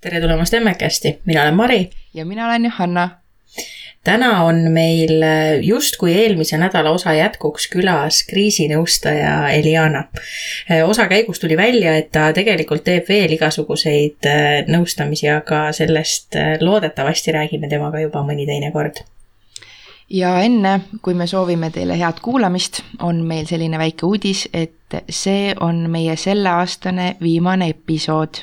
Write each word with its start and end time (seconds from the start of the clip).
tere 0.00 0.20
tulemast 0.20 0.54
Emmekesti, 0.54 1.18
mina 1.24 1.42
olen 1.42 1.54
Mari. 1.54 1.90
ja 2.14 2.24
mina 2.24 2.46
olen 2.46 2.64
Johanna. 2.64 3.08
täna 4.04 4.42
on 4.42 4.56
meil 4.56 5.10
justkui 5.62 6.14
eelmise 6.14 6.58
nädala 6.58 6.90
osa 6.90 7.12
jätkuks 7.12 7.68
külas 7.68 8.22
kriisinõustaja 8.30 9.48
Eliana. 9.48 10.04
osa 10.86 11.08
käigus 11.08 11.40
tuli 11.40 11.56
välja, 11.56 11.96
et 11.96 12.10
ta 12.12 12.32
tegelikult 12.32 12.84
teeb 12.84 13.08
veel 13.08 13.32
igasuguseid 13.32 14.28
nõustamisi, 14.68 15.28
aga 15.28 15.72
sellest 15.72 16.36
loodetavasti 16.60 17.32
räägime 17.32 17.68
temaga 17.68 18.00
juba 18.00 18.24
mõni 18.24 18.46
teine 18.46 18.72
kord 18.72 19.04
ja 20.10 20.40
enne, 20.40 20.80
kui 21.02 21.14
me 21.14 21.26
soovime 21.26 21.70
teile 21.70 21.98
head 21.98 22.22
kuulamist, 22.22 22.80
on 23.02 23.20
meil 23.26 23.44
selline 23.46 23.78
väike 23.78 24.06
uudis, 24.06 24.48
et 24.52 24.96
see 25.10 25.52
on 25.60 25.84
meie 25.90 26.16
selleaastane 26.16 27.16
viimane 27.20 27.68
episood. 27.68 28.42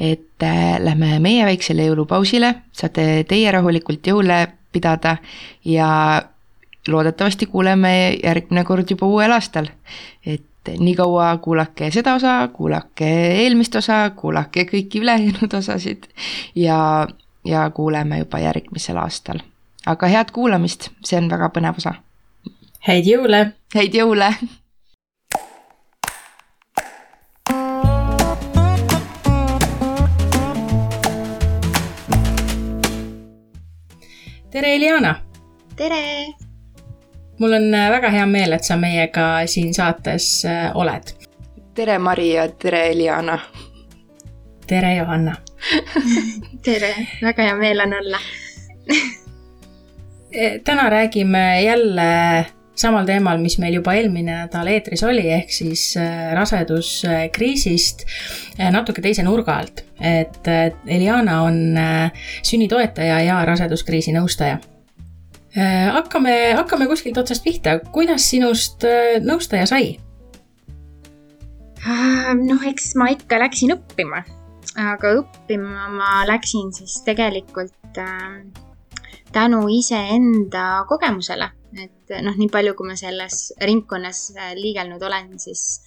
et 0.00 0.25
äh, 0.42 0.76
lähme 0.82 1.18
meie 1.22 1.44
väiksele 1.46 1.88
jõulupausile, 1.88 2.54
saate 2.72 3.24
teie 3.28 3.52
rahulikult 3.52 4.06
jõule 4.06 4.40
pidada 4.72 5.16
ja 5.64 6.22
loodetavasti 6.88 7.46
kuuleme 7.46 7.92
järgmine 8.22 8.64
kord 8.64 8.90
juba 8.90 9.06
uuel 9.06 9.32
aastal. 9.32 9.68
et 10.26 10.42
nii 10.78 10.94
kaua 10.98 11.36
kuulake 11.38 11.90
seda 11.94 12.14
osa, 12.14 12.48
kuulake 12.52 13.10
eelmist 13.42 13.74
osa, 13.78 14.10
kuulake 14.10 14.66
kõiki 14.66 15.00
ülejäänud 15.02 15.54
osasid 15.54 16.08
ja, 16.54 17.06
ja 17.44 17.70
kuuleme 17.70 18.18
juba 18.18 18.38
järgmisel 18.42 18.96
aastal 18.98 19.44
aga 19.86 20.10
head 20.10 20.32
kuulamist, 20.34 20.90
see 21.06 21.18
on 21.20 21.30
väga 21.30 21.50
põnev 21.54 21.78
osa. 21.80 21.94
häid 22.88 23.06
jõule! 23.08 23.42
häid 23.74 23.94
jõule! 23.94 24.32
Tere, 34.56 34.74
Eliana! 34.74 35.16
tere! 35.76 36.26
mul 37.38 37.52
on 37.52 37.74
äh, 37.74 37.90
väga 37.90 38.08
hea 38.08 38.26
meel, 38.26 38.54
et 38.56 38.64
sa 38.64 38.78
meiega 38.80 39.24
siin 39.52 39.74
saates 39.76 40.44
äh, 40.48 40.70
oled. 40.76 41.12
tere, 41.76 41.98
Mari 41.98 42.30
ja 42.30 42.46
tere, 42.48 42.86
Eliana! 42.94 43.36
tere, 44.66 44.94
Johanna! 44.96 45.34
tere, 46.64 46.94
väga 47.20 47.50
hea 47.50 47.58
meel 47.60 47.84
on 47.84 47.92
olla 47.98 48.22
täna 50.64 50.90
räägime 50.90 51.62
jälle 51.62 52.46
samal 52.76 53.06
teemal, 53.08 53.40
mis 53.42 53.58
meil 53.62 53.78
juba 53.78 53.94
eelmine 53.96 54.42
nädal 54.42 54.68
eetris 54.72 55.02
oli, 55.06 55.24
ehk 55.38 55.52
siis 55.54 55.88
eh, 56.00 56.30
raseduskriisist 56.36 58.06
eh, 58.58 58.70
natuke 58.74 59.04
teise 59.04 59.24
nurga 59.26 59.58
alt. 59.62 59.84
et 59.96 60.44
Eliana 60.86 61.38
on 61.46 61.78
sünnitoetaja 62.44 63.20
ja 63.24 63.38
raseduskriisi 63.48 64.12
nõustaja. 64.12 64.58
hakkame, 65.92 66.34
hakkame 66.58 66.86
kuskilt 66.86 67.16
otsast 67.16 67.44
pihta, 67.44 67.78
kuidas 67.92 68.28
sinust 68.30 68.84
nõustaja 69.24 69.64
sai? 69.66 69.96
noh, 72.42 72.62
eks 72.68 72.92
ma 73.00 73.08
ikka 73.14 73.38
läksin 73.40 73.72
õppima, 73.76 74.20
aga 74.76 75.14
õppima 75.22 75.88
ma 75.94 76.26
läksin 76.28 76.72
siis 76.76 77.00
tegelikult 77.06 78.00
äh, 78.02 78.42
tänu 79.36 79.66
iseenda 79.68 80.84
kogemusele, 80.88 81.50
et 81.74 82.12
noh, 82.22 82.36
nii 82.36 82.50
palju, 82.52 82.74
kui 82.78 82.88
ma 82.88 82.96
selles 82.98 83.50
ringkonnas 83.62 84.20
äh, 84.36 84.52
liigelnud 84.58 85.02
olen, 85.02 85.32
siis 85.42 85.80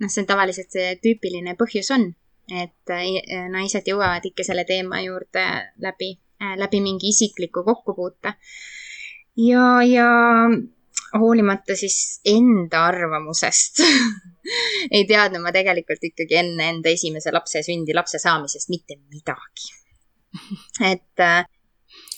noh, 0.00 0.10
see 0.10 0.22
on 0.22 0.28
tavaliselt 0.30 0.74
see 0.74 0.94
tüüpiline 1.02 1.56
põhjus 1.60 1.90
on, 1.96 2.06
et 2.52 2.94
äh, 2.94 3.48
naised 3.52 3.88
jõuavad 3.88 4.24
ikka 4.30 4.46
selle 4.46 4.66
teema 4.68 5.02
juurde 5.04 5.44
läbi, 5.84 6.14
äh, 6.42 6.54
läbi 6.60 6.82
mingi 6.84 7.10
isikliku 7.14 7.64
kokkupuute. 7.66 8.36
ja, 9.42 9.66
ja 9.82 10.08
hoolimata 11.18 11.76
siis 11.78 12.20
enda 12.26 12.84
arvamusest 12.88 13.82
ei 14.96 15.04
teadnud 15.06 15.42
ma 15.42 15.52
tegelikult 15.54 16.02
ikkagi 16.10 16.38
enne 16.40 16.68
enda 16.74 16.90
esimese 16.90 17.32
lapse 17.34 17.62
sündi, 17.66 17.94
lapse 17.94 18.18
saamisest 18.22 18.70
mitte 18.70 18.98
midagi. 18.98 19.74
et 20.90 21.26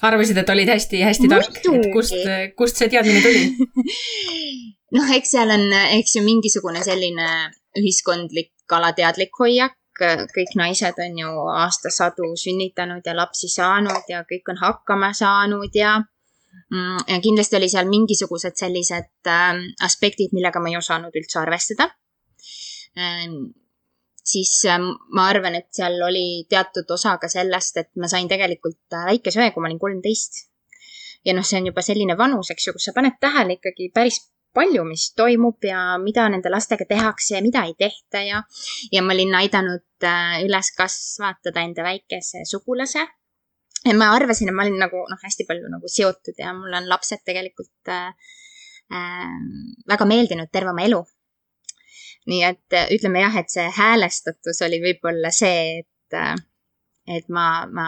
arvasid, 0.04 0.38
et 0.40 0.50
olid 0.52 0.68
hästi-hästi 0.70 1.30
tark, 1.30 1.60
et 1.62 1.88
kust, 1.94 2.16
kust 2.58 2.82
see 2.82 2.90
teadmine 2.92 3.22
tuli? 3.24 3.44
Noh, 4.96 5.08
eks 5.16 5.32
seal 5.34 5.50
on, 5.50 5.66
eks 5.96 6.16
ju 6.16 6.22
mingisugune 6.24 6.82
selline 6.84 7.30
ühiskondlik 7.76 8.52
alateadlik 8.72 9.34
hoiak, 9.40 9.76
kõik 9.96 10.52
naised 10.58 10.98
on 11.02 11.18
ju 11.18 11.30
aastasadu 11.56 12.34
sünnitanud 12.38 13.06
ja 13.06 13.16
lapsi 13.16 13.48
saanud 13.48 14.10
ja 14.12 14.22
kõik 14.28 14.52
on 14.52 14.60
hakkama 14.60 15.12
saanud 15.16 15.72
ja 15.74 15.96
mm, 15.98 17.06
ja 17.08 17.20
kindlasti 17.24 17.56
oli 17.58 17.68
seal 17.72 17.88
mingisugused 17.88 18.58
sellised 18.60 19.30
äh, 19.32 19.62
aspektid, 19.88 20.34
millega 20.36 20.60
ma 20.60 20.72
ei 20.72 20.78
osanud 20.80 21.16
üldse 21.16 21.40
arvestada. 21.40 21.88
Ähm, 22.96 23.56
siis 24.26 24.52
ähm, 24.70 24.90
ma 25.14 25.28
arvan, 25.30 25.54
et 25.58 25.68
seal 25.74 25.98
oli 26.02 26.44
teatud 26.50 26.90
osa 26.90 27.16
ka 27.22 27.30
sellest, 27.30 27.82
et 27.82 27.90
ma 28.00 28.10
sain 28.10 28.28
tegelikult 28.30 28.94
äh, 28.94 29.08
väikese 29.12 29.42
õe, 29.42 29.52
kui 29.54 29.62
ma 29.62 29.70
olin 29.70 29.82
kolmteist. 29.82 30.46
ja 31.26 31.34
noh, 31.34 31.46
see 31.46 31.58
on 31.58 31.68
juba 31.70 31.82
selline 31.82 32.14
vanus, 32.18 32.50
eks 32.54 32.68
ju, 32.68 32.74
kus 32.76 32.88
sa 32.88 32.94
paned 32.94 33.16
tähele 33.22 33.58
ikkagi 33.58 33.90
päris 33.94 34.20
palju, 34.56 34.84
mis 34.88 35.10
toimub 35.18 35.64
ja 35.68 35.80
mida 36.00 36.28
nende 36.32 36.50
lastega 36.52 36.86
tehakse 36.88 37.36
ja 37.36 37.42
mida 37.44 37.64
ei 37.66 37.74
tehta 37.78 38.22
ja, 38.24 38.42
ja 38.92 39.02
ma 39.04 39.14
olin 39.14 39.34
aidanud 39.42 40.06
äh, 40.06 40.38
üles 40.46 40.72
kasvatada 40.78 41.64
enda 41.66 41.84
väikese 41.86 42.46
sugulase. 42.48 43.04
ja 43.86 43.94
ma 43.94 44.10
arvasin, 44.14 44.50
et 44.50 44.56
ma 44.56 44.64
olin 44.66 44.80
nagu 44.80 45.04
noh, 45.10 45.20
hästi 45.22 45.46
palju 45.48 45.70
nagu 45.70 45.90
seotud 45.98 46.40
ja 46.42 46.54
mul 46.56 46.74
on 46.74 46.88
lapsed 46.90 47.22
tegelikult 47.26 47.92
äh, 47.92 48.32
äh, 48.90 49.36
väga 49.88 50.08
meeldinud 50.08 50.50
terve 50.52 50.74
oma 50.74 50.86
elu 50.88 51.04
nii 52.30 52.42
et 52.46 52.74
äh, 52.74 52.88
ütleme 52.94 53.22
jah, 53.22 53.38
et 53.40 53.52
see 53.52 53.66
häälestatus 53.78 54.62
oli 54.66 54.80
võib-olla 54.82 55.30
see, 55.34 55.82
et, 55.82 56.16
äh, 56.18 56.34
et 57.18 57.28
ma, 57.32 57.66
ma 57.70 57.86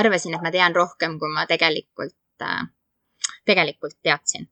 arvasin, 0.00 0.34
et 0.34 0.44
ma 0.44 0.52
tean 0.54 0.74
rohkem, 0.76 1.18
kui 1.20 1.30
ma 1.34 1.46
tegelikult, 1.50 2.18
äh, 2.46 2.66
tegelikult 3.46 3.98
teadsin. 4.02 4.50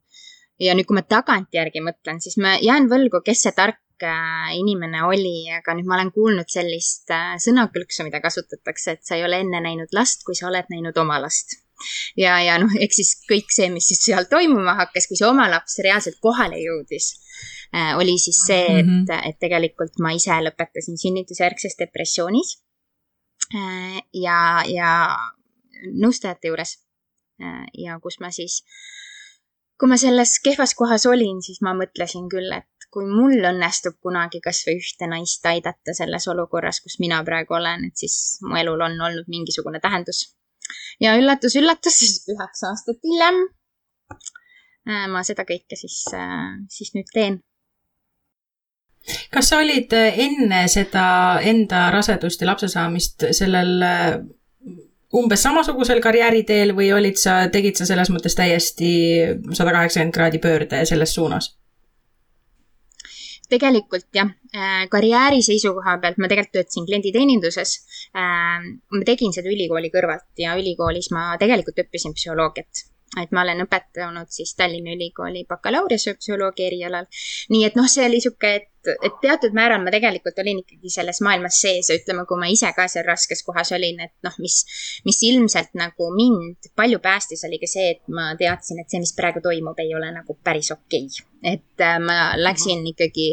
ja 0.59 0.75
nüüd, 0.75 0.89
kui 0.89 0.99
ma 0.99 1.05
tagantjärgi 1.07 1.83
mõtlen, 1.87 2.19
siis 2.23 2.39
ma 2.43 2.57
jään 2.59 2.89
võlgu, 2.91 3.23
kes 3.27 3.45
see 3.47 3.55
tark 3.55 3.79
inimene 4.55 5.01
oli, 5.07 5.51
aga 5.51 5.75
nüüd 5.75 5.87
ma 5.91 5.97
olen 5.97 6.11
kuulnud 6.15 6.47
sellist 6.51 7.11
sõnakõlksu, 7.43 8.05
mida 8.07 8.21
kasutatakse, 8.23 8.93
et 8.95 9.03
sa 9.03 9.17
ei 9.19 9.25
ole 9.27 9.41
enne 9.43 9.59
näinud 9.63 9.95
last, 9.95 10.23
kui 10.27 10.39
sa 10.39 10.47
oled 10.47 10.71
näinud 10.71 10.99
oma 11.03 11.17
last 11.19 11.57
ja, 12.19 12.37
ja 12.43 12.59
noh, 12.63 12.71
eks 12.79 13.01
siis 13.01 13.11
kõik 13.27 13.51
see, 13.55 13.67
mis 13.75 13.89
siis 13.91 14.05
seal 14.07 14.29
toimuma 14.31 14.77
hakkas, 14.79 15.09
kui 15.11 15.19
see 15.19 15.27
oma 15.27 15.49
laps 15.51 15.81
reaalselt 15.83 16.19
kohale 16.23 16.61
jõudis 16.63 17.11
oli 17.73 18.19
siis 18.19 18.39
see, 18.47 18.65
et 18.81 18.87
mm, 18.87 19.05
-hmm. 19.05 19.29
et 19.29 19.39
tegelikult 19.39 19.99
ma 20.01 20.13
ise 20.17 20.33
lõpetasin 20.45 20.97
sünnitusjärgses 21.01 21.77
depressioonis. 21.79 22.57
Äh, 23.55 24.03
ja, 24.13 24.63
ja 24.69 24.93
nõustajate 26.03 26.51
juures. 26.51 26.79
Äh, 27.43 27.65
ja 27.75 27.99
kus 28.03 28.19
ma 28.21 28.31
siis, 28.35 28.63
kui 29.81 29.89
ma 29.89 29.97
selles 29.97 30.39
kehvas 30.45 30.75
kohas 30.75 31.07
olin, 31.07 31.43
siis 31.43 31.63
ma 31.65 31.75
mõtlesin 31.75 32.29
küll, 32.29 32.53
et 32.53 32.89
kui 32.93 33.07
mul 33.07 33.45
õnnestub 33.53 33.99
kunagi 34.01 34.41
kasvõi 34.45 34.79
ühte 34.81 35.09
naist 35.09 35.45
aidata 35.47 35.95
selles 35.95 36.29
olukorras, 36.29 36.81
kus 36.81 36.99
mina 37.01 37.21
praegu 37.25 37.55
olen, 37.55 37.85
et 37.89 37.97
siis 37.97 38.39
mu 38.43 38.57
elul 38.57 38.81
on 38.81 39.01
olnud 39.09 39.29
mingisugune 39.29 39.81
tähendus. 39.81 40.35
ja 41.01 41.15
üllatus-üllatus, 41.17 41.99
siis 42.01 42.29
üheksa 42.29 42.73
aastat 42.73 42.99
hiljem 43.05 43.39
ma 45.13 45.23
seda 45.25 45.45
kõike 45.49 45.77
siis, 45.77 46.01
siis 46.73 46.95
nüüd 46.97 47.09
teen 47.13 47.39
kas 49.33 49.51
sa 49.51 49.61
olid 49.63 49.93
äh, 49.97 50.19
enne 50.27 50.65
seda 50.71 51.05
enda 51.45 51.89
rasedust 51.95 52.43
ja 52.43 52.51
lapse 52.51 52.69
saamist 52.73 53.29
sellel 53.37 53.85
äh, 53.85 54.19
umbes 55.19 55.45
samasugusel 55.47 56.03
karjääriteel 56.05 56.75
või 56.77 56.91
olid 56.97 57.21
sa, 57.21 57.41
tegid 57.53 57.79
sa 57.81 57.87
selles 57.89 58.11
mõttes 58.13 58.37
täiesti 58.37 58.91
sada 59.53 59.73
kaheksakümmend 59.73 60.17
kraadi 60.17 60.43
pöörde 60.43 60.85
selles 60.89 61.15
suunas? 61.17 61.55
tegelikult 63.49 64.11
jah, 64.13 64.29
äh, 64.53 64.85
karjääri 64.93 65.41
seisukoha 65.45 65.97
pealt 66.03 66.21
ma 66.21 66.29
tegelikult 66.29 66.59
töötasin 66.59 66.85
klienditeeninduses. 66.91 67.79
ma 68.13 69.05
tegin 69.09 69.33
seda 69.33 69.49
ülikooli 69.49 69.89
kõrvalt 69.95 70.29
ja 70.37 70.57
ülikoolis 70.61 71.11
ma 71.17 71.31
tegelikult 71.41 71.81
õppisin 71.85 72.17
psühholoogiat 72.17 72.89
et 73.17 73.33
ma 73.33 73.43
olen 73.45 73.65
õpetanud 73.65 74.29
siis 74.33 74.55
Tallinna 74.59 74.93
Ülikooli 74.97 75.45
bakalaureuseõppsühholoogia 75.49 76.69
erialal. 76.69 77.09
nii 77.53 77.65
et 77.69 77.79
noh, 77.79 77.89
see 77.89 78.05
oli 78.07 78.21
sihuke, 78.21 78.55
et 78.61 78.69
et 79.05 79.17
teatud 79.23 79.55
määral 79.57 79.83
ma 79.85 79.93
tegelikult 79.95 80.39
olin 80.43 80.63
ikkagi 80.63 80.93
selles 80.93 81.21
maailmas 81.25 81.61
sees 81.63 81.91
ja 81.91 81.97
ütleme, 81.99 82.25
kui 82.29 82.41
ma 82.41 82.51
ise 82.53 82.71
ka 82.77 82.87
seal 82.91 83.07
raskes 83.07 83.43
kohas 83.47 83.73
olin, 83.77 84.01
et 84.05 84.15
noh, 84.27 84.37
mis, 84.43 84.59
mis 85.09 85.19
ilmselt 85.31 85.75
nagu 85.79 86.11
mind 86.15 86.71
palju 86.79 87.01
päästis, 87.05 87.45
oli 87.49 87.61
ka 87.63 87.71
see, 87.71 87.91
et 87.97 88.13
ma 88.15 88.31
teadsin, 88.39 88.83
et 88.83 88.91
see, 88.91 89.03
mis 89.03 89.15
praegu 89.17 89.43
toimub, 89.45 89.79
ei 89.83 89.95
ole 89.97 90.13
nagu 90.15 90.39
päris 90.45 90.71
okei 90.75 91.09
okay. 91.09 91.27
et 91.55 91.85
äh, 91.85 91.99
ma 92.03 92.19
läksin 92.39 92.85
ikkagi 92.93 93.29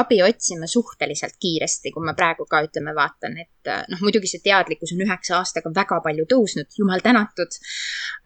abi 0.00 0.22
otsima 0.26 0.70
suhteliselt 0.70 1.38
kiiresti, 1.42 1.92
kui 1.94 2.06
ma 2.06 2.16
praegu 2.18 2.48
ka 2.50 2.62
ütleme, 2.66 2.94
vaatan, 2.96 3.38
et 3.44 3.72
äh, 3.72 3.84
noh, 3.92 4.02
muidugi 4.04 4.30
see 4.30 4.44
teadlikkus 4.44 4.94
on 4.96 5.04
üheksa 5.06 5.40
aastaga 5.40 5.72
väga 5.74 6.00
palju 6.04 6.28
tõusnud, 6.32 6.72
jumal 6.78 7.04
tänatud 7.04 7.60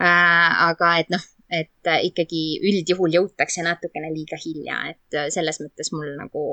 äh,. 0.00 0.70
aga 0.70 0.96
et 1.02 1.12
noh, 1.12 1.22
et 1.50 1.86
äh, 1.90 2.04
ikkagi 2.06 2.42
üldjuhul 2.70 3.16
jõutakse 3.16 3.64
natukene 3.66 4.12
liiga 4.14 4.38
hilja, 4.40 4.78
et 4.92 5.18
äh, 5.18 5.28
selles 5.34 5.60
mõttes 5.62 5.90
mul 5.94 6.12
nagu, 6.18 6.44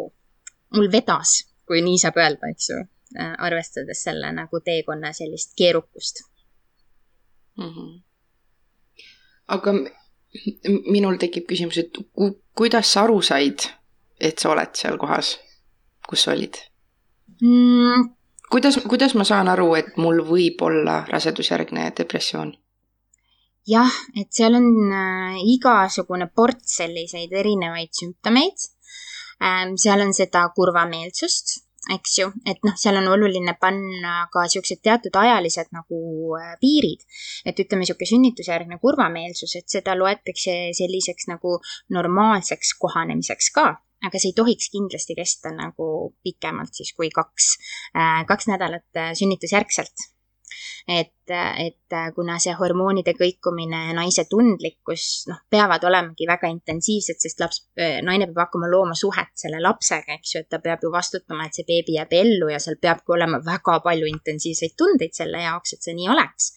mul 0.76 0.90
vedas, 0.92 1.40
kui 1.70 1.84
nii 1.86 2.02
saab 2.02 2.18
öelda, 2.22 2.50
eks 2.54 2.72
ju, 2.72 2.80
äh, 3.20 3.36
arvestades 3.50 4.02
selle 4.08 4.32
nagu 4.36 4.62
teekonna 4.66 5.14
sellist 5.14 5.54
keerukust 5.58 6.24
mm. 7.58 7.70
-hmm. 7.70 7.96
aga 9.48 9.74
minul 10.92 11.18
tekib 11.18 11.48
küsimus, 11.50 11.78
et 11.78 11.98
ku, 12.14 12.32
kuidas 12.58 12.94
sa 12.94 13.06
aru 13.06 13.22
said, 13.22 13.70
et 14.20 14.40
sa 14.40 14.52
oled 14.52 14.76
seal 14.76 14.98
kohas, 14.98 15.38
kus 16.10 16.24
sa 16.26 16.34
olid 16.34 16.58
mm.? 17.42 18.10
kuidas, 18.50 18.80
kuidas 18.90 19.16
ma 19.16 19.24
saan 19.24 19.48
aru, 19.48 19.76
et 19.76 19.98
mul 19.98 20.24
võib 20.26 20.62
olla 20.62 21.04
rasedusjärgne 21.10 21.92
depressioon? 21.98 22.54
Jah, 23.68 23.92
et 24.16 24.31
seal 24.31 24.56
on 24.58 24.68
äh, 24.96 25.38
igasugune 25.54 26.30
ports 26.36 26.80
selliseid 26.80 27.34
erinevaid 27.36 27.94
sümptomeid 27.96 28.68
ähm,. 29.44 29.75
seal 29.80 30.02
on 30.06 30.14
seda 30.16 30.46
kurvameelsust, 30.56 31.58
eks 31.94 32.18
ju, 32.19 32.30
et 32.48 32.64
noh, 32.68 32.75
seal 32.80 33.00
on 33.02 33.10
oluline 33.12 33.54
panna 33.62 34.28
ka 34.34 34.46
siuksed 34.52 34.81
teatud 34.84 35.19
ajalised 35.19 35.74
nagu 35.75 36.00
äh, 36.40 36.56
piirid. 36.62 37.04
et 37.46 37.60
ütleme, 37.60 37.88
sihuke 37.88 38.08
sünnitusjärgne 38.10 38.80
kurvameelsus, 38.84 39.58
et 39.60 39.68
seda 39.78 39.98
loetakse 40.00 40.58
selliseks 40.78 41.28
nagu 41.34 41.60
normaalseks 41.94 42.74
kohanemiseks 42.80 43.52
ka 43.56 43.70
aga 44.08 44.20
see 44.22 44.30
ei 44.30 44.38
tohiks 44.38 44.70
kindlasti 44.70 45.16
kesta 45.18 45.50
nagu 45.52 46.13
pikemalt 46.24 46.75
siis 46.80 46.94
kui 46.94 47.10
kaks, 47.10 47.56
äh, 47.98 48.22
kaks 48.30 48.48
nädalat 48.54 49.04
sünnitusjärgselt 49.18 50.12
et, 50.88 51.33
et 51.33 51.95
kuna 52.15 52.38
see 52.42 52.54
hormoonide 52.57 53.13
kõikumine, 53.18 53.81
naise 53.98 54.27
tundlikkus, 54.30 55.07
noh, 55.31 55.42
peavad 55.50 55.83
olemagi 55.89 56.27
väga 56.30 56.51
intensiivsed, 56.54 57.19
sest 57.24 57.44
laps, 57.44 57.63
naine 57.77 58.30
peab 58.30 58.45
hakkama 58.45 58.69
looma 58.71 58.95
suhet 58.98 59.33
selle 59.39 59.62
lapsega, 59.63 60.18
eks 60.19 60.36
ju, 60.36 60.44
et 60.44 60.50
ta 60.50 60.62
peab 60.63 60.86
ju 60.86 60.94
vastutama, 60.94 61.48
et 61.48 61.57
see 61.57 61.68
beebi 61.68 61.98
jääb 61.98 62.15
ellu 62.19 62.51
ja 62.54 62.62
seal 62.63 62.80
peabki 62.81 63.15
olema 63.18 63.42
väga 63.45 63.80
palju 63.86 64.09
intensiivseid 64.13 64.77
tundeid 64.77 65.15
selle 65.18 65.44
jaoks, 65.44 65.75
et 65.75 65.89
see 65.89 65.98
nii 65.98 66.09
oleks. 66.15 66.54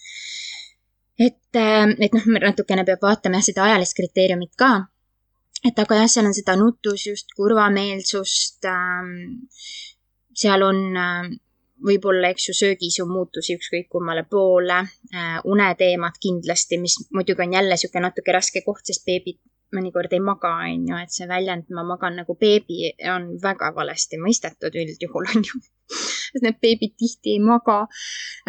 et, 1.20 1.42
et 1.52 2.16
noh, 2.16 2.32
natukene 2.40 2.86
peab 2.88 3.02
vaatama 3.04 3.40
jah, 3.40 3.50
seda 3.50 3.68
ajalist 3.68 3.98
kriteeriumit 3.98 4.56
ka 4.56 4.72
et 5.66 5.78
aga 5.78 6.00
jah, 6.02 6.08
seal 6.08 6.28
on 6.28 6.36
seda 6.36 6.56
nutusust, 6.56 7.34
kurvameelsust 7.36 8.68
ähm,, 8.70 9.12
seal 10.40 10.64
on 10.64 10.80
äh, 10.96 11.30
võib-olla, 11.86 12.30
eks 12.32 12.50
ju, 12.50 12.56
söögiisu 12.56 13.06
muutusi 13.08 13.56
ükskõik 13.58 13.88
kummale 13.92 14.24
poole 14.30 14.82
äh,, 14.82 15.38
uneteemad 15.44 16.18
kindlasti, 16.20 16.78
mis 16.82 16.98
muidugi 17.14 17.46
on 17.46 17.56
jälle 17.58 17.76
niisugune 17.76 18.08
natuke 18.08 18.34
raske 18.36 18.62
koht, 18.66 18.84
sest 18.86 19.06
beebid 19.08 19.40
mõnikord 19.74 20.12
ei 20.14 20.22
maga, 20.24 20.52
on 20.66 20.86
ju, 20.90 20.98
et 20.98 21.14
see 21.14 21.28
väljend 21.30 21.70
ma 21.74 21.84
magan 21.86 22.16
nagu 22.20 22.34
beebi 22.38 22.90
on 23.12 23.32
väga 23.42 23.70
valesti 23.76 24.18
mõistetud 24.22 24.76
üldjuhul, 24.82 25.28
on 25.34 25.46
ju. 25.46 25.60
sest 26.32 26.46
need 26.46 26.58
beebid 26.62 26.96
tihti 26.98 27.36
ei 27.36 27.42
maga 27.44 27.82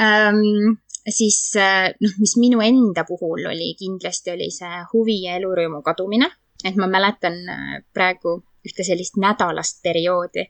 ähm,. 0.02 0.78
siis 1.02 1.56
äh, 1.58 1.90
noh, 2.02 2.18
mis 2.22 2.36
minu 2.38 2.62
enda 2.62 3.06
puhul 3.08 3.48
oli, 3.50 3.72
kindlasti 3.80 4.34
oli 4.36 4.52
see 4.54 4.84
huvi 4.94 5.24
ja 5.26 5.38
elurõõmu 5.40 5.82
kadumine, 5.86 6.30
et 6.66 6.78
ma 6.78 6.90
mäletan 6.90 7.40
äh, 7.50 7.78
praegu 7.94 8.40
ühte 8.66 8.86
sellist 8.86 9.18
nädalast 9.18 9.82
perioodi, 9.82 10.46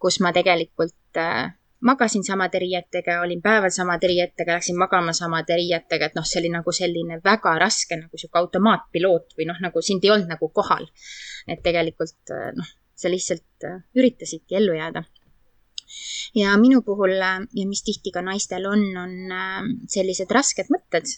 kus 0.00 0.20
ma 0.20 0.32
tegelikult 0.36 1.20
äh, 1.20 1.48
magasin 1.86 2.24
samade 2.26 2.58
riietega, 2.62 3.20
olin 3.22 3.42
päeval 3.42 3.70
samade 3.74 4.10
riietega, 4.10 4.58
läksin 4.58 4.78
magama 4.78 5.14
samade 5.16 5.56
riietega, 5.58 6.10
et 6.10 6.18
noh, 6.18 6.26
see 6.26 6.40
oli 6.42 6.50
nagu 6.54 6.74
selline 6.74 7.20
väga 7.24 7.54
raske 7.62 7.98
nagu 8.00 8.18
sihuke 8.18 8.42
automaatpiloot 8.42 9.36
või 9.38 9.46
noh, 9.52 9.60
nagu 9.62 9.82
sind 9.84 10.04
ei 10.04 10.12
olnud 10.14 10.34
nagu 10.34 10.50
kohal. 10.54 10.88
et 11.46 11.62
tegelikult 11.62 12.34
noh, 12.56 12.74
sa 12.96 13.12
lihtsalt 13.12 13.68
äh, 13.68 13.84
üritasidki 13.96 14.56
ellu 14.56 14.74
jääda. 14.76 15.04
ja 16.34 16.56
minu 16.58 16.82
puhul 16.82 17.14
äh, 17.22 17.44
ja 17.54 17.66
mis 17.68 17.84
tihti 17.86 18.10
ka 18.12 18.22
naistel 18.22 18.66
on, 18.66 18.82
on 18.96 19.14
äh, 19.32 19.62
sellised 19.92 20.32
rasked 20.32 20.72
mõtted, 20.72 21.14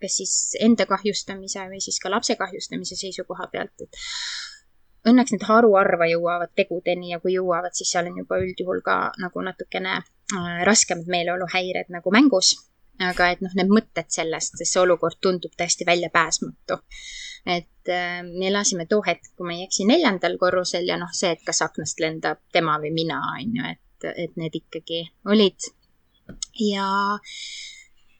kas 0.00 0.14
siis 0.16 0.32
enda 0.64 0.86
kahjustamise 0.88 1.66
või 1.68 1.78
siis 1.84 2.00
ka 2.00 2.10
lapse 2.10 2.34
kahjustamise 2.40 2.96
seisukoha 2.96 3.46
pealt, 3.52 3.84
et 3.84 3.98
õnneks 5.06 5.34
need 5.34 5.44
haruharva 5.46 6.08
jõuavad 6.10 6.52
tegudeni 6.58 7.12
ja 7.12 7.20
kui 7.22 7.36
jõuavad, 7.36 7.74
siis 7.76 7.92
seal 7.94 8.08
on 8.10 8.18
juba 8.22 8.38
üldjuhul 8.42 8.82
ka 8.86 8.96
nagu 9.22 9.44
natukene 9.44 9.98
äh, 10.00 10.48
raskemad 10.68 11.10
meeleoluhäired 11.12 11.92
nagu 11.94 12.12
mängus. 12.14 12.56
aga 12.96 13.26
et 13.34 13.42
noh, 13.44 13.52
need 13.52 13.68
mõtted 13.68 14.06
sellest, 14.08 14.54
sest 14.56 14.72
see 14.72 14.80
olukord 14.80 15.18
tundub 15.20 15.52
täiesti 15.56 15.84
väljapääsmatu. 15.86 16.78
et 17.46 17.92
äh, 17.92 18.22
me 18.24 18.48
elasime 18.48 18.86
too 18.86 19.02
hetk, 19.06 19.34
kui 19.36 19.46
ma 19.46 19.54
ei 19.54 19.66
eksi, 19.66 19.86
neljandal 19.86 20.38
korrusel 20.38 20.88
ja 20.88 20.96
noh, 20.98 21.12
see, 21.12 21.34
et 21.36 21.44
kas 21.46 21.62
aknast 21.62 22.00
lendab 22.00 22.40
tema 22.52 22.78
või 22.82 22.92
mina, 22.96 23.20
on 23.36 23.56
ju, 23.60 23.72
et, 23.74 24.10
et 24.26 24.36
need 24.36 24.58
ikkagi 24.62 25.04
olid. 25.26 25.70
ja 26.72 26.88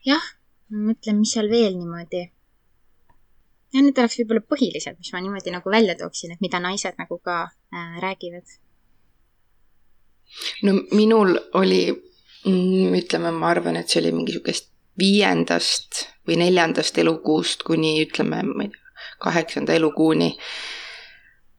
jah, 0.05 0.31
mõtlen, 0.71 1.23
mis 1.23 1.33
seal 1.35 1.49
veel 1.51 1.75
niimoodi 1.75 2.27
ja 3.73 3.83
need 3.83 3.99
oleks 3.99 4.19
võib-olla 4.21 4.43
põhilised, 4.53 4.97
mis 4.99 5.11
ma 5.13 5.21
niimoodi 5.23 5.53
nagu 5.53 5.71
välja 5.71 5.95
tooksin, 5.99 6.33
et 6.33 6.43
mida 6.43 6.59
naised 6.63 6.97
nagu 6.99 7.19
ka 7.23 7.37
äh, 7.47 7.99
räägivad. 8.03 8.57
no 10.63 10.73
minul 10.91 11.37
oli, 11.59 11.83
mm, 12.45 12.95
ütleme, 13.01 13.31
ma 13.31 13.51
arvan, 13.51 13.79
et 13.79 13.89
see 13.89 14.01
oli 14.01 14.11
mingi 14.15 14.35
sihukest 14.35 14.71
viiendast 14.99 16.03
või 16.27 16.39
neljandast 16.41 16.97
elukuust 16.97 17.63
kuni 17.63 17.97
ütleme, 18.03 18.41
ma 18.43 18.65
ei 18.65 18.73
tea, 18.73 19.11
kaheksanda 19.23 19.73
elukuuni. 19.73 20.37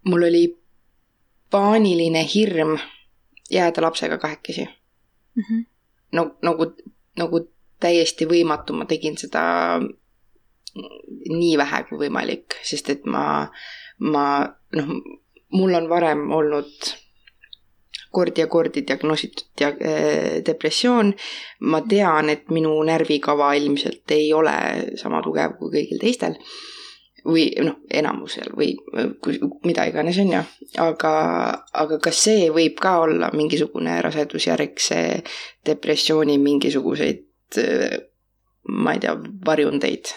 mul 0.05 0.23
oli 0.23 0.45
paaniline 1.51 2.25
hirm 2.35 2.79
jääda 3.51 3.83
lapsega 3.83 4.19
kahekesi 4.19 4.65
mm. 4.65 5.43
-hmm. 5.43 5.65
no 6.13 6.37
nagu, 6.43 6.67
nagu 7.17 7.41
täiesti 7.81 8.27
võimatu, 8.27 8.73
ma 8.73 8.85
tegin 8.85 9.17
seda 9.19 9.81
nii 11.29 11.57
vähe 11.61 11.83
kui 11.89 12.01
võimalik, 12.07 12.59
sest 12.63 12.91
et 12.95 13.05
ma, 13.07 13.49
ma 13.99 14.25
noh, 14.79 14.95
mul 15.55 15.77
on 15.79 15.89
varem 15.91 16.27
olnud 16.33 16.91
kordi 18.11 18.41
ja 18.41 18.47
kordi 18.47 18.85
diagnoositud 18.87 19.47
dia-, 19.59 19.77
äh, 19.85 20.45
depressioon. 20.47 21.15
ma 21.61 21.81
tean, 21.81 22.31
et 22.31 22.51
minu 22.51 22.73
närvikava 22.85 23.53
ilmselt 23.55 24.11
ei 24.11 24.33
ole 24.33 24.57
sama 24.97 25.23
tugev 25.23 25.59
kui 25.59 25.73
kõigil 25.75 26.01
teistel 26.01 26.39
või 27.29 27.49
noh, 27.65 27.81
enamusel 27.91 28.53
või 28.57 28.73
mida 29.67 29.85
iganes, 29.91 30.19
on 30.23 30.33
ju. 30.33 30.43
aga, 30.83 31.15
aga 31.83 31.99
kas 32.03 32.23
see 32.29 32.49
võib 32.55 32.79
ka 32.81 32.99
olla 33.05 33.31
mingisugune 33.35 33.99
rasedusjärgse 34.05 35.01
depressiooni 35.67 36.39
mingisuguseid, 36.43 37.27
äh, 37.61 37.99
ma 38.69 38.97
ei 38.97 39.05
tea, 39.05 39.19
varjundeid? 39.47 40.15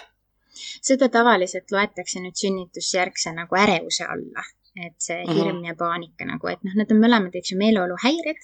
Seda 0.81 1.09
tavaliselt 1.13 1.71
loetakse 1.71 2.23
nüüd 2.23 2.37
sünnitusjärgse 2.39 3.35
nagu 3.37 3.59
ärevuse 3.65 4.07
alla 4.07 4.45
et 4.75 4.95
see 5.03 5.17
mhm. 5.25 5.35
hirm 5.35 5.59
ja 5.67 5.73
paanika 5.75 6.25
nagu, 6.27 6.47
et 6.47 6.61
noh, 6.63 6.75
need 6.79 6.91
on 6.93 7.01
mõlemad, 7.03 7.35
eks 7.35 7.51
ju, 7.51 7.57
meeleoluhäired. 7.59 8.39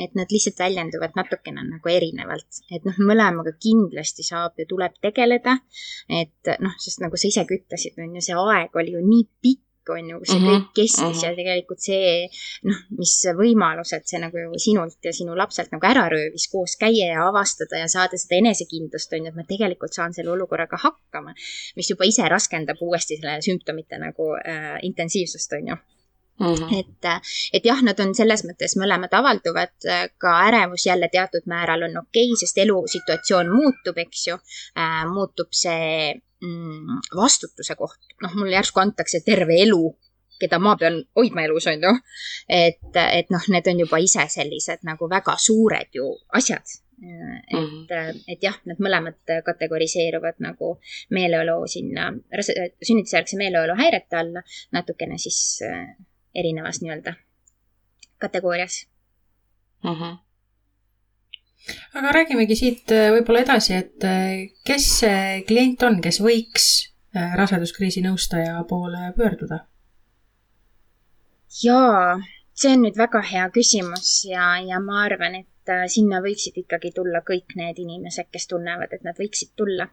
et 0.00 0.14
nad 0.16 0.32
lihtsalt 0.32 0.60
väljenduvad 0.62 1.16
natukene 1.18 1.64
nagu 1.66 1.92
erinevalt, 1.92 2.62
et 2.72 2.86
noh, 2.88 2.96
mõlemaga 3.10 3.52
kindlasti 3.60 4.24
saab 4.24 4.56
ja 4.60 4.68
tuleb 4.68 4.96
tegeleda. 5.04 5.58
et 6.08 6.52
noh, 6.64 6.76
sest 6.80 7.04
nagu 7.04 7.20
sa 7.20 7.28
isegi 7.28 7.60
ütlesid, 7.60 8.00
on 8.00 8.16
ju, 8.16 8.24
see 8.24 8.44
aeg 8.48 8.80
oli 8.80 8.96
ju 8.96 9.04
nii 9.04 9.26
pikk 9.44 9.64
on 9.92 10.10
ju, 10.10 10.20
see 10.24 10.38
mm 10.38 10.44
-hmm. 10.44 10.54
kõik 10.54 10.70
kestis 10.74 11.02
mm 11.02 11.12
-hmm. 11.12 11.24
ja 11.24 11.36
tegelikult 11.36 11.80
see, 11.80 12.28
noh, 12.70 12.80
mis 12.98 13.14
võimalused 13.40 14.04
see 14.10 14.20
nagu 14.20 14.38
sinult 14.56 14.98
ja 15.04 15.12
sinu 15.12 15.36
lapselt 15.36 15.72
nagu 15.72 15.86
ära 15.86 16.08
röövis 16.08 16.48
koos 16.52 16.76
käia 16.76 17.12
ja 17.12 17.28
avastada 17.28 17.82
ja 17.82 17.88
saada 17.88 18.16
seda 18.18 18.40
enesekindlust, 18.42 19.12
on 19.12 19.26
ju, 19.26 19.28
et 19.28 19.36
ma 19.36 19.44
tegelikult 19.48 19.92
saan 19.92 20.14
selle 20.14 20.30
olukorraga 20.30 20.76
hakkama. 20.76 21.34
mis 21.76 21.90
juba 21.90 22.04
ise 22.04 22.28
raskendab 22.28 22.76
uuesti 22.80 23.16
selle 23.16 23.40
sümptomite 23.42 23.98
nagu 23.98 24.34
äh, 24.34 24.78
intensiivsust, 24.82 25.52
on 25.52 25.68
ju 25.68 25.76
Mm 26.40 26.54
-hmm. 26.54 26.78
et, 26.80 27.22
et 27.52 27.64
jah, 27.64 27.82
nad 27.82 28.00
on 28.00 28.14
selles 28.14 28.44
mõttes 28.46 28.76
mõlemad 28.78 29.10
avalduvad, 29.12 29.74
ka 30.18 30.34
ärevus 30.46 30.86
jälle 30.86 31.08
teatud 31.12 31.42
määral 31.46 31.82
on 31.82 31.96
okei 31.96 32.30
okay,, 32.30 32.36
sest 32.40 32.58
elusituatsioon 32.58 33.50
muutub, 33.50 33.98
eks 33.98 34.26
ju 34.26 34.34
äh,. 34.78 35.04
muutub 35.14 35.48
see 35.50 36.14
vastutuse 37.16 37.74
koht, 37.74 37.98
noh, 38.22 38.34
mulle 38.34 38.54
järsku 38.54 38.80
antakse 38.80 39.20
terve 39.26 39.56
elu 39.62 39.82
keda 40.38 40.58
ma 40.62 40.76
pean 40.78 41.00
hoidma 41.16 41.44
elus, 41.46 41.66
on 41.66 41.82
ju. 41.82 41.94
et, 42.48 42.90
et 42.94 43.30
noh, 43.34 43.46
need 43.52 43.70
on 43.70 43.80
juba 43.84 43.98
ise 44.02 44.26
sellised 44.30 44.84
nagu 44.86 45.08
väga 45.10 45.34
suured 45.38 45.90
ju 45.94 46.06
asjad. 46.40 46.76
et 46.98 47.54
mm, 47.54 47.86
-hmm. 47.86 48.22
et 48.26 48.42
jah, 48.42 48.56
need 48.66 48.80
mõlemad 48.82 49.18
kategoriseeruvad 49.46 50.40
nagu 50.42 50.78
meeleolu 51.10 51.66
sinna, 51.66 52.12
sünnitusjärgse 52.82 53.36
meeleolu 53.36 53.76
häirete 53.78 54.16
alla, 54.16 54.42
natukene 54.72 55.18
siis 55.18 55.60
äh, 55.62 55.94
erinevas 56.34 56.82
nii-öelda 56.82 57.14
kategoorias 58.18 58.86
mm. 59.84 59.94
-hmm 59.94 60.27
aga 61.98 62.12
räägimegi 62.14 62.56
siit 62.58 62.94
äh, 62.94 63.10
võib-olla 63.14 63.42
edasi, 63.44 63.76
et 63.82 64.06
äh, 64.06 64.48
kes 64.66 64.88
see 65.02 65.42
klient 65.48 65.82
on, 65.86 66.00
kes 66.04 66.20
võiks 66.24 66.70
äh, 67.16 67.36
raseduskriisi 67.38 68.04
nõustaja 68.06 68.62
poole 68.68 69.12
pöörduda? 69.16 69.64
jaa, 71.62 72.18
see 72.54 72.74
on 72.76 72.82
nüüd 72.84 72.98
väga 72.98 73.22
hea 73.24 73.46
küsimus 73.52 74.18
ja, 74.28 74.56
ja 74.64 74.80
ma 74.84 75.04
arvan, 75.06 75.40
et 75.42 75.46
sinna 75.92 76.22
võiksid 76.24 76.56
ikkagi 76.62 76.94
tulla 76.96 77.20
kõik 77.28 77.52
need 77.58 77.76
inimesed, 77.82 78.30
kes 78.32 78.46
tunnevad, 78.48 78.92
et 78.96 79.02
nad 79.04 79.18
võiksid 79.20 79.50
tulla 79.56 79.84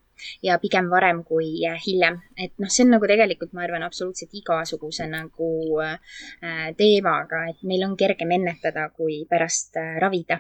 ja 0.44 0.56
pigem 0.62 0.88
varem 0.88 1.20
kui 1.28 1.50
hiljem. 1.84 2.22
et 2.40 2.54
noh, 2.64 2.72
see 2.72 2.86
on 2.86 2.94
nagu 2.96 3.10
tegelikult, 3.12 3.52
ma 3.52 3.66
arvan, 3.66 3.84
absoluutselt 3.84 4.32
igasuguse 4.40 5.08
nagu 5.12 5.50
teemaga, 6.80 7.44
et 7.52 7.68
meil 7.68 7.84
on 7.90 7.98
kergem 8.00 8.32
ennetada, 8.38 8.88
kui 8.96 9.26
pärast 9.28 9.76
ravida 10.00 10.40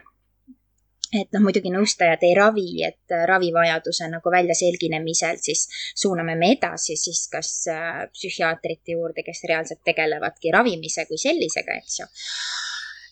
et 1.13 1.29
noh, 1.35 1.43
muidugi 1.45 1.71
nõustajad 1.73 2.23
ei 2.25 2.33
ravi, 2.37 2.69
et 2.87 3.13
äh, 3.13 3.25
ravivajaduse 3.29 4.07
nagu 4.11 4.31
väljaselginemisel 4.33 5.37
siis 5.41 5.65
suuname 5.93 6.35
me 6.39 6.51
edasi 6.55 6.97
siis 6.99 7.25
kas 7.31 7.51
äh, 7.71 8.05
psühhiaatrite 8.13 8.95
juurde, 8.95 9.25
kes 9.25 9.43
reaalselt 9.49 9.83
tegelevadki 9.85 10.53
ravimise 10.55 11.05
kui 11.09 11.19
sellisega, 11.21 11.77
eks 11.81 11.99
ju. 11.99 12.09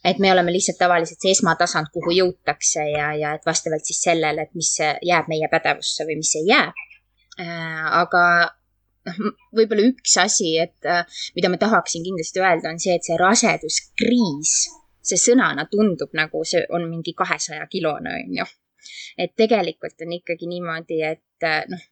et 0.09 0.19
me 0.19 0.31
oleme 0.33 0.51
lihtsalt 0.55 0.79
tavaliselt 0.81 1.21
see 1.21 1.35
esmatasand, 1.35 1.91
kuhu 1.93 2.15
jõutakse 2.17 2.87
ja, 2.89 3.13
ja 3.19 3.35
et 3.37 3.45
vastavalt 3.45 3.85
siis 3.87 4.01
sellele, 4.09 4.47
et 4.47 4.57
mis 4.57 4.73
jääb 4.81 5.29
meie 5.31 5.49
pädevusse 5.51 6.07
või 6.09 6.19
mis 6.19 6.35
ei 6.41 6.49
jää. 6.49 6.67
Äh, 7.39 7.87
aga 8.01 8.23
noh, 9.09 9.33
võib-olla 9.55 9.89
üks 9.93 10.17
asi, 10.21 10.55
et 10.59 10.93
mida 11.35 11.51
ma 11.51 11.59
tahaksin 11.61 12.05
kindlasti 12.05 12.41
öelda, 12.41 12.73
on 12.73 12.81
see, 12.81 12.95
et 12.97 13.05
see 13.05 13.19
raseduskriis 13.19 14.82
see 15.03 15.19
sõnana 15.19 15.67
tundub 15.71 16.13
nagu 16.17 16.43
see 16.47 16.63
on 16.75 16.87
mingi 16.89 17.13
kahesaja 17.17 17.65
kilone, 17.71 18.13
on 18.23 18.37
ju. 18.39 18.45
et 19.17 19.35
tegelikult 19.39 20.01
on 20.05 20.15
ikkagi 20.19 20.47
niimoodi, 20.51 21.01
et 21.07 21.47
äh, 21.47 21.63
noh, 21.71 21.83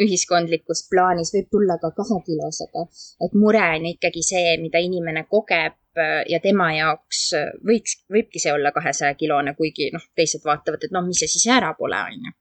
ühiskondlikus 0.00 0.84
plaanis 0.90 1.32
võib 1.34 1.50
tulla 1.50 1.76
ka 1.82 1.90
kahekilosega, 1.96 2.86
et 3.26 3.36
mure 3.38 3.62
on 3.76 3.86
ikkagi 3.90 4.22
see, 4.26 4.56
mida 4.62 4.82
inimene 4.82 5.26
kogeb 5.30 5.76
äh, 5.98 6.22
ja 6.30 6.40
tema 6.42 6.70
jaoks 6.76 7.22
äh, 7.38 7.52
võiks, 7.66 8.00
võibki 8.10 8.42
see 8.42 8.54
olla 8.54 8.74
kahesaja 8.74 9.18
kilone, 9.20 9.54
kuigi 9.58 9.90
noh, 9.94 10.06
teised 10.16 10.46
vaatavad, 10.46 10.86
et 10.86 10.94
noh, 10.94 11.06
mis 11.06 11.22
see 11.22 11.30
siis 11.30 11.46
ära 11.54 11.74
pole, 11.78 12.02
on 12.10 12.28
ju 12.30 12.36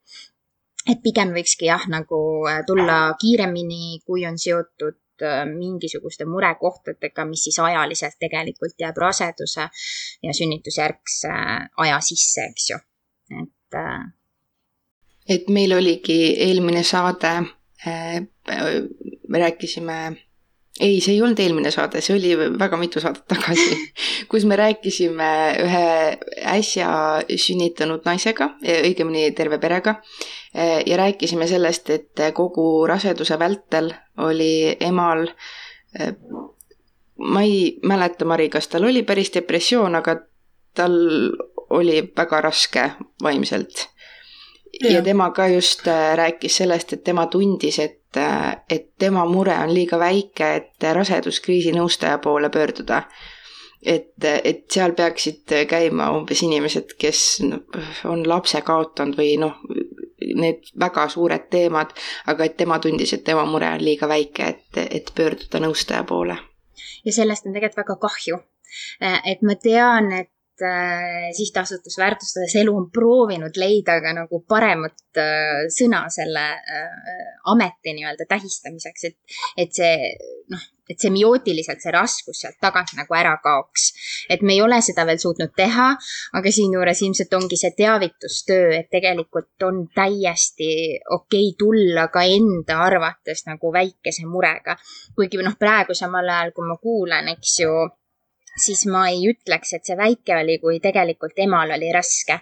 et 0.90 1.02
pigem 1.04 1.36
võikski 1.36 1.68
jah, 1.68 1.84
nagu 1.92 2.18
tulla 2.66 3.14
kiiremini, 3.22 4.00
kui 4.08 4.24
on 4.26 4.40
seotud 4.42 4.96
mingisuguste 5.50 6.26
murekohtadega, 6.26 7.26
mis 7.26 7.44
siis 7.48 7.60
ajaliselt 7.60 8.18
tegelikult 8.20 8.76
jääb 8.80 8.98
raseduse 8.98 9.68
ja 10.24 10.34
sünnitusjärgse 10.34 11.34
aja 11.78 12.00
sisse, 12.06 12.48
eks 12.52 12.70
ju, 12.70 12.80
et. 13.42 13.80
Äh, 13.80 14.08
et 15.30 15.50
meil 15.54 15.76
oligi 15.76 16.36
eelmine 16.42 16.82
saade, 16.84 17.36
äh, 17.88 18.16
me 19.28 19.40
rääkisime 19.40 20.00
ei, 20.80 21.00
see 21.04 21.16
ei 21.16 21.22
olnud 21.22 21.40
eelmine 21.44 21.72
saade, 21.74 22.02
see 22.04 22.16
oli 22.16 22.34
väga 22.60 22.78
mitu 22.80 23.02
saadet 23.04 23.26
tagasi, 23.30 23.78
kus 24.32 24.46
me 24.50 24.58
rääkisime 24.60 25.32
ühe 25.66 25.90
äsja 26.54 26.92
sünnitanud 27.30 28.08
naisega, 28.08 28.54
õigemini 28.64 29.30
terve 29.38 29.60
perega. 29.60 30.00
ja 30.86 30.98
rääkisime 30.98 31.48
sellest, 31.48 31.90
et 31.90 32.24
kogu 32.34 32.88
raseduse 32.90 33.40
vältel 33.40 33.92
oli 34.18 34.78
emal, 34.80 35.28
ma 37.20 37.44
ei 37.44 37.78
mäleta, 37.84 38.26
Mari, 38.26 38.50
kas 38.50 38.68
tal 38.68 38.88
oli 38.90 39.04
päris 39.04 39.34
depressioon, 39.36 39.96
aga 40.00 40.16
tal 40.74 40.98
oli 41.70 42.02
väga 42.18 42.42
raske 42.42 42.92
vaimselt 43.24 43.90
ja, 44.84 45.02
tema 45.02 45.32
ka 45.32 45.48
just 45.48 45.88
rääkis 46.16 46.58
sellest, 46.62 46.94
et 46.94 47.04
tema 47.04 47.28
tundis, 47.28 47.80
et, 47.80 47.99
äh, 48.18 48.58
et 48.70 48.88
tema 48.98 49.26
mure 49.26 49.56
on 49.64 49.74
liiga 49.74 50.00
väike, 50.00 50.54
et 50.56 50.88
raseduskriisi 50.94 51.74
nõustaja 51.76 52.18
poole 52.18 52.50
pöörduda. 52.50 53.04
et, 53.86 54.12
et 54.44 54.66
seal 54.72 54.92
peaksid 54.92 55.54
käima 55.70 56.10
umbes 56.12 56.42
inimesed, 56.44 56.98
kes 57.00 57.42
on 58.04 58.26
lapse 58.28 58.60
kaotanud 58.62 59.16
või 59.16 59.38
noh, 59.40 59.56
need 60.36 60.68
väga 60.80 61.08
suured 61.10 61.48
teemad, 61.50 61.94
aga 62.28 62.44
et 62.44 62.58
tema 62.58 62.80
tundis, 62.80 63.14
et 63.14 63.24
tema 63.24 63.46
mure 63.46 63.70
on 63.72 63.84
liiga 63.84 64.08
väike, 64.08 64.50
et, 64.50 64.82
et 65.00 65.12
pöörduda 65.16 65.64
nõustaja 65.64 66.04
poole. 66.04 66.38
ja 67.06 67.14
sellest 67.14 67.46
on 67.46 67.54
tegelikult 67.54 67.86
väga 67.86 67.96
kahju. 68.02 68.42
Et 69.26 69.42
ma 69.42 69.56
tean, 69.56 70.12
et 70.12 70.32
äh, 70.66 71.30
sihtasutus 71.38 71.98
Väärtustades 71.98 72.56
elu 72.62 72.76
on 72.78 72.90
proovinud 72.92 73.58
leida 73.60 74.00
ka 74.04 74.14
nagu 74.18 74.42
paremat 74.48 75.22
äh, 75.22 75.68
sõna 75.74 76.06
selle 76.14 76.46
äh, 76.58 77.30
ameti 77.52 77.96
nii-öelda 77.98 78.28
tähistamiseks, 78.30 79.10
et, 79.10 79.40
et 79.58 79.74
see 79.76 80.12
noh, 80.54 80.68
et 80.90 80.98
semiootiliselt 80.98 81.84
see 81.84 81.94
raskus 81.94 82.42
sealt 82.44 82.58
tagant 82.62 82.96
nagu 82.98 83.16
ära 83.16 83.36
kaoks. 83.44 83.92
et 84.30 84.42
me 84.42 84.56
ei 84.56 84.62
ole 84.62 84.82
seda 84.82 85.06
veel 85.06 85.22
suutnud 85.22 85.54
teha, 85.56 85.90
aga 86.40 86.54
siinjuures 86.56 87.04
ilmselt 87.06 87.34
ongi 87.38 87.60
see 87.62 87.76
teavitustöö, 87.78 88.72
et 88.80 88.90
tegelikult 88.92 89.68
on 89.70 89.86
täiesti 89.96 90.72
okei 91.18 91.52
okay 91.52 91.58
tulla 91.60 92.08
ka 92.14 92.26
enda 92.26 92.82
arvates 92.88 93.46
nagu 93.46 93.74
väikese 93.74 94.26
murega. 94.26 94.78
kuigi 95.16 95.42
noh, 95.46 95.58
praegu 95.60 95.94
samal 95.94 96.30
ajal, 96.30 96.54
kui 96.56 96.68
ma 96.68 96.78
kuulan, 96.82 97.30
eks 97.36 97.60
ju 97.64 97.74
siis 98.60 98.86
ma 98.92 99.08
ei 99.10 99.24
ütleks, 99.32 99.74
et 99.76 99.86
see 99.88 99.98
väike 99.98 100.36
oli, 100.42 100.58
kui 100.62 100.80
tegelikult 100.84 101.38
emal 101.46 101.72
oli 101.76 101.92
raske. 101.94 102.40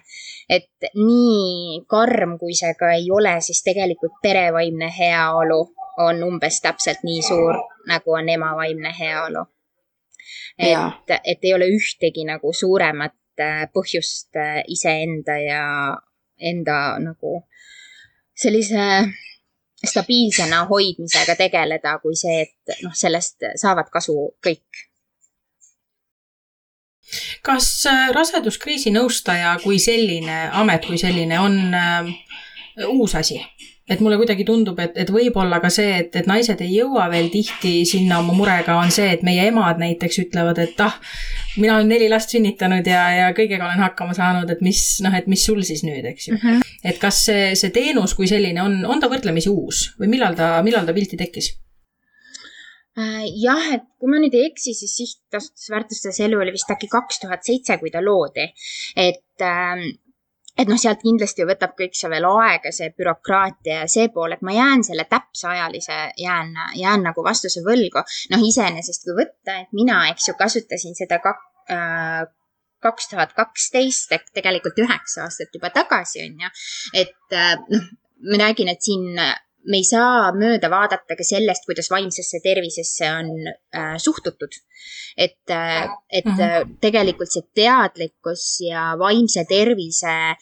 et 0.48 0.88
nii 0.94 1.84
karm, 1.86 2.38
kui 2.38 2.54
see 2.56 2.74
ka 2.78 2.92
ei 2.96 3.10
ole, 3.12 3.40
siis 3.44 3.62
tegelikult 3.62 4.20
pere 4.22 4.48
vaimne 4.52 4.88
heaolu 4.98 5.60
on 5.98 6.22
umbes 6.24 6.60
täpselt 6.64 7.04
nii 7.04 7.22
suur, 7.22 7.58
nagu 7.86 8.14
on 8.16 8.28
ema 8.28 8.54
vaimne 8.56 8.94
heaolu. 8.98 9.44
et, 10.58 11.16
et 11.24 11.38
ei 11.44 11.54
ole 11.54 11.68
ühtegi 11.70 12.24
nagu 12.26 12.52
suuremat 12.52 13.40
äh, 13.40 13.64
põhjust 13.74 14.36
äh, 14.36 14.62
iseenda 14.66 15.38
ja 15.38 15.64
enda 16.38 16.98
nagu 17.02 17.42
sellise 18.38 18.84
stabiilsena 19.86 20.64
hoidmisega 20.70 21.36
tegeleda, 21.38 21.98
kui 22.02 22.16
see, 22.18 22.42
et 22.46 22.82
noh, 22.82 22.94
sellest 22.94 23.46
saavad 23.60 23.90
kasu 23.94 24.16
kõik 24.44 24.87
kas 27.46 27.70
äh, 27.88 28.08
raseduskriisi 28.14 28.92
nõustaja 28.94 29.56
kui 29.62 29.78
selline, 29.82 30.48
amet 30.52 30.86
kui 30.86 30.98
selline 31.00 31.40
on 31.40 31.58
äh, 31.74 32.12
uus 32.88 33.14
asi? 33.18 33.40
et 33.88 34.02
mulle 34.04 34.18
kuidagi 34.20 34.44
tundub, 34.44 34.76
et, 34.84 34.96
et 35.00 35.08
võib-olla 35.08 35.62
ka 35.64 35.70
see, 35.72 35.94
et, 36.02 36.16
et 36.20 36.26
naised 36.28 36.60
ei 36.60 36.74
jõua 36.74 37.06
veel 37.08 37.30
tihti 37.32 37.86
sinna 37.88 38.18
oma 38.20 38.34
murega, 38.36 38.76
on 38.76 38.92
see, 38.92 39.06
et 39.14 39.22
meie 39.24 39.46
emad 39.48 39.80
näiteks 39.80 40.20
ütlevad, 40.26 40.60
et 40.60 40.82
ah, 40.84 40.98
mina 41.56 41.78
olen 41.78 41.88
neli 41.94 42.10
last 42.12 42.34
sünnitanud 42.34 42.88
ja, 42.88 43.06
ja 43.16 43.30
kõigega 43.36 43.64
olen 43.64 43.80
hakkama 43.86 44.16
saanud, 44.18 44.50
et 44.52 44.60
mis, 44.64 44.82
noh, 45.04 45.16
et 45.16 45.30
mis 45.30 45.44
sul 45.48 45.62
siis 45.64 45.86
nüüd, 45.86 46.04
eks 46.12 46.28
ju 46.28 46.36
mm. 46.36 46.42
-hmm. 46.42 46.74
et 46.92 47.00
kas 47.00 47.22
see, 47.30 47.54
see 47.56 47.72
teenus 47.72 48.12
kui 48.18 48.28
selline 48.28 48.60
on, 48.62 48.82
on 48.84 49.00
ta 49.00 49.08
võrdlemisi 49.08 49.48
uus 49.48 49.88
või 50.00 50.12
millal 50.12 50.36
ta, 50.36 50.58
millal 50.66 50.84
ta 50.84 50.92
pilti 50.92 51.16
tekkis? 51.16 51.54
Äh, 52.98 53.28
jah, 53.38 53.62
et 53.76 53.84
kui 54.00 54.10
ma 54.10 54.18
nüüd 54.18 54.34
ei 54.34 54.48
eksi, 54.48 54.72
siis 54.74 54.96
sihtasutus 54.96 55.68
Väärtustes 55.70 56.18
elu 56.24 56.40
oli 56.42 56.54
vist 56.54 56.70
äkki 56.72 56.88
kaks 56.90 57.20
tuhat 57.22 57.46
seitse, 57.46 57.76
kui 57.78 57.92
ta 57.94 58.02
loodi. 58.02 58.48
et, 58.96 59.44
ähm, 59.44 59.84
et 60.58 60.66
noh, 60.66 60.80
sealt 60.82 61.04
kindlasti 61.04 61.46
võtab 61.46 61.76
kõik 61.78 61.94
see 61.94 62.10
veel 62.10 62.26
aega, 62.26 62.72
see 62.74 62.90
bürokraatia 62.98 63.84
ja 63.84 63.86
see 63.92 64.08
pool, 64.14 64.34
et 64.34 64.42
ma 64.42 64.56
jään 64.56 64.82
selle 64.88 65.06
täpse 65.06 65.46
ajalise, 65.52 65.98
jään, 66.18 66.50
jään 66.80 67.06
nagu 67.06 67.22
vastuse 67.22 67.62
võlgu. 67.68 68.02
noh, 68.34 68.46
iseenesest 68.50 69.06
kui 69.06 69.14
võtta, 69.20 69.60
et 69.62 69.70
mina, 69.72 70.00
eks 70.10 70.32
ju, 70.32 70.34
kasutasin 70.42 70.98
seda 70.98 71.20
kak-, 71.22 71.46
äh, 71.70 72.24
kaks 72.82 73.12
tuhat 73.12 73.36
kaksteist 73.36 74.12
ehk 74.12 74.32
tegelikult 74.34 74.78
üheksa 74.78 75.28
aastat 75.28 75.54
juba 75.54 75.70
tagasi, 75.70 76.26
on 76.26 76.46
ju. 76.46 76.54
et 77.04 77.36
äh, 77.44 77.54
noh, 77.70 77.92
ma 78.26 78.42
räägin, 78.42 78.74
et 78.74 78.82
siin 78.82 79.22
me 79.66 79.80
ei 79.80 79.84
saa 79.84 80.30
mööda 80.36 80.70
vaadata 80.70 81.16
ka 81.18 81.26
sellest, 81.26 81.66
kuidas 81.66 81.90
vaimsesse 81.90 82.40
tervisesse 82.44 83.10
on 83.10 83.30
äh, 83.48 83.96
suhtutud. 83.98 84.54
et 85.16 85.50
äh,, 85.50 85.88
et 86.10 86.24
mm 86.24 86.36
-hmm. 86.36 86.76
tegelikult 86.80 87.32
see 87.32 87.42
teadlikkus 87.54 88.60
ja 88.60 88.94
vaimse 88.98 89.44
tervise 89.44 90.36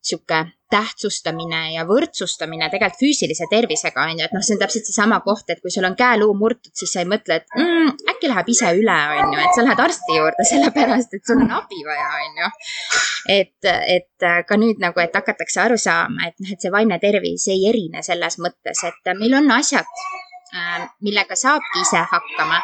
sihuke 0.00 0.44
tähtsustamine 0.72 1.60
ja 1.74 1.84
võrdsustamine 1.86 2.68
tegelikult 2.72 2.98
füüsilise 3.00 3.46
tervisega 3.50 4.06
on 4.06 4.20
ju, 4.20 4.26
et 4.26 4.34
noh, 4.34 4.42
see 4.44 4.56
on 4.56 4.62
täpselt 4.62 4.88
seesama 4.88 5.20
koht, 5.24 5.46
et 5.52 5.60
kui 5.62 5.72
sul 5.72 5.86
on 5.86 5.96
käeluu 5.98 6.34
murtud, 6.38 6.72
siis 6.74 6.92
sa 6.94 7.02
ei 7.02 7.08
mõtle, 7.10 7.38
et 7.40 7.58
mm, 7.58 7.92
äkki 8.12 8.30
läheb 8.30 8.50
ise 8.50 8.72
üle, 8.78 8.96
on 9.20 9.34
ju, 9.36 9.42
et 9.44 9.58
sa 9.58 9.66
lähed 9.66 9.82
arsti 9.86 10.18
juurde 10.18 10.46
sellepärast, 10.52 11.14
et 11.14 11.30
sul 11.30 11.42
on 11.44 11.54
abi 11.60 11.82
vaja, 11.86 12.08
on 12.20 12.42
ju. 12.42 12.50
et, 13.38 13.70
et 13.96 14.28
ka 14.48 14.60
nüüd 14.60 14.82
nagu, 14.82 15.02
et 15.02 15.14
hakatakse 15.14 15.62
aru 15.62 15.78
saama, 15.80 16.30
et 16.30 16.38
noh, 16.42 16.52
et 16.52 16.62
see 16.62 16.74
vaimne 16.74 16.98
tervis 17.02 17.46
ei 17.54 17.68
erine 17.70 18.02
selles 18.06 18.40
mõttes, 18.42 18.82
et 18.90 19.12
meil 19.18 19.38
on 19.38 19.52
asjad, 19.58 19.86
millega 21.02 21.36
saabki 21.36 21.80
ise 21.82 22.02
hakkama 22.10 22.60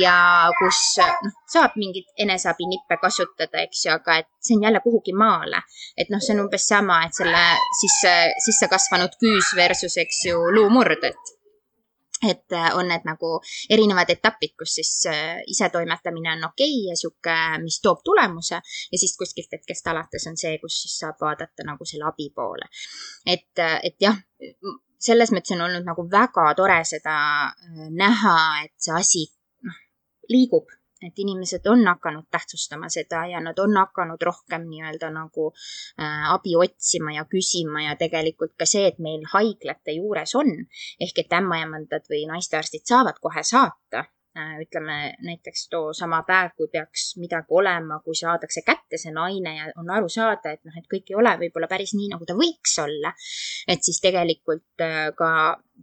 ja 0.00 0.16
kus 0.58 0.80
noh, 0.98 1.34
saab 1.52 1.76
mingeid 1.78 2.08
eneseabinippe 2.26 2.98
kasutada, 3.02 3.62
eks 3.62 3.86
ju, 3.86 3.94
aga 3.94 4.18
et 4.22 4.28
see 4.42 4.56
on 4.56 4.66
jälle 4.66 4.80
kuhugi 4.84 5.14
maale. 5.14 5.62
et 5.96 6.10
noh, 6.10 6.20
see 6.22 6.34
on 6.34 6.44
umbes 6.46 6.66
sama, 6.68 7.02
et 7.06 7.14
selle 7.14 7.44
sisse, 7.80 8.12
sisse 8.44 8.68
kasvanud 8.72 9.16
küüs 9.22 9.54
versus, 9.56 9.96
eks 10.02 10.24
ju, 10.30 10.42
luumurd, 10.58 11.04
et 11.04 11.34
et 12.24 12.54
on 12.72 12.88
need 12.88 13.04
nagu 13.04 13.34
erinevad 13.70 14.08
etapid, 14.08 14.54
kus 14.58 14.78
siis 14.78 14.92
äh, 15.10 15.36
isetoimetamine 15.52 16.32
on 16.32 16.46
okei 16.48 16.70
okay 16.72 16.86
ja 16.88 16.96
sihuke, 16.96 17.36
mis 17.60 17.76
toob 17.84 18.00
tulemuse 18.04 18.56
ja 18.56 18.98
siis 18.98 19.12
kuskilt 19.20 19.52
hetkest 19.52 19.92
alates 19.92 20.24
on 20.30 20.40
see, 20.40 20.56
kus 20.62 20.80
siis 20.82 20.96
saab 21.02 21.20
vaadata 21.20 21.66
nagu 21.68 21.84
selle 21.84 22.08
abi 22.08 22.30
poole. 22.34 22.70
et, 23.26 23.64
et 23.84 24.00
jah, 24.00 24.16
selles 25.06 25.32
mõttes 25.34 25.54
on 25.56 25.66
olnud 25.66 25.86
nagu 25.86 26.06
väga 26.10 26.48
tore 26.58 26.80
seda 26.88 27.18
äh, 27.50 27.86
näha, 27.90 28.38
et 28.64 28.74
see 28.82 28.96
asi 28.96 29.22
liigub, 30.32 30.72
et 31.06 31.18
inimesed 31.22 31.66
on 31.70 31.84
hakanud 31.86 32.26
tähtsustama 32.32 32.88
seda 32.92 33.26
ja 33.30 33.40
nad 33.44 33.58
on 33.62 33.76
hakanud 33.76 34.22
rohkem 34.28 34.64
nii-öelda 34.70 35.10
nagu 35.14 35.50
äh, 35.52 36.32
abi 36.32 36.56
otsima 36.56 37.14
ja 37.14 37.26
küsima 37.30 37.84
ja 37.86 37.96
tegelikult 38.00 38.56
ka 38.58 38.66
see, 38.68 38.88
et 38.90 38.98
meil 38.98 39.24
haiglate 39.34 39.98
juures 40.00 40.34
on 40.40 40.52
ehk 41.00 41.24
et 41.24 41.38
ämmaemandad 41.40 42.08
või 42.10 42.24
naistearstid 42.32 42.88
saavad 42.88 43.20
kohe 43.22 43.44
saata 43.46 44.06
ütleme 44.62 45.14
näiteks 45.24 45.68
too 45.72 45.92
sama 45.96 46.22
päev, 46.28 46.52
kui 46.56 46.68
peaks 46.72 47.14
midagi 47.20 47.54
olema, 47.60 48.00
kui 48.04 48.16
saadakse 48.18 48.62
kätte 48.66 49.00
see 49.00 49.14
naine 49.14 49.56
ja 49.56 49.68
on 49.80 49.90
aru 49.90 50.08
saada, 50.12 50.52
et 50.52 50.64
noh, 50.64 50.76
et 50.76 50.88
kõik 50.92 51.12
ei 51.12 51.18
ole 51.20 51.32
võib-olla 51.44 51.70
päris 51.70 51.94
nii, 51.96 52.10
nagu 52.12 52.28
ta 52.28 52.36
võiks 52.38 52.78
olla. 52.82 53.14
et 53.68 53.82
siis 53.82 54.00
tegelikult 54.04 54.84
äh, 54.84 55.10
ka 55.16 55.30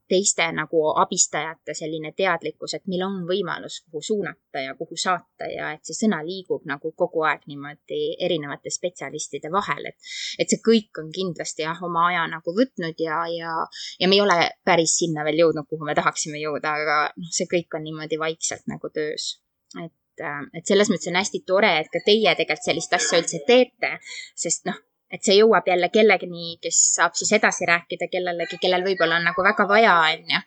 teiste 0.10 0.46
nagu 0.56 0.82
abistajate 1.00 1.74
selline 1.78 2.12
teadlikkus, 2.18 2.76
et 2.78 2.86
meil 2.92 3.04
on 3.06 3.22
võimalus, 3.30 3.80
kuhu 3.86 4.02
suunata 4.04 4.64
ja 4.66 4.76
kuhu 4.78 4.98
saata 5.00 5.48
ja 5.52 5.72
et 5.76 5.86
see 5.86 5.98
sõna 6.04 6.22
liigub 6.26 6.66
nagu 6.70 6.94
kogu 6.98 7.24
aeg 7.30 7.46
niimoodi 7.50 8.02
erinevate 8.26 8.74
spetsialistide 8.74 9.52
vahel, 9.54 9.90
et, 9.92 10.14
et 10.40 10.50
see 10.50 10.62
kõik 10.66 11.02
on 11.02 11.12
kindlasti 11.14 11.66
jah, 11.66 11.82
oma 11.86 12.08
aja 12.12 12.28
nagu 12.32 12.56
võtnud 12.58 13.04
ja, 13.06 13.24
ja, 13.32 13.56
ja 14.00 14.10
me 14.10 14.20
ei 14.20 14.24
ole 14.26 14.38
päris 14.66 14.98
sinna 15.02 15.26
veel 15.28 15.44
jõudnud, 15.46 15.70
kuhu 15.70 15.88
me 15.88 15.98
tahaksime 15.98 16.42
jõuda, 16.42 16.78
aga 16.84 17.02
noh, 17.18 17.34
see 17.34 17.50
kõik 17.52 17.78
on 17.78 17.86
niimoodi 17.88 18.20
vaikselt 18.22 18.66
nagu 18.72 18.90
töös. 18.94 19.38
et, 19.82 20.26
et 20.54 20.66
selles 20.66 20.90
mõttes 20.94 21.10
on 21.10 21.22
hästi 21.22 21.44
tore, 21.48 21.76
et 21.82 21.94
ka 21.94 22.02
teie 22.06 22.34
tegelikult 22.38 22.70
sellist 22.70 22.94
asja 22.98 23.22
üldse 23.22 23.42
teete, 23.48 23.98
sest 24.38 24.68
noh, 24.70 24.78
et 25.14 25.22
see 25.22 25.38
jõuab 25.38 25.68
jälle 25.70 25.90
kellegini, 25.94 26.58
kes 26.62 26.80
saab 26.98 27.18
siis 27.18 27.34
edasi 27.38 27.68
rääkida 27.70 28.10
kellelegi, 28.12 28.58
kellel 28.62 28.86
võib-olla 28.86 29.20
on 29.22 29.28
nagu 29.30 29.46
väga 29.46 29.68
vaja, 29.70 29.98
on 30.10 30.36
ju. 30.36 30.46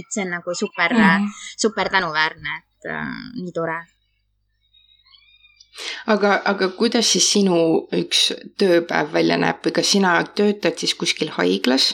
et 0.00 0.08
see 0.10 0.24
on 0.24 0.32
nagu 0.34 0.54
super 0.54 0.94
mm, 0.94 1.28
super 1.56 1.90
tänuväärne, 1.92 2.62
et 2.62 2.90
äh, 2.90 3.12
nii 3.38 3.54
tore 3.54 3.78
aga, 6.06 6.36
aga 6.44 6.68
kuidas 6.78 7.12
siis 7.12 7.28
sinu 7.36 7.58
üks 7.94 8.30
tööpäev 8.58 9.12
välja 9.14 9.38
näeb 9.40 9.62
või 9.64 9.74
kas 9.78 9.92
sina 9.94 10.16
töötad 10.38 10.78
siis 10.80 10.94
kuskil 10.98 11.30
haiglas 11.36 11.92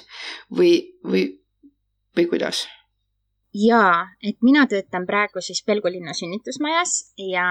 või, 0.51 0.77
või, 1.05 1.27
või 2.17 2.29
kuidas? 2.31 2.65
jaa, 3.53 4.09
et 4.25 4.39
mina 4.41 4.65
töötan 4.67 5.07
praegu 5.07 5.43
siis 5.45 5.63
Pelgu 5.67 5.91
linna 5.93 6.15
sünnitusmajas 6.17 7.13
ja, 7.21 7.47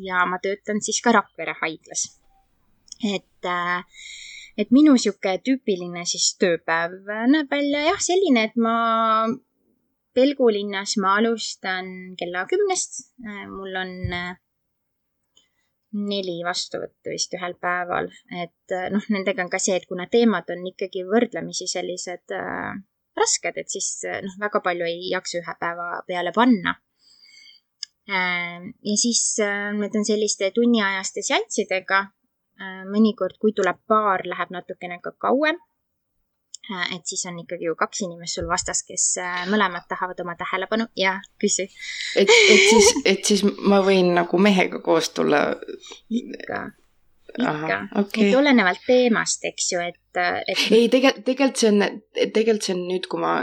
ja 0.00 0.24
ma 0.26 0.40
töötan 0.42 0.80
siis 0.80 1.02
ka 1.04 1.12
Rakvere 1.12 1.54
haiglas. 1.60 2.21
Et, 3.02 3.48
äh, 3.48 3.82
et 4.58 4.70
minu 4.74 4.96
sihuke 5.00 5.38
tüüpiline 5.46 6.04
siis 6.08 6.32
tööpäev 6.40 7.08
näeb 7.32 7.50
välja 7.50 7.86
jah, 7.88 8.04
selline, 8.10 8.46
et 8.50 8.56
ma 8.56 9.26
Pelgu 10.12 10.50
linnas 10.52 10.98
ma 11.00 11.14
alustan 11.16 11.86
kella 12.20 12.44
kümnest, 12.50 12.98
äh, 13.24 13.46
mul 13.48 13.78
on 13.80 13.92
äh, 14.12 14.34
neli 15.92 16.38
vastuvõttu 16.44 17.12
vist 17.14 17.32
ühel 17.36 17.56
päeval, 17.60 18.10
et 18.44 18.76
noh, 18.92 19.06
nendega 19.12 19.44
on 19.44 19.52
ka 19.52 19.60
see, 19.60 19.78
et 19.80 19.88
kuna 19.88 20.06
teemad 20.12 20.48
on 20.52 20.66
ikkagi 20.68 21.06
võrdlemisi 21.08 21.68
sellised 21.68 22.36
äh, 22.36 22.76
rasked, 23.16 23.56
et 23.56 23.72
siis 23.72 23.90
noh, 24.24 24.36
väga 24.40 24.60
palju 24.64 24.88
ei 24.88 25.10
jaksa 25.12 25.40
ühe 25.40 25.56
päeva 25.60 25.88
peale 26.08 26.32
panna. 26.36 26.76
Ähm, 28.10 28.72
ja 28.82 28.96
siis 28.96 29.38
äh, 29.40 29.70
need 29.78 29.94
on 29.94 30.04
selliste 30.04 30.50
tunniajaste 30.54 31.22
seanssidega. 31.22 32.06
Äh, 32.62 32.82
mõnikord, 32.86 33.38
kui 33.42 33.54
tuleb 33.56 33.80
paar, 33.90 34.24
läheb 34.28 34.52
natukene 34.54 35.00
ka 35.02 35.14
kauem. 35.18 35.58
Äh, 36.70 36.92
et 36.96 37.08
siis 37.10 37.24
on 37.26 37.40
ikkagi 37.42 37.66
ju 37.66 37.74
kaks 37.78 38.04
inimest 38.06 38.38
sul 38.38 38.46
vastas, 38.50 38.84
kes 38.86 39.06
mõlemad 39.50 39.88
tahavad 39.90 40.20
oma 40.22 40.36
tähelepanu 40.38 40.86
ja 40.96 41.16
küsi. 41.42 41.66
et, 42.16 42.28
et 42.28 42.68
siis, 42.68 42.92
et 43.14 43.24
siis 43.32 43.42
ma 43.58 43.82
võin 43.82 44.14
nagu 44.14 44.38
mehega 44.38 44.78
koos 44.84 45.10
tulla? 45.16 45.48
ikka 46.10 46.68
ikka, 47.38 47.78
okay. 48.00 48.28
et 48.28 48.36
olenevalt 48.36 48.82
teemast, 48.86 49.44
eks 49.48 49.68
ju, 49.72 49.80
et, 49.80 49.98
et. 50.18 50.64
ei, 50.70 50.88
tegelikult, 50.92 51.24
tegelikult 51.26 51.62
see 51.62 51.70
on, 51.70 51.84
tegelikult 52.34 52.66
see 52.66 52.76
on 52.76 52.82
nüüd, 52.88 53.08
kui 53.10 53.22
ma 53.22 53.34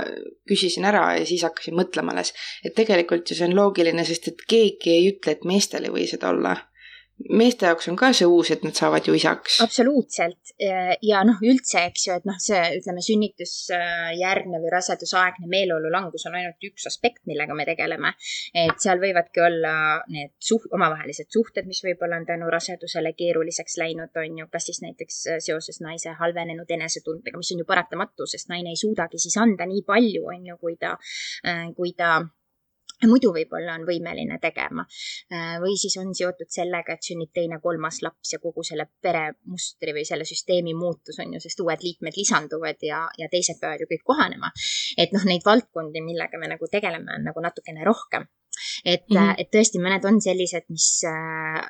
küsisin 0.50 0.88
ära 0.90 1.06
ja 1.18 1.26
siis 1.30 1.44
hakkasin 1.48 1.78
mõtlema 1.78 2.14
alles, 2.14 2.34
et 2.66 2.76
tegelikult 2.78 3.30
ju 3.30 3.38
see 3.38 3.48
on 3.50 3.56
loogiline, 3.58 4.06
sest 4.08 4.32
et 4.32 4.44
keegi 4.50 4.94
ei 4.94 5.08
ütle, 5.14 5.36
et 5.36 5.48
meestel 5.50 5.88
ei 5.88 5.96
või 5.96 6.06
seda 6.10 6.32
olla 6.34 6.56
meeste 7.30 7.68
jaoks 7.68 7.90
on 7.92 7.98
ka 8.00 8.12
see 8.16 8.28
uus, 8.30 8.52
et 8.54 8.64
nad 8.64 8.76
saavad 8.78 9.08
ju 9.08 9.16
isaks. 9.18 9.60
absoluutselt 9.64 10.54
ja 11.06 11.22
noh, 11.28 11.40
üldse, 11.46 11.84
eks 11.90 12.08
ju, 12.08 12.16
et 12.20 12.28
noh, 12.28 12.38
see 12.42 12.60
ütleme, 12.80 13.04
sünnitusjärgne 13.04 14.62
või 14.64 14.72
rasedusaegne 14.74 15.50
meeleolulangus 15.52 16.26
on 16.30 16.38
ainult 16.40 16.68
üks 16.70 16.88
aspekt, 16.90 17.22
millega 17.30 17.56
me 17.56 17.66
tegeleme. 17.68 18.14
et 18.54 18.80
seal 18.82 19.02
võivadki 19.04 19.44
olla 19.44 19.74
need 20.12 20.34
suht-, 20.44 20.72
omavahelised 20.76 21.30
suhted, 21.34 21.68
mis 21.70 21.84
võib-olla 21.86 22.20
on 22.20 22.28
tänu 22.30 22.50
rasedusele 22.52 23.14
keeruliseks 23.18 23.78
läinud, 23.82 24.16
on 24.16 24.44
ju, 24.44 24.50
kas 24.52 24.70
siis 24.72 24.82
näiteks 24.86 25.22
seoses 25.46 25.82
naise 25.86 26.16
halvenenud 26.20 26.72
enesetundega, 26.72 27.38
mis 27.40 27.54
on 27.56 27.64
ju 27.64 27.70
paratamatu, 27.70 28.28
sest 28.30 28.52
naine 28.52 28.74
ei 28.74 28.80
suudagi 28.80 29.22
siis 29.22 29.38
anda 29.40 29.68
nii 29.70 29.86
palju, 29.88 30.26
on 30.34 30.52
ju, 30.52 30.60
kui 30.60 30.76
ta, 30.80 30.96
kui 31.76 31.96
ta 31.98 32.20
muidu 33.08 33.32
võib-olla 33.36 33.76
on 33.80 33.86
võimeline 33.88 34.40
tegema. 34.42 34.86
Äh, 35.32 35.56
või 35.64 35.78
siis 35.80 35.96
on 36.02 36.12
seotud 36.16 36.50
sellega, 36.52 36.96
et 36.96 37.06
sünnib 37.06 37.32
teine-kolmas 37.36 38.02
laps 38.06 38.34
ja 38.34 38.42
kogu 38.44 38.64
selle 38.68 38.90
peremustri 39.02 39.96
või 39.96 40.06
selle 40.08 40.28
süsteemi 40.28 40.76
muutus 40.78 41.20
on 41.24 41.36
ju, 41.36 41.44
sest 41.44 41.64
uued 41.64 41.86
liikmed 41.86 42.18
lisanduvad 42.20 42.84
ja, 42.86 43.06
ja 43.18 43.30
teised 43.32 43.62
peavad 43.62 43.84
ju 43.84 43.90
kõik 43.94 44.06
kohanema. 44.12 44.52
et 44.98 45.14
noh, 45.16 45.26
neid 45.26 45.46
valdkondi, 45.46 46.04
millega 46.04 46.40
me 46.42 46.52
nagu 46.52 46.68
tegeleme, 46.72 47.16
on 47.16 47.28
nagu 47.30 47.44
natukene 47.44 47.86
rohkem. 47.86 48.28
et 48.86 49.08
mm, 49.08 49.18
-hmm. 49.18 49.36
et 49.38 49.50
tõesti, 49.56 49.80
mõned 49.80 50.06
on 50.06 50.22
sellised, 50.22 50.66
mis 50.70 51.04
äh, 51.08 51.64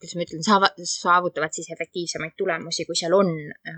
kuidas 0.00 0.16
ma 0.16 0.24
ütlen, 0.24 0.86
saavutavad 0.88 1.52
siis 1.52 1.68
efektiivsemaid 1.74 2.32
tulemusi, 2.38 2.86
kui 2.88 2.96
seal 2.96 3.12
on 3.12 3.30
äh, 3.68 3.74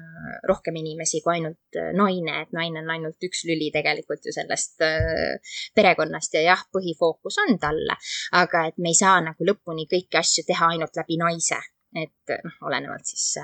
rohkem 0.46 0.76
inimesi 0.78 1.20
kui 1.24 1.34
ainult 1.34 1.78
äh, 1.78 1.90
naine, 1.98 2.44
et 2.44 2.52
naine 2.54 2.82
on 2.84 2.92
ainult 2.94 3.26
üks 3.26 3.42
lüli 3.48 3.72
tegelikult 3.74 4.28
ju 4.28 4.34
sellest 4.34 4.84
äh, 4.86 5.56
perekonnast 5.74 6.38
ja 6.38 6.44
jah, 6.46 6.62
põhifookus 6.74 7.40
on 7.42 7.58
talle, 7.62 7.98
aga 8.38 8.66
et 8.70 8.78
me 8.78 8.92
ei 8.92 8.98
saa 8.98 9.18
nagu 9.24 9.48
lõpuni 9.48 9.88
kõiki 9.90 10.20
asju 10.20 10.46
teha 10.46 10.70
ainult 10.76 11.02
läbi 11.02 11.18
naise, 11.18 11.58
et 11.98 12.36
noh, 12.46 12.60
olenevalt 12.70 13.10
siis 13.10 13.42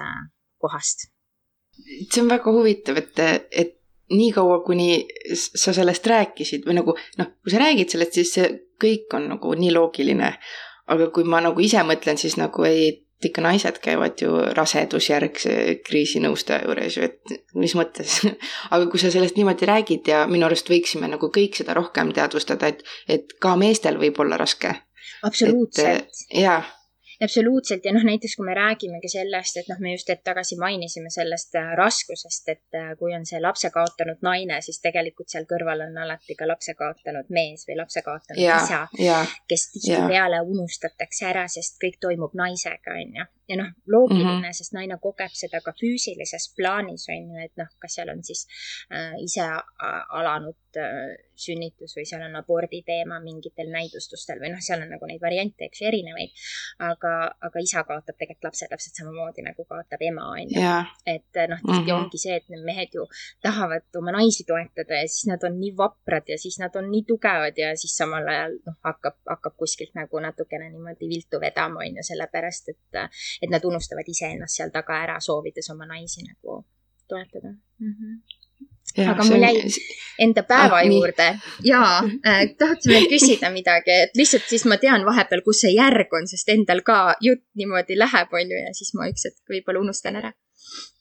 kohast. 0.62 1.08
see 1.74 2.22
on 2.22 2.30
väga 2.30 2.54
huvitav, 2.54 3.02
et, 3.02 3.26
et 3.50 3.74
niikaua, 4.14 4.62
kuni 4.64 5.02
sa 5.34 5.74
sellest 5.74 6.06
rääkisid 6.06 6.64
või 6.66 6.78
nagu 6.78 6.94
noh, 7.18 7.34
kui 7.42 7.52
sa 7.52 7.60
räägid 7.66 7.90
sellest, 7.90 8.20
siis 8.20 8.32
see 8.38 8.48
kõik 8.78 9.18
on 9.18 9.26
nagu 9.34 9.52
nii 9.58 9.74
loogiline 9.74 10.30
aga 10.88 11.10
kui 11.14 11.26
ma 11.28 11.42
nagu 11.44 11.62
ise 11.62 11.82
mõtlen, 11.86 12.18
siis 12.20 12.38
nagu 12.40 12.64
ei, 12.68 12.88
et 13.20 13.28
ikka 13.28 13.42
naised 13.42 13.80
käivad 13.82 14.20
ju 14.22 14.30
rasedusjärgse 14.54 15.54
kriisinõustaja 15.86 16.68
juures 16.68 16.98
ju, 16.98 17.08
et 17.08 17.54
mis 17.58 17.74
mõttes 17.78 18.20
aga 18.74 18.84
kui 18.90 19.02
sa 19.02 19.10
sellest 19.14 19.38
niimoodi 19.38 19.68
räägid 19.68 20.10
ja 20.12 20.24
minu 20.30 20.46
arust 20.46 20.70
võiksime 20.70 21.10
nagu 21.10 21.30
kõik 21.34 21.58
seda 21.58 21.74
rohkem 21.78 22.12
teadvustada, 22.14 22.70
et, 22.70 22.84
et 23.10 23.38
ka 23.42 23.56
meestel 23.58 23.98
võib 24.00 24.20
olla 24.22 24.38
raske. 24.40 24.74
absoluutselt. 25.26 26.26
jaa 26.34 26.62
absoluutselt. 27.24 27.84
Ja 27.84 27.92
noh, 27.94 28.04
näiteks 28.06 28.36
kui 28.36 28.46
me 28.46 28.54
räägimegi 28.54 29.10
sellest, 29.12 29.56
et 29.60 29.70
noh, 29.70 29.80
me 29.82 29.94
just 29.94 30.08
hetk 30.12 30.24
tagasi 30.26 30.58
mainisime 30.60 31.10
sellest 31.10 31.56
äh, 31.58 31.72
raskusest, 31.78 32.48
et 32.54 32.78
äh, 32.78 32.92
kui 32.98 33.14
on 33.16 33.26
see 33.28 33.40
lapse 33.42 33.70
kaotanud 33.74 34.22
naine, 34.22 34.60
siis 34.64 34.80
tegelikult 34.84 35.32
seal 35.32 35.48
kõrval 35.50 35.86
on 35.88 35.98
alati 36.04 36.36
ka 36.38 36.48
lapse 36.48 36.74
kaotanud 36.78 37.32
mees 37.34 37.66
või 37.68 37.78
lapse 37.80 38.04
kaotanud 38.06 38.42
ja, 38.42 38.60
isa, 38.62 38.84
kes 39.48 39.70
tihtipeale 39.74 40.42
unustatakse 40.46 41.28
ära, 41.32 41.48
sest 41.50 41.80
kõik 41.82 41.98
toimub 42.02 42.38
naisega, 42.38 42.96
onju 43.02 43.28
ja 43.48 43.56
noh, 43.56 43.68
loogiline 43.86 44.32
mm, 44.32 44.42
-hmm. 44.42 44.52
sest 44.52 44.72
naine 44.76 44.98
kogeb 45.00 45.32
seda 45.32 45.60
ka 45.64 45.72
füüsilises 45.80 46.50
plaanis, 46.56 47.06
on 47.08 47.30
ju, 47.32 47.44
et 47.44 47.54
noh, 47.56 47.70
kas 47.80 47.94
seal 47.96 48.12
on 48.12 48.20
siis 48.24 48.46
äh, 48.92 49.14
ise 49.24 49.46
alanud 50.20 50.56
äh, 50.76 51.16
sünnitus 51.38 51.94
või 51.96 52.04
seal 52.08 52.22
on 52.26 52.36
abordi 52.36 52.82
teema 52.86 53.20
mingitel 53.22 53.70
näidustustel 53.72 54.40
või 54.42 54.50
noh, 54.52 54.62
seal 54.64 54.82
on 54.82 54.90
nagu 54.92 55.08
neid 55.08 55.22
variante, 55.22 55.68
eks 55.68 55.82
ju, 55.82 55.88
erinevaid. 55.88 56.34
aga, 56.88 57.12
aga 57.48 57.62
isa 57.62 57.84
kaotab 57.88 58.18
tegelikult 58.18 58.48
lapse 58.48 58.68
täpselt 58.70 59.00
samamoodi 59.00 59.44
nagu 59.46 59.64
kaotab 59.64 60.02
ema, 60.10 60.26
on 60.34 60.52
ju. 60.54 60.64
et 61.06 61.40
äh, 61.40 61.48
noh, 61.50 61.60
tihti 61.62 61.80
mm 61.80 61.86
-hmm. 61.86 62.04
ongi 62.04 62.18
see, 62.18 62.36
et 62.36 62.48
need 62.48 62.64
mehed 62.64 62.94
ju 62.94 63.06
tahavad 63.42 63.86
oma 64.00 64.12
naisi 64.18 64.44
toetada 64.44 65.00
ja 65.02 65.08
siis 65.08 65.26
nad 65.32 65.44
on 65.44 65.60
nii 65.60 65.76
vaprad 65.76 66.28
ja 66.28 66.38
siis 66.38 66.58
nad 66.58 66.76
on 66.76 66.90
nii 66.90 67.04
tugevad 67.08 67.58
ja 67.58 67.76
siis 67.76 67.96
samal 67.96 68.28
ajal 68.28 68.58
noh, 68.66 68.76
hakkab, 68.84 69.16
hakkab 69.26 69.56
kuskilt 69.56 69.94
nagu 69.94 70.20
natukene 70.20 70.70
niimoodi 70.70 71.08
viltu 71.08 71.40
vedama, 71.40 71.80
on 71.86 71.96
ju, 71.96 72.02
sellepärast 72.12 72.68
et 72.68 72.98
et 73.42 73.50
nad 73.50 73.64
unustavad 73.64 74.08
iseennast 74.08 74.56
seal 74.56 74.70
taga 74.74 75.02
ära, 75.04 75.20
soovides 75.20 75.70
oma 75.70 75.86
naisi 75.86 76.24
nagu 76.26 76.64
toetada 77.08 77.48
mm. 77.48 77.92
-hmm. 77.92 78.37
Aga 78.98 79.24
mul 79.28 79.44
jäi 79.44 79.68
enda 80.18 80.42
päeva 80.42 80.80
ah, 80.80 80.86
juurde 80.86 81.28
ja 81.66 81.80
äh, 82.26 82.42
tahtsin 82.58 82.92
veel 82.92 83.06
küsida 83.14 83.50
midagi, 83.54 83.94
et 84.08 84.18
lihtsalt 84.18 84.48
siis 84.50 84.64
ma 84.70 84.78
tean 84.82 85.06
vahepeal, 85.06 85.44
kus 85.46 85.62
see 85.64 85.74
järg 85.76 86.12
on, 86.18 86.26
sest 86.30 86.50
endal 86.54 86.82
ka 86.86 87.14
jutt 87.24 87.44
niimoodi 87.58 87.98
läheb, 87.98 88.32
on 88.34 88.52
ju, 88.54 88.58
ja 88.58 88.74
siis 88.76 88.94
ma 88.98 89.08
üks 89.10 89.28
hetk 89.28 89.54
võib-olla 89.54 89.84
unustan 89.84 90.18
ära. 90.18 90.32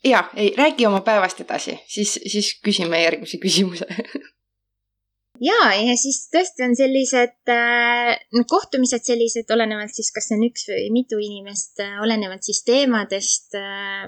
ja, 0.05 0.27
ei 0.35 0.53
räägi 0.57 0.85
oma 0.89 1.01
päevast 1.05 1.41
edasi, 1.41 1.79
siis, 1.89 2.17
siis 2.27 2.53
küsime 2.63 3.01
järgmise 3.01 3.39
küsimuse 3.41 3.87
ja, 5.49 5.59
ja 5.73 5.97
siis 5.97 6.27
tõesti 6.33 6.67
on 6.67 6.75
sellised 6.77 7.53
äh, 7.53 8.13
kohtumised 8.49 9.05
sellised, 9.07 9.49
olenevalt 9.53 9.95
siis, 9.95 10.11
kas 10.15 10.29
on 10.35 10.45
üks 10.47 10.67
või 10.69 10.91
mitu 10.93 11.21
inimest 11.21 11.81
äh,, 11.83 11.97
olenevalt 12.03 12.45
siis 12.45 12.63
teemadest 12.67 13.57
äh,. 13.57 14.05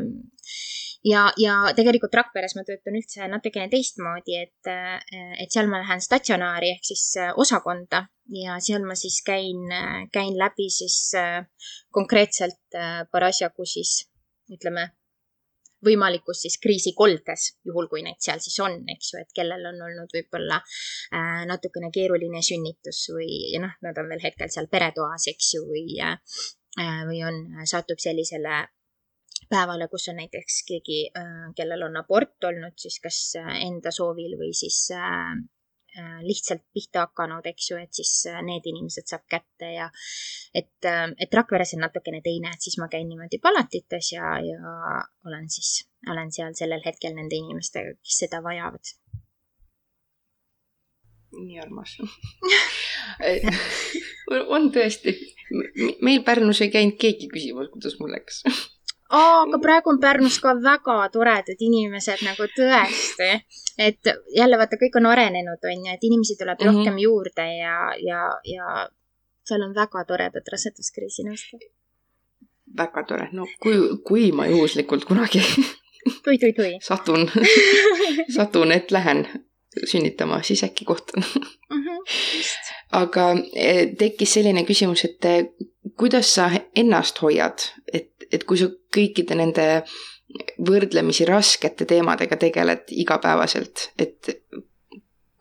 Ja, 1.06 1.30
ja 1.38 1.56
tegelikult 1.76 2.16
Rakveres 2.16 2.56
ma 2.58 2.66
töötan 2.68 2.98
üldse 3.00 3.28
natukene 3.32 3.70
teistmoodi, 3.72 4.38
et 4.44 4.72
et 5.40 5.52
seal 5.54 5.70
ma 5.72 5.82
lähen 5.84 6.04
statsionaari 6.04 6.74
ehk 6.76 6.88
siis 6.92 7.06
äh, 7.22 7.34
osakonda 7.38 8.06
ja 8.36 8.60
seal 8.64 8.86
ma 8.88 8.98
siis 9.00 9.22
käin 9.26 9.72
äh,, 9.72 10.06
käin 10.14 10.38
läbi 10.38 10.70
siis 10.74 11.00
äh, 11.18 11.44
konkreetselt 11.96 12.80
parasjagu 13.12 13.66
siis 13.66 14.10
ütleme 14.52 14.90
võimalikus 15.86 16.42
siis 16.44 16.58
kriisikoldes, 16.60 17.54
juhul 17.64 17.88
kui 17.88 18.02
neid 18.04 18.20
seal 18.20 18.42
siis 18.44 18.58
on, 18.60 18.82
eks 18.92 19.14
ju, 19.14 19.22
et 19.22 19.30
kellel 19.36 19.64
on 19.70 19.78
olnud 19.86 20.12
võib-olla 20.12 20.58
natukene 21.48 21.88
keeruline 21.96 22.42
sünnitus 22.44 23.06
või, 23.16 23.30
ja 23.54 23.62
noh, 23.64 23.78
nad 23.86 24.02
on 24.02 24.10
veel 24.12 24.20
hetkel 24.26 24.52
seal 24.52 24.68
peretoas, 24.68 25.30
eks 25.32 25.54
ju, 25.56 25.62
või 25.70 25.96
või 27.08 27.22
on, 27.24 27.40
satub 27.72 28.04
sellisele 28.04 28.66
päevale, 29.50 29.88
kus 29.88 30.10
on 30.12 30.20
näiteks 30.22 30.64
keegi, 30.68 31.00
äh, 31.18 31.48
kellel 31.56 31.88
on 31.88 32.02
abort 32.02 32.50
olnud 32.52 32.76
siis 32.78 33.00
kas 33.04 33.22
enda 33.40 33.92
soovil 33.96 34.36
või 34.42 34.52
siis 34.58 34.88
äh, 34.96 35.40
Äh, 35.98 36.22
lihtsalt 36.22 36.62
pihta 36.74 37.02
hakanud, 37.08 37.48
eks 37.50 37.72
ju, 37.72 37.78
et 37.82 37.98
siis 37.98 38.12
äh, 38.30 38.44
need 38.46 38.68
inimesed 38.70 39.10
saab 39.10 39.24
kätte 39.32 39.72
ja 39.74 39.88
et, 40.54 40.86
äh, 40.86 41.08
et 41.18 41.34
Rakveres 41.34 41.74
on 41.74 41.82
natukene 41.82 42.20
teine, 42.22 42.52
et 42.54 42.62
siis 42.62 42.78
ma 42.78 42.86
käin 42.94 43.08
niimoodi 43.10 43.40
palatites 43.42 44.12
ja, 44.14 44.36
ja 44.46 44.76
olen 45.26 45.50
siis, 45.50 45.88
olen 46.14 46.30
seal 46.36 46.54
sellel 46.60 46.86
hetkel 46.86 47.16
nende 47.18 47.40
inimestega, 47.40 47.96
kes 48.06 48.20
seda 48.22 48.44
vajavad. 48.46 48.94
nii 51.40 51.60
armas 51.62 51.98
on 54.56 54.70
tõesti, 54.76 55.16
meil 56.06 56.22
Pärnus 56.26 56.62
ei 56.62 56.70
käinud 56.74 57.02
keegi 57.02 57.34
küsimas, 57.34 57.74
kuidas 57.74 57.98
mul 57.98 58.14
läks 58.14 58.44
aa, 59.10 59.42
aga 59.42 59.60
praegu 59.62 59.90
on 59.94 60.00
Pärnus 60.00 60.40
ka 60.44 60.54
väga 60.64 60.98
toredad 61.14 61.66
inimesed 61.68 62.24
nagu 62.26 62.48
tõesti, 62.56 63.32
et 63.78 64.12
jälle 64.36 64.60
vaata, 64.62 64.80
kõik 64.82 65.00
on 65.02 65.10
arenenud, 65.10 65.66
on 65.72 65.86
ju, 65.88 65.94
et 65.94 66.08
inimesi 66.10 66.38
tuleb 66.40 66.60
mm 66.60 66.68
-hmm. 66.68 66.78
rohkem 66.78 66.98
juurde 67.06 67.48
ja, 67.58 67.76
ja, 68.06 68.22
ja 68.46 68.88
seal 69.44 69.66
on 69.66 69.76
väga 69.76 70.06
toredad 70.06 70.54
raseduskriisi 70.54 71.26
nõustajad. 71.28 71.70
väga 72.78 73.04
tore, 73.04 73.30
no 73.32 73.48
kui, 73.60 73.76
kui 74.06 74.32
ma 74.32 74.46
juhuslikult 74.48 75.06
kunagi 75.06 75.42
tui, 76.26 76.38
tui, 76.38 76.54
tui. 76.54 76.78
satun 76.82 77.30
satun, 78.38 78.72
et 78.72 78.92
lähen 78.92 79.28
sünnitama, 79.86 80.42
siis 80.42 80.64
äkki 80.64 80.86
kohtun 80.86 81.24
mm. 81.24 81.82
-hmm, 81.82 82.06
aga 82.92 83.26
eh, 83.56 83.96
tekkis 83.98 84.34
selline 84.34 84.64
küsimus, 84.66 85.06
et 85.06 85.26
eh, 85.26 85.46
kuidas 85.98 86.36
sa 86.36 86.50
ennast 86.76 87.22
hoiad, 87.22 87.66
et 87.94 88.09
et 88.32 88.44
kui 88.46 88.60
sa 88.60 88.70
kõikide 88.96 89.38
nende 89.38 89.68
võrdlemisi 90.66 91.26
raskete 91.26 91.88
teemadega 91.90 92.38
tegeled 92.38 92.92
igapäevaselt, 92.94 93.90
et 93.98 94.30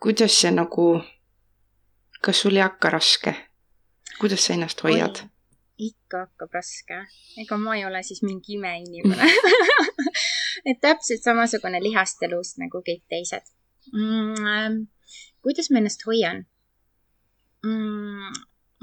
kuidas 0.01 0.33
see 0.41 0.51
nagu, 0.55 0.91
kas 2.21 2.45
sul 2.45 2.57
ei 2.57 2.65
hakka 2.65 2.93
raske? 2.95 3.35
kuidas 4.19 4.45
sa 4.45 4.53
ennast 4.53 4.81
hoiad? 4.83 5.21
ikka 5.79 6.25
hakkab 6.25 6.57
raske, 6.57 6.97
ega 7.39 7.57
ma 7.57 7.77
ei 7.77 7.85
ole 7.87 8.01
siis 8.03 8.19
mingi 8.25 8.57
imeinimene 8.57 9.29
et 10.69 10.81
täpselt 10.81 11.23
samasugune 11.23 11.79
lihast 11.83 12.21
ja 12.21 12.29
luust 12.33 12.59
nagu 12.59 12.81
kõik 12.83 13.05
teised 13.11 13.45
mm,. 13.93 14.87
Kuidas 15.39 15.69
ma 15.71 15.79
ennast 15.79 16.03
hoian 16.07 16.43
mm,? 17.63 18.33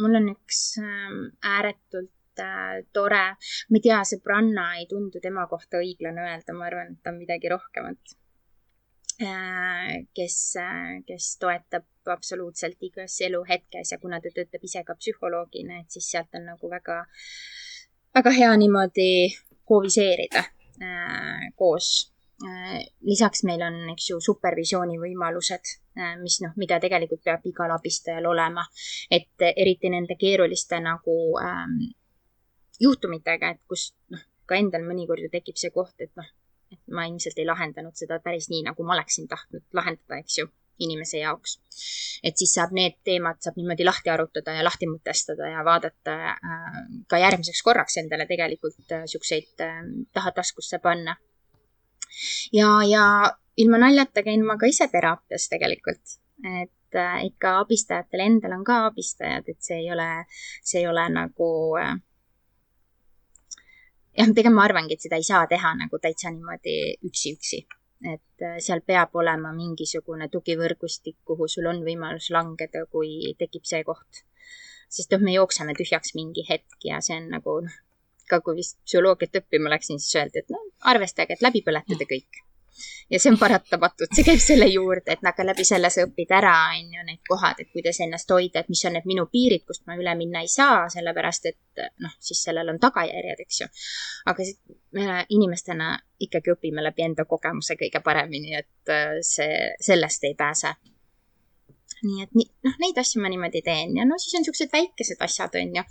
mul 0.00 0.18
on 0.20 0.30
üks 0.32 0.62
ähm, 0.80 1.20
ääretult 2.40 2.86
äh, 2.86 2.92
tore. 2.92 3.36
ma 3.70 3.76
ei 3.76 3.80
tea, 3.82 4.02
sõbranna 4.04 4.78
ei 4.78 4.86
tundu 4.86 5.20
tema 5.20 5.46
kohta 5.46 5.78
õiglane 5.78 6.22
öelda, 6.22 6.54
ma 6.54 6.66
arvan, 6.66 6.92
et 6.92 7.02
ta 7.02 7.10
on 7.10 7.18
midagi 7.18 7.48
rohkemat 7.48 8.16
äh,. 9.22 10.06
kes 10.14 10.56
äh,, 10.56 11.02
kes 11.06 11.38
toetab 11.38 11.84
absoluutselt 12.06 12.76
igas 12.80 13.20
eluhetkes 13.20 13.92
ja 13.92 13.98
kuna 13.98 14.20
ta 14.20 14.30
töötab 14.34 14.62
ise 14.64 14.84
ka 14.84 14.94
psühholoogina, 14.94 15.80
et 15.80 15.90
siis 15.90 16.10
sealt 16.10 16.34
on 16.34 16.46
nagu 16.46 16.70
väga, 16.70 17.04
väga 18.14 18.30
hea 18.30 18.56
niimoodi 18.56 19.08
kooviseerida 19.64 20.44
äh, 20.82 21.50
koos 21.56 22.12
äh, 22.46 22.84
lisaks 23.00 23.42
meil 23.44 23.62
on, 23.62 23.82
eks 23.90 24.10
ju, 24.10 24.20
supervisiooni 24.20 25.00
võimalused, 25.02 25.76
äh, 25.98 26.14
mis 26.22 26.40
noh, 26.44 26.54
mida 26.56 26.78
tegelikult 26.80 27.24
peab 27.24 27.46
igal 27.46 27.74
abistajal 27.74 28.26
olema. 28.26 28.66
et 29.10 29.48
eriti 29.56 29.90
nende 29.90 30.14
keeruliste 30.20 30.80
nagu 30.80 31.38
ähm, 31.42 31.80
juhtumitega, 32.80 33.54
et 33.54 33.62
kus 33.68 33.90
noh, 34.12 34.22
ka 34.46 34.58
endal 34.60 34.84
mõnikord 34.86 35.24
ju 35.24 35.30
tekib 35.32 35.58
see 35.60 35.72
koht, 35.74 35.94
et 36.00 36.12
noh, 36.18 36.28
et 36.72 36.80
ma 36.92 37.06
ilmselt 37.08 37.38
ei 37.38 37.48
lahendanud 37.48 37.96
seda 37.98 38.18
päris 38.22 38.50
nii, 38.52 38.64
nagu 38.66 38.86
ma 38.86 38.96
oleksin 38.96 39.28
tahtnud 39.30 39.64
lahendada, 39.76 40.20
eks 40.22 40.40
ju, 40.40 40.48
inimese 40.82 41.22
jaoks. 41.22 41.58
et 42.24 42.36
siis 42.36 42.52
saab 42.56 42.72
need 42.76 42.98
teemad 43.04 43.38
saab 43.40 43.56
niimoodi 43.56 43.84
lahti 43.84 44.10
arutada 44.12 44.52
ja 44.56 44.64
lahti 44.64 44.88
mõtestada 44.90 45.48
ja 45.48 45.62
vaadata 45.64 46.16
äh, 46.32 46.76
ka 47.08 47.20
järgmiseks 47.22 47.62
korraks 47.64 47.96
endale 48.02 48.26
tegelikult 48.28 48.92
äh, 48.92 49.06
siukseid 49.08 49.64
äh, 49.64 49.78
taha 50.12 50.32
taskusse 50.36 50.78
panna. 50.84 51.16
ja, 52.52 52.68
ja 52.88 53.04
ilma 53.56 53.78
naljata 53.78 54.22
käin 54.22 54.44
ma 54.44 54.58
ka 54.60 54.68
ise 54.68 54.88
teraapias 54.92 55.48
tegelikult, 55.52 56.18
et 56.60 56.98
äh, 57.00 57.24
ikka 57.30 57.58
abistajatel 57.62 58.26
endal 58.26 58.58
on 58.58 58.64
ka 58.64 58.82
abistajad, 58.90 59.48
et 59.48 59.60
see 59.64 59.80
ei 59.84 59.90
ole, 59.92 60.10
see 60.62 60.82
ei 60.82 60.90
ole 60.90 61.08
nagu 61.12 61.48
äh, 61.80 61.96
jah, 64.16 64.30
tegelikult 64.34 64.56
ma 64.58 64.66
arvangi, 64.68 64.96
et 64.96 65.06
seda 65.06 65.18
ei 65.20 65.26
saa 65.26 65.46
teha 65.50 65.72
nagu 65.80 66.00
täitsa 66.02 66.32
niimoodi 66.34 66.76
üksi-üksi. 67.08 67.66
et 68.12 68.44
äh, 68.44 68.58
seal 68.60 68.82
peab 68.84 69.14
olema 69.16 69.54
mingisugune 69.56 70.28
tugivõrgustik, 70.28 71.16
kuhu 71.24 71.48
sul 71.48 71.66
on 71.70 71.80
võimalus 71.84 72.28
langeda, 72.34 72.84
kui 72.92 73.32
tekib 73.38 73.64
see 73.64 73.82
koht. 73.84 74.24
sest 74.88 75.12
noh, 75.12 75.22
me 75.24 75.32
jookseme 75.34 75.74
tühjaks 75.74 76.14
mingi 76.14 76.44
hetk 76.48 76.84
ja 76.84 77.00
see 77.00 77.16
on 77.20 77.30
nagu 77.36 77.60
noh, 77.66 77.78
ka 78.30 78.40
kui 78.40 78.58
vist 78.60 78.78
psühholoogiat 78.84 79.40
õppima 79.40 79.72
läksin, 79.72 80.02
siis 80.02 80.20
öeldi, 80.20 80.42
et 80.42 80.52
noh, 80.52 80.62
arvestage, 80.92 81.34
et 81.34 81.42
läbi 81.46 81.62
põletate 81.66 82.08
kõik 82.10 82.45
ja 83.10 83.20
see 83.20 83.30
on 83.32 83.38
paratamatult, 83.38 84.12
see 84.14 84.24
käib 84.26 84.40
selle 84.42 84.66
juurde, 84.70 85.14
et 85.14 85.30
aga 85.30 85.46
läbi 85.46 85.66
selle 85.66 85.90
sa 85.92 86.04
õpid 86.06 86.32
ära, 86.38 86.54
on 86.74 86.96
ju, 86.96 87.04
need 87.06 87.22
kohad, 87.28 87.60
et 87.62 87.70
kuidas 87.74 88.00
ennast 88.04 88.30
hoida, 88.34 88.62
et 88.62 88.72
mis 88.72 88.82
on 88.88 88.96
need 88.98 89.06
minu 89.08 89.26
piirid, 89.32 89.66
kust 89.68 89.86
ma 89.86 89.96
üle 89.98 90.16
minna 90.18 90.42
ei 90.44 90.50
saa, 90.50 90.86
sellepärast 90.92 91.50
et 91.52 91.84
noh, 92.02 92.16
siis 92.20 92.42
sellel 92.48 92.72
on 92.72 92.80
tagajärjed, 92.82 93.44
eks 93.46 93.62
ju. 93.62 93.70
aga 94.32 94.50
me 94.98 95.22
inimestena 95.36 95.94
ikkagi 96.26 96.54
õpime 96.56 96.84
läbi 96.84 97.06
enda 97.06 97.26
kogemuse 97.28 97.78
kõige 97.78 98.02
paremini, 98.04 98.54
et 98.58 98.92
äh, 98.92 99.18
see, 99.26 99.72
sellest 99.80 100.24
ei 100.28 100.36
pääse 100.38 100.76
nii 102.04 102.22
et 102.22 102.34
nii, 102.36 102.46
noh, 102.66 102.74
neid 102.82 102.98
asju 103.00 103.22
ma 103.22 103.30
niimoodi 103.32 103.62
teen 103.64 103.94
ja 103.96 104.04
no 104.04 104.18
siis 104.20 104.34
on 104.36 104.44
niisugused 104.44 104.72
väikesed 104.72 105.22
asjad, 105.24 105.54
on 105.60 105.78
ju. 105.78 105.84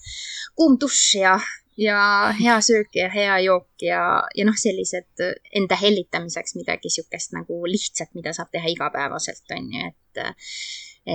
kuum 0.56 0.78
dušš 0.82 1.06
ja 1.18 1.36
ja 1.78 2.34
hea 2.40 2.62
söök 2.62 2.96
ja 2.96 3.10
hea 3.10 3.40
jook 3.40 3.82
ja, 3.82 4.02
ja 4.36 4.46
noh, 4.48 4.56
sellised 4.58 5.26
enda 5.56 5.78
hellitamiseks 5.80 6.56
midagi 6.56 6.90
sihukest 6.90 7.36
nagu 7.36 7.60
lihtsat, 7.68 8.14
mida 8.16 8.34
saab 8.34 8.52
teha 8.54 8.72
igapäevaselt, 8.72 9.44
on 9.58 9.68
ju, 9.74 9.92
et, 9.92 10.24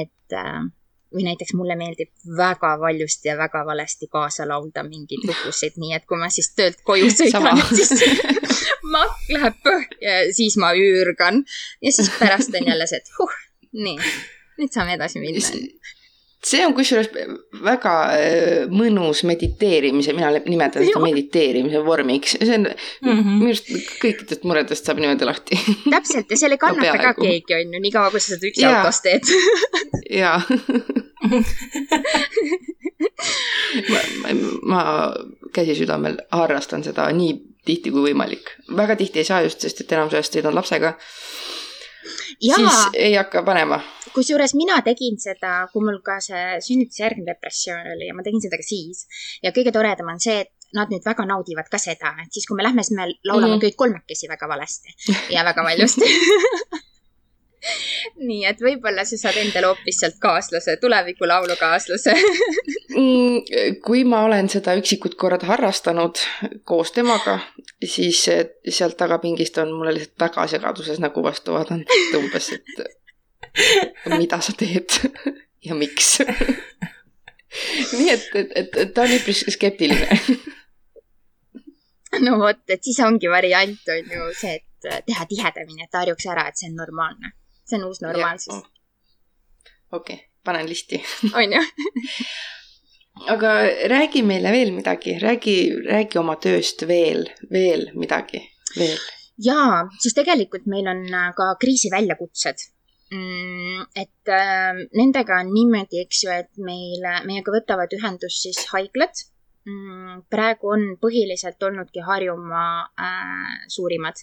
et 0.03 0.39
või 1.11 1.25
näiteks 1.27 1.55
mulle 1.59 1.75
meeldib 1.79 2.11
väga 2.39 2.75
valjusti 2.81 3.31
ja 3.31 3.37
väga 3.39 3.65
valesti 3.67 4.07
kaasa 4.13 4.47
laulda 4.49 4.85
mingeid 4.87 5.25
lugusid, 5.27 5.79
nii 5.83 5.97
et 5.97 6.07
kui 6.09 6.19
ma 6.21 6.31
siis 6.31 6.53
töölt 6.55 6.83
koju 6.87 7.11
sõidan, 7.19 7.63
siis 7.79 8.05
makk 8.91 9.33
läheb 9.35 9.63
põhja 9.65 10.19
ja 10.21 10.35
siis 10.37 10.59
ma 10.61 10.73
üürgan. 10.79 11.43
ja 11.83 11.95
siis 11.95 12.13
pärast 12.19 12.55
on 12.55 12.69
jälle 12.69 12.87
see, 12.91 13.03
et 13.03 13.17
huh, 13.19 13.41
nii, 13.73 14.13
nüüd 14.61 14.77
saame 14.77 14.99
edasi 14.99 15.23
minna 15.23 15.43
see 16.45 16.63
on 16.65 16.75
kusjuures 16.77 17.11
väga 17.65 17.95
äh, 18.17 18.71
mõnus 18.73 19.25
mediteerimise, 19.29 20.15
mina 20.17 20.31
nimetan 20.47 20.87
seda 20.87 21.03
mediteerimise 21.05 21.83
vormiks, 21.85 22.37
see 22.41 22.57
on 22.57 22.65
mm 22.67 23.11
-hmm. 23.11 23.37
minu 23.43 23.51
arust 23.53 23.69
kõikidest 24.01 24.47
muredest 24.49 24.85
saab 24.89 24.99
niimoodi 25.03 25.29
lahti. 25.29 25.61
täpselt 25.91 26.31
ja 26.31 26.37
seal 26.37 26.57
ei 26.57 26.63
kannata 26.63 26.97
no, 26.97 27.03
ka 27.03 27.15
keegi, 27.21 27.55
on 27.55 27.75
ju, 27.75 27.81
niikaua 27.81 28.11
kui 28.11 28.21
sa 28.21 28.35
seda 28.35 28.47
üksi 28.49 28.65
autos 28.71 29.01
teed. 29.05 29.23
jaa 30.11 30.41
ma, 33.91 33.99
ma, 34.23 34.29
ma 34.63 34.83
käsi 35.53 35.75
südamel 35.79 36.19
harrastan 36.33 36.85
seda 36.85 37.09
nii 37.13 37.33
tihti 37.67 37.93
kui 37.93 38.11
võimalik. 38.11 38.55
väga 38.77 38.97
tihti 38.97 39.23
ei 39.23 39.29
saa 39.29 39.43
just, 39.45 39.61
sest 39.61 39.85
et 39.85 39.93
enamus 39.93 40.17
ajast 40.17 40.37
sõidan 40.37 40.57
lapsega. 40.57 40.95
Siis 42.41 42.79
ei 42.95 43.15
hakka 43.15 43.43
panema. 43.47 43.81
Kusjuures 44.15 44.55
mina 44.59 44.81
tegin 44.87 45.19
seda, 45.23 45.69
kui 45.73 45.85
mul 45.87 46.01
ka 46.07 46.19
see 46.25 46.59
sünnitusjärgne 46.67 47.27
depressioon 47.29 47.93
oli 47.95 48.09
ja 48.09 48.17
ma 48.17 48.27
tegin 48.27 48.43
seda 48.43 48.59
ka 48.59 48.67
siis. 48.67 49.07
ja 49.43 49.55
kõige 49.57 49.73
toredam 49.75 50.11
on 50.13 50.21
see, 50.23 50.41
et 50.45 50.53
nad 50.75 50.91
nüüd 50.91 51.07
väga 51.07 51.27
naudivad 51.27 51.71
ka 51.71 51.79
seda, 51.83 52.15
et 52.23 52.31
siis, 52.35 52.47
kui 52.47 52.59
me 52.59 52.67
lähme, 52.67 52.85
siis 52.87 52.97
me 52.99 53.09
laulame 53.27 53.57
mm 53.57 53.65
kõik 53.67 53.77
kolmekesi 53.79 54.31
väga 54.31 54.49
valesti 54.49 54.95
ja 55.35 55.45
väga 55.47 55.67
valjusti 55.67 56.07
nii 58.29 58.45
et 58.49 58.61
võib-olla 58.65 59.05
sa 59.09 59.19
saad 59.21 59.39
endale 59.41 59.71
hoopis 59.71 60.01
sealt 60.03 60.19
kaaslase, 60.23 60.77
tuleviku 60.83 61.29
laulukaaslase. 61.29 62.17
Mm, 62.91 63.77
kui 63.87 64.01
ma 64.05 64.25
olen 64.27 64.49
seda 64.51 64.73
üksikut 64.75 65.15
korrad 65.15 65.45
harrastanud 65.47 66.19
koos 66.67 66.91
temaga, 66.91 67.37
siis 67.87 68.25
sealt 68.27 68.97
tagapingist 68.99 69.61
on 69.63 69.71
mulle 69.77 69.93
lihtsalt 69.95 70.25
väga 70.25 70.47
segaduses 70.51 70.99
nägu 70.99 71.23
vastu 71.23 71.55
vaadanud 71.55 72.17
umbes, 72.19 72.51
et 72.57 74.11
mida 74.11 74.41
sa 74.43 74.57
teed 74.59 74.97
ja 75.69 75.79
miks. 75.79 76.17
Nii 77.95 78.11
et, 78.11 78.27
et, 78.35 78.53
et, 78.59 78.81
et 78.85 78.95
ta 78.95 79.07
on 79.07 79.15
üpris 79.15 79.45
skeptiline. 79.55 80.19
No 82.27 82.41
vot, 82.43 82.65
et 82.67 82.83
siis 82.83 82.99
ongi 83.07 83.31
variant 83.31 83.95
on 83.95 84.15
ju 84.17 84.33
see, 84.35 84.59
et 84.59 85.05
teha 85.07 85.27
tihedamini, 85.31 85.87
et 85.87 85.95
harjuks 85.95 86.27
ära, 86.27 86.49
et 86.51 86.59
see 86.59 86.73
on 86.73 86.81
normaalne. 86.83 87.37
See 87.71 87.81
on 87.81 87.87
uus 87.89 88.03
normaalsus. 88.05 88.57
okei 89.93 90.17
okay,, 90.17 90.25
panen 90.45 90.69
listi. 90.71 91.03
on 91.39 91.57
ju 91.57 91.63
aga 93.35 93.55
räägi 93.93 94.25
meile 94.27 94.53
veel 94.55 94.75
midagi, 94.75 95.19
räägi, 95.23 95.57
räägi 95.87 96.19
oma 96.19 96.37
tööst 96.41 96.87
veel, 96.89 97.27
veel 97.53 97.89
midagi, 97.95 98.43
veel. 98.79 98.99
jaa, 99.45 99.87
siis 100.03 100.17
tegelikult 100.17 100.69
meil 100.71 100.89
on 100.91 101.07
ka 101.37 101.55
kriisiväljakutsed 101.61 102.69
Mm, 103.11 103.89
et 103.99 104.31
äh, 104.31 104.77
nendega 104.95 105.41
on 105.43 105.49
niimoodi, 105.51 105.99
eks 106.05 106.21
ju, 106.23 106.31
et 106.31 106.61
meil, 106.63 107.03
meiega 107.27 107.51
võtavad 107.51 107.91
ühendust 107.97 108.45
siis 108.47 108.61
haiglad 108.71 109.11
mm,. 109.11 109.40
Praegu 110.31 110.71
on 110.73 110.87
põhiliselt 111.01 111.63
olnudki 111.63 112.01
Harjumaa 112.01 112.87
äh, 112.97 113.67
suurimad 113.69 114.17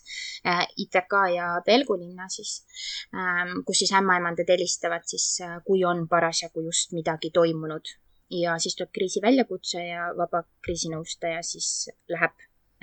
äh,, 0.46 0.66
ITK 0.78 1.14
ja 1.36 1.62
Pelgulinna 1.66 2.26
siis 2.30 2.66
äh,, 3.14 3.46
kus 3.66 3.84
siis 3.84 3.94
ämmaemandad 3.94 4.50
helistavad 4.50 5.06
siis 5.06 5.28
äh,, 5.46 5.60
kui 5.66 5.86
on 5.86 6.08
parasjagu 6.10 6.66
just 6.66 6.92
midagi 6.98 7.30
toimunud 7.30 7.94
ja 8.30 8.58
siis 8.58 8.76
tuleb 8.76 8.92
kriisi 8.94 9.22
väljakutse 9.22 9.84
ja 9.86 10.10
vaba 10.18 10.44
kriisinõustaja 10.66 11.44
siis 11.46 11.90
läheb 12.10 12.34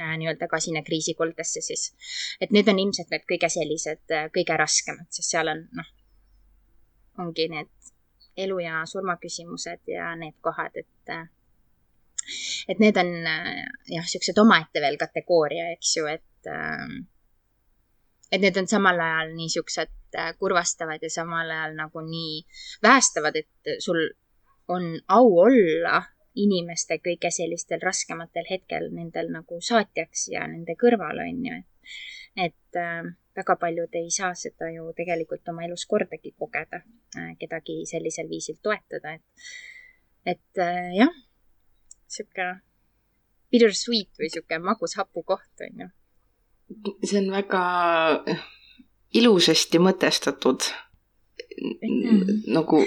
äh, 0.00 0.14
nii-öelda 0.18 0.48
ka 0.48 0.60
sinna 0.60 0.82
kriisikoldesse 0.82 1.60
siis. 1.60 1.92
et 2.40 2.50
need 2.50 2.68
on 2.68 2.78
ilmselt 2.78 3.10
need 3.10 3.26
kõige 3.32 3.50
sellised 3.50 4.14
äh, 4.14 4.30
kõige 4.36 4.56
raskemad, 4.56 5.10
sest 5.10 5.34
seal 5.34 5.50
on 5.50 5.66
noh, 5.72 5.90
ongi 7.18 7.48
need 7.50 7.70
elu 8.36 8.58
ja 8.62 8.82
surma 8.86 9.16
küsimused 9.22 9.90
ja 9.90 10.14
need 10.18 10.38
kohad, 10.40 10.76
et 10.76 11.10
äh, 11.12 11.26
et 12.68 12.80
need 12.82 12.96
on 13.00 13.12
äh, 13.30 13.64
jah, 13.96 14.06
siuksed 14.08 14.38
omaette 14.40 14.82
veel 14.84 14.98
kategooria, 15.00 15.70
eks 15.76 15.96
ju, 15.98 16.06
et 16.10 16.50
äh, 16.50 16.88
et 18.32 18.42
need 18.42 18.56
on 18.58 18.66
samal 18.70 18.98
ajal 19.00 19.34
nii 19.36 19.52
siuksed 19.52 19.92
kurvastavad 20.38 21.02
ja 21.02 21.10
samal 21.10 21.50
ajal 21.50 21.76
nagu 21.78 22.02
nii 22.06 22.42
vähestavad, 22.82 23.36
et 23.36 23.74
sul 23.82 24.00
on 24.68 24.94
au 25.08 25.38
olla 25.44 26.02
inimeste 26.34 26.98
kõige 27.02 27.30
sellistel 27.34 27.82
raskematel 27.82 28.46
hetkel 28.48 28.88
nendel 28.94 29.30
nagu 29.32 29.60
saatjaks 29.62 30.28
ja 30.32 30.46
nende 30.50 30.74
kõrval, 30.80 31.20
on 31.22 31.44
ju, 31.46 31.58
et, 31.60 31.92
et 32.48 32.80
äh, 32.80 33.04
väga 33.36 33.56
paljud 33.60 33.98
ei 34.00 34.10
saa 34.14 34.32
seda 34.38 34.70
ju 34.74 34.88
tegelikult 34.96 35.46
oma 35.52 35.66
elus 35.66 35.86
kordagi 35.90 36.34
kogeda, 36.38 36.82
äh, 37.18 37.34
kedagi 37.38 37.82
sellisel 37.90 38.30
viisil 38.30 38.58
toetada, 38.62 39.14
et, 39.14 39.46
et 40.34 40.62
äh, 40.62 40.90
jah, 40.98 41.14
sihuke 42.14 42.48
bittersweet 43.52 44.10
või 44.20 44.30
sihuke 44.32 44.58
magus-hapu 44.62 45.22
koht 45.26 45.66
on 45.66 45.84
ju. 45.84 45.90
see 47.04 47.20
on 47.20 47.30
väga 47.34 47.62
ilusasti 49.14 49.78
mõtestatud 49.82 50.66
nagu 52.50 52.80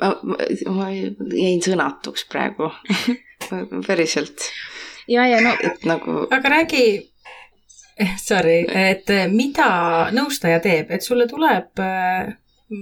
ma, 0.00 0.14
ma, 0.22 0.38
ma 0.76 0.88
jäin 0.92 1.60
sõnatuks 1.64 2.26
praegu 2.30 2.70
päriselt. 3.88 4.48
ja, 5.08 5.26
ja 5.28 5.42
no. 5.44 5.52
et 5.60 5.84
nagu. 5.88 6.24
aga 6.30 6.56
räägi 6.58 6.86
Sorry, 8.20 8.66
et 8.68 9.08
mida 9.32 10.10
nõustaja 10.12 10.58
teeb, 10.60 10.90
et 10.92 11.00
sulle 11.00 11.24
tuleb 11.30 11.80
eh, 11.80 12.34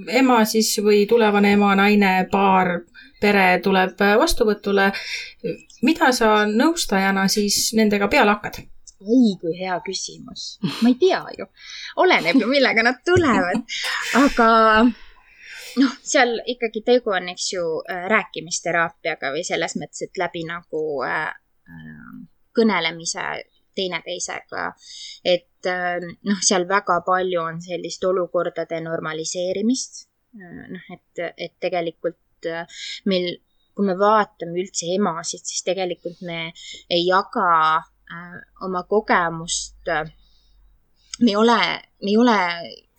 ema 0.08 0.44
siis 0.48 0.72
või 0.84 1.04
tulevane 1.08 1.54
ema, 1.56 1.74
naine, 1.78 2.12
paar, 2.32 2.80
pere 3.20 3.60
tuleb 3.62 4.00
vastuvõtule. 4.18 4.92
mida 5.82 6.12
sa 6.12 6.46
nõustajana 6.48 7.28
siis 7.28 7.72
nendega 7.76 8.08
peale 8.08 8.36
hakkad? 8.36 8.64
oi, 9.04 9.36
kui 9.40 9.54
hea 9.58 9.78
küsimus. 9.86 10.58
ma 10.82 10.88
ei 10.88 10.98
tea 11.00 11.22
ju. 11.38 11.46
oleneb 11.96 12.40
ju, 12.40 12.48
millega 12.48 12.82
nad 12.82 13.00
tulevad. 13.04 13.64
aga 14.20 14.48
noh, 15.80 15.96
seal 16.02 16.38
ikkagi 16.46 16.84
tegu 16.86 17.14
on, 17.16 17.28
eks 17.34 17.52
ju, 17.52 17.64
rääkimisteraapiaga 18.12 19.32
või 19.34 19.44
selles 19.46 19.76
mõttes, 19.80 20.06
et 20.06 20.20
läbi 20.20 20.44
nagu 20.48 20.84
äh, 21.08 21.32
kõnelemise 22.54 23.26
teineteisega. 23.74 24.70
et 25.24 25.48
ähm, 25.70 26.10
noh, 26.28 26.40
seal 26.42 26.66
väga 26.68 27.00
palju 27.06 27.40
on 27.42 27.60
sellist 27.62 28.04
olukordade 28.04 28.80
normaliseerimist. 28.84 30.04
Äh, 30.40 30.62
noh, 30.74 30.86
et, 30.94 31.24
et 31.36 31.54
tegelikult 31.62 32.48
äh, 32.50 32.66
meil, 33.10 33.30
kui 33.74 33.88
me 33.88 33.96
vaatame 33.98 34.60
üldse 34.62 34.90
emasid, 34.94 35.44
siis 35.46 35.64
tegelikult 35.66 36.22
me 36.26 36.40
ei 36.90 37.06
jaga 37.06 37.48
äh, 37.78 38.38
oma 38.66 38.84
kogemust. 38.90 39.80
me 41.20 41.30
ei 41.30 41.36
ole, 41.36 41.60
me 42.02 42.10
ei 42.10 42.16
ole 42.18 42.38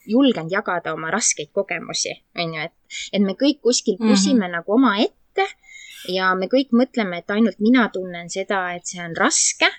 julgenud 0.06 0.52
jagada 0.52 0.94
oma 0.94 1.10
raskeid 1.12 1.52
kogemusi, 1.52 2.14
on 2.38 2.54
ju, 2.54 2.66
et, 2.70 3.00
et 3.12 3.22
me 3.22 3.34
kõik 3.34 3.62
kuskil 3.66 3.98
mhm. 4.00 4.10
pusime 4.10 4.40
mm 4.40 4.44
-hmm. 4.44 4.52
nagu 4.58 4.74
omaette 4.74 5.48
ja 6.14 6.34
me 6.36 6.48
kõik 6.52 6.72
mõtleme, 6.72 7.20
et 7.20 7.32
ainult 7.32 7.60
mina 7.60 7.90
tunnen 7.94 8.30
seda, 8.30 8.76
et 8.76 8.86
see 8.86 9.02
on 9.04 9.16
raske 9.18 9.70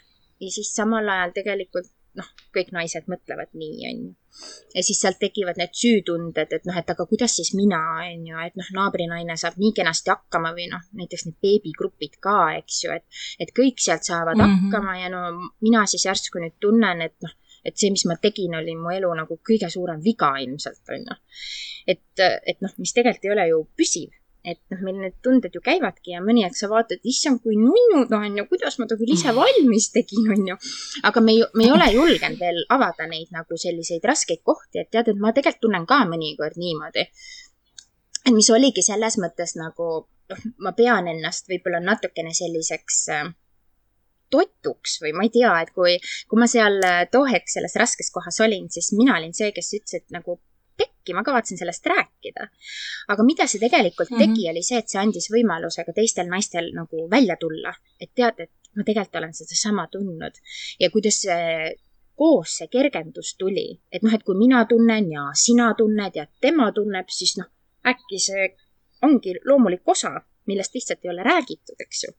ja 0.41 0.51
siis 0.51 0.75
samal 0.75 1.09
ajal 1.09 1.33
tegelikult 1.37 1.91
noh, 2.19 2.29
kõik 2.55 2.73
naised 2.75 3.09
mõtlevad 3.11 3.53
nii, 3.59 3.77
on 3.91 4.03
ju. 4.05 4.13
ja 4.75 4.85
siis 4.85 5.01
sealt 5.01 5.19
tekivad 5.23 5.59
need 5.61 5.73
süütunded, 5.77 6.53
et 6.59 6.69
noh, 6.69 6.77
et 6.81 6.93
aga 6.93 7.07
kuidas 7.09 7.37
siis 7.39 7.53
mina, 7.57 7.81
on 8.05 8.27
ju, 8.31 8.43
et 8.45 8.59
noh, 8.59 8.69
naabrinaine 8.79 9.37
saab 9.41 9.59
nii 9.61 9.73
kenasti 9.77 10.13
hakkama 10.13 10.53
või 10.57 10.69
noh, 10.73 10.85
näiteks 10.99 11.27
need 11.29 11.39
beebigrupid 11.45 12.21
ka, 12.25 12.37
eks 12.61 12.83
ju, 12.85 12.97
et, 12.97 13.23
et 13.43 13.55
kõik 13.57 13.83
sealt 13.83 14.09
saavad 14.09 14.37
mm 14.37 14.45
-hmm. 14.45 14.67
hakkama 14.67 14.99
ja 15.01 15.13
no 15.13 15.25
mina 15.65 15.87
siis 15.87 16.07
järsku 16.09 16.43
nüüd 16.43 16.59
tunnen, 16.61 17.03
et 17.09 17.17
noh, 17.23 17.35
et 17.67 17.77
see, 17.77 17.91
mis 17.91 18.07
ma 18.07 18.17
tegin, 18.23 18.55
oli 18.55 18.77
mu 18.79 18.93
elu 18.95 19.15
nagu 19.23 19.41
kõige 19.49 19.71
suurem 19.73 20.03
viga 20.05 20.37
ilmselt, 20.43 20.85
on 20.89 21.11
ju. 21.11 21.19
et, 21.87 22.25
et 22.47 22.61
noh, 22.61 22.73
mis 22.79 22.93
tegelikult 22.93 23.25
ei 23.25 23.37
ole 23.37 23.49
ju 23.51 23.65
püsiv 23.77 24.15
et 24.47 24.61
noh, 24.71 24.83
meil 24.87 24.99
need 25.03 25.17
tunded 25.25 25.55
ju 25.55 25.61
käivadki 25.65 26.15
ja 26.15 26.23
mõni 26.25 26.45
hetk 26.47 26.59
sa 26.59 26.69
vaatad, 26.71 27.03
issand, 27.11 27.43
kui 27.43 27.59
nunnud 27.59 28.13
on 28.15 28.39
ju, 28.41 28.45
kuidas 28.51 28.79
ma 28.79 28.87
ta 28.87 28.99
küll 28.99 29.15
ise 29.15 29.35
valmis 29.35 29.89
tegin, 29.95 30.29
on 30.35 30.51
ju. 30.53 30.59
aga 31.11 31.23
me 31.25 31.35
ei, 31.35 31.47
me 31.59 31.67
ei 31.67 31.73
ole 31.75 31.89
julgenud 31.95 32.43
veel 32.43 32.63
avada 32.77 33.09
neid 33.11 33.33
nagu 33.35 33.59
selliseid 33.59 34.07
raskeid 34.07 34.45
kohti, 34.47 34.85
et 34.85 34.93
tead, 34.95 35.11
et 35.11 35.23
ma 35.23 35.35
tegelikult 35.35 35.67
tunnen 35.67 35.89
ka 35.91 36.05
mõnikord 36.13 36.61
niimoodi. 36.63 37.09
et 38.27 38.35
mis 38.35 38.51
oligi 38.55 38.87
selles 38.87 39.19
mõttes 39.23 39.57
nagu, 39.59 39.91
noh, 40.31 40.47
ma 40.63 40.73
pean 40.79 41.11
ennast 41.11 41.51
võib-olla 41.51 41.83
natukene 41.83 42.35
selliseks 42.35 43.03
äh, 43.15 43.27
totuks 44.31 45.01
või 45.03 45.15
ma 45.15 45.27
ei 45.27 45.33
tea, 45.35 45.53
et 45.63 45.73
kui, 45.75 45.99
kui 46.31 46.39
ma 46.41 46.49
seal 46.51 46.79
too 47.13 47.27
hetk 47.31 47.51
selles 47.51 47.75
raskes 47.79 48.11
kohas 48.15 48.41
olin, 48.47 48.71
siis 48.71 48.93
mina 48.99 49.19
olin 49.19 49.35
see, 49.35 49.51
kes 49.55 49.75
ütles, 49.79 50.01
et 50.03 50.15
nagu 50.15 50.41
pekki, 50.77 51.15
ma 51.15 51.23
kavatsen 51.25 51.59
sellest 51.59 51.87
rääkida. 51.87 52.49
aga 53.09 53.23
mida 53.25 53.47
see 53.47 53.61
tegelikult 53.61 54.11
mm 54.11 54.17
-hmm. 54.17 54.35
tegi, 54.35 54.51
oli 54.51 54.63
see, 54.63 54.79
et 54.79 54.89
see 54.89 55.01
andis 55.01 55.31
võimaluse 55.33 55.85
ka 55.87 55.93
teistel 55.93 56.29
naistel 56.29 56.71
nagu 56.75 57.09
välja 57.11 57.37
tulla, 57.41 57.75
et 58.01 58.11
tead, 58.15 58.41
et 58.41 58.53
ma 58.77 58.85
tegelikult 58.85 59.21
olen 59.23 59.35
sedasama 59.35 59.89
tundnud 59.93 60.35
ja 60.81 60.91
kuidas 60.91 61.21
see 61.25 61.77
koos 62.17 62.57
see 62.59 62.69
kergendus 62.73 63.35
tuli, 63.39 63.69
et 63.93 64.03
noh, 64.03 64.15
et 64.15 64.25
kui 64.25 64.37
mina 64.37 64.65
tunnen 64.65 65.11
ja 65.13 65.31
sina 65.35 65.75
tunned 65.75 66.17
ja 66.17 66.27
tema 66.41 66.71
tunneb, 66.73 67.09
siis 67.09 67.37
noh, 67.41 67.49
äkki 67.93 68.19
see 68.29 68.47
ongi 69.03 69.35
loomulik 69.45 69.89
osa, 69.95 70.15
millest 70.47 70.75
lihtsalt 70.75 71.05
ei 71.05 71.11
ole 71.11 71.23
räägitud, 71.23 71.77
eks 71.85 72.05
ju 72.05 72.11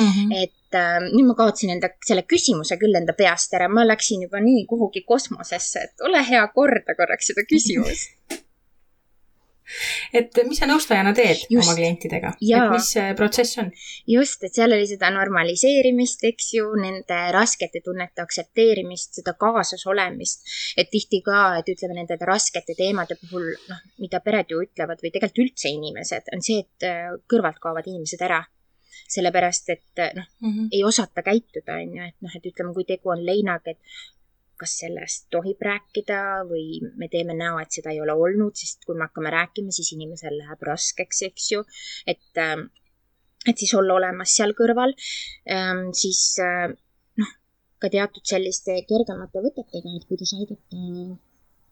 mm. 0.00 0.08
-hmm. 0.08 0.42
et 0.42 0.57
äh, 0.76 0.98
nüüd 1.06 1.30
ma 1.30 1.38
kaotasin 1.38 1.76
enda 1.76 1.92
selle 2.06 2.26
küsimuse 2.28 2.78
küll 2.80 3.00
enda 3.00 3.14
peast 3.18 3.54
ära, 3.58 3.70
ma 3.72 3.86
läksin 3.86 4.26
juba 4.26 4.42
nii 4.44 4.66
kuhugi 4.70 5.04
kosmosesse, 5.08 5.86
et 5.88 6.06
ole 6.08 6.22
hea, 6.28 6.44
korda 6.54 6.98
korraks 6.98 7.32
seda 7.32 7.46
küsimust 7.48 8.16
et 10.18 10.38
mis 10.48 10.58
sa 10.60 10.68
nõustajana 10.68 11.12
teed 11.16 11.44
just. 11.52 11.66
oma 11.66 11.76
klientidega, 11.76 12.32
et 12.40 12.72
mis 12.72 12.90
see 12.94 13.06
protsess 13.18 13.60
on? 13.62 13.70
just, 14.08 14.44
et 14.46 14.56
seal 14.56 14.74
oli 14.74 14.88
seda 14.90 15.10
normaliseerimist, 15.14 16.24
eks 16.30 16.52
ju, 16.56 16.68
nende 16.80 17.20
raskete 17.34 17.82
tunnete 17.84 18.24
aktsepteerimist, 18.24 19.20
seda 19.20 19.34
kaasas 19.40 19.84
olemist. 19.90 20.46
et 20.80 20.90
tihti 20.92 21.22
ka, 21.24 21.58
et 21.60 21.72
ütleme 21.74 22.00
nende 22.00 22.18
raskete 22.20 22.76
teemade 22.78 23.18
puhul, 23.22 23.50
noh, 23.70 23.82
mida 24.02 24.22
pered 24.24 24.52
ju 24.52 24.62
ütlevad 24.64 25.02
või 25.04 25.12
tegelikult 25.14 25.44
üldse 25.46 25.72
inimesed, 25.72 26.32
on 26.34 26.44
see, 26.44 26.64
et 26.64 26.88
äh, 26.88 27.10
kõrvalt 27.30 27.60
kaovad 27.62 27.88
inimesed 27.90 28.24
ära 28.24 28.42
sellepärast 29.08 29.74
et 29.74 30.04
noh 30.16 30.26
mm 30.40 30.52
-hmm., 30.52 30.68
ei 30.72 30.84
osata 30.84 31.22
käituda, 31.22 31.80
on 31.82 31.96
ju, 31.96 32.06
et 32.08 32.16
noh, 32.20 32.36
et 32.36 32.46
ütleme, 32.52 32.74
kui 32.74 32.84
tegu 32.84 33.12
on 33.14 33.24
leinaga, 33.26 33.70
et 33.70 33.78
kas 34.58 34.74
sellest 34.82 35.28
tohib 35.30 35.62
rääkida 35.62 36.18
või 36.48 36.80
me 36.98 37.08
teeme 37.12 37.36
näo, 37.38 37.60
et 37.62 37.74
seda 37.74 37.92
ei 37.94 38.00
ole 38.02 38.16
olnud, 38.26 38.56
sest 38.58 38.84
kui 38.86 38.96
me 38.98 39.06
hakkame 39.06 39.30
rääkima, 39.34 39.74
siis 39.74 39.92
inimesel 39.94 40.34
läheb 40.40 40.66
raskeks, 40.70 41.22
eks 41.30 41.52
ju. 41.52 41.62
et, 42.06 42.42
ähm, 42.42 42.66
et 43.46 43.58
siis 43.58 43.74
olla 43.78 43.94
olemas 44.00 44.34
seal 44.34 44.54
kõrval, 44.58 44.94
ähm, 45.54 45.88
siis 46.02 46.22
äh, 46.42 46.66
noh, 47.22 47.32
ka 47.78 47.90
teatud 47.94 48.26
selliste 48.26 48.80
kergemate 48.90 49.44
võtetega, 49.46 49.94
et 49.96 50.10
kuidas 50.10 50.34
aidata 50.40 50.82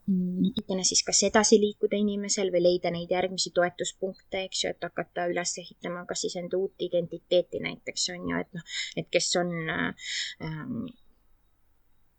natukene 0.06 0.84
siis 0.86 1.02
kas 1.06 1.22
edasi 1.26 1.58
liikuda 1.60 1.98
inimesel 1.98 2.52
või 2.54 2.62
leida 2.68 2.92
neid 2.94 3.10
järgmisi 3.10 3.50
toetuspunkte, 3.54 4.44
eks 4.46 4.62
ju, 4.64 4.70
et 4.74 4.86
hakata 4.86 5.26
üles 5.32 5.56
ehitama 5.62 6.04
kas 6.06 6.22
siis 6.26 6.36
enda 6.38 6.58
uut 6.60 6.86
identiteeti 6.86 7.60
näiteks 7.64 8.10
on 8.14 8.28
ju, 8.30 8.44
et 8.44 8.54
noh, 8.54 8.76
et 9.02 9.10
kes 9.10 9.32
on 9.40 9.52
äh, 9.74 10.12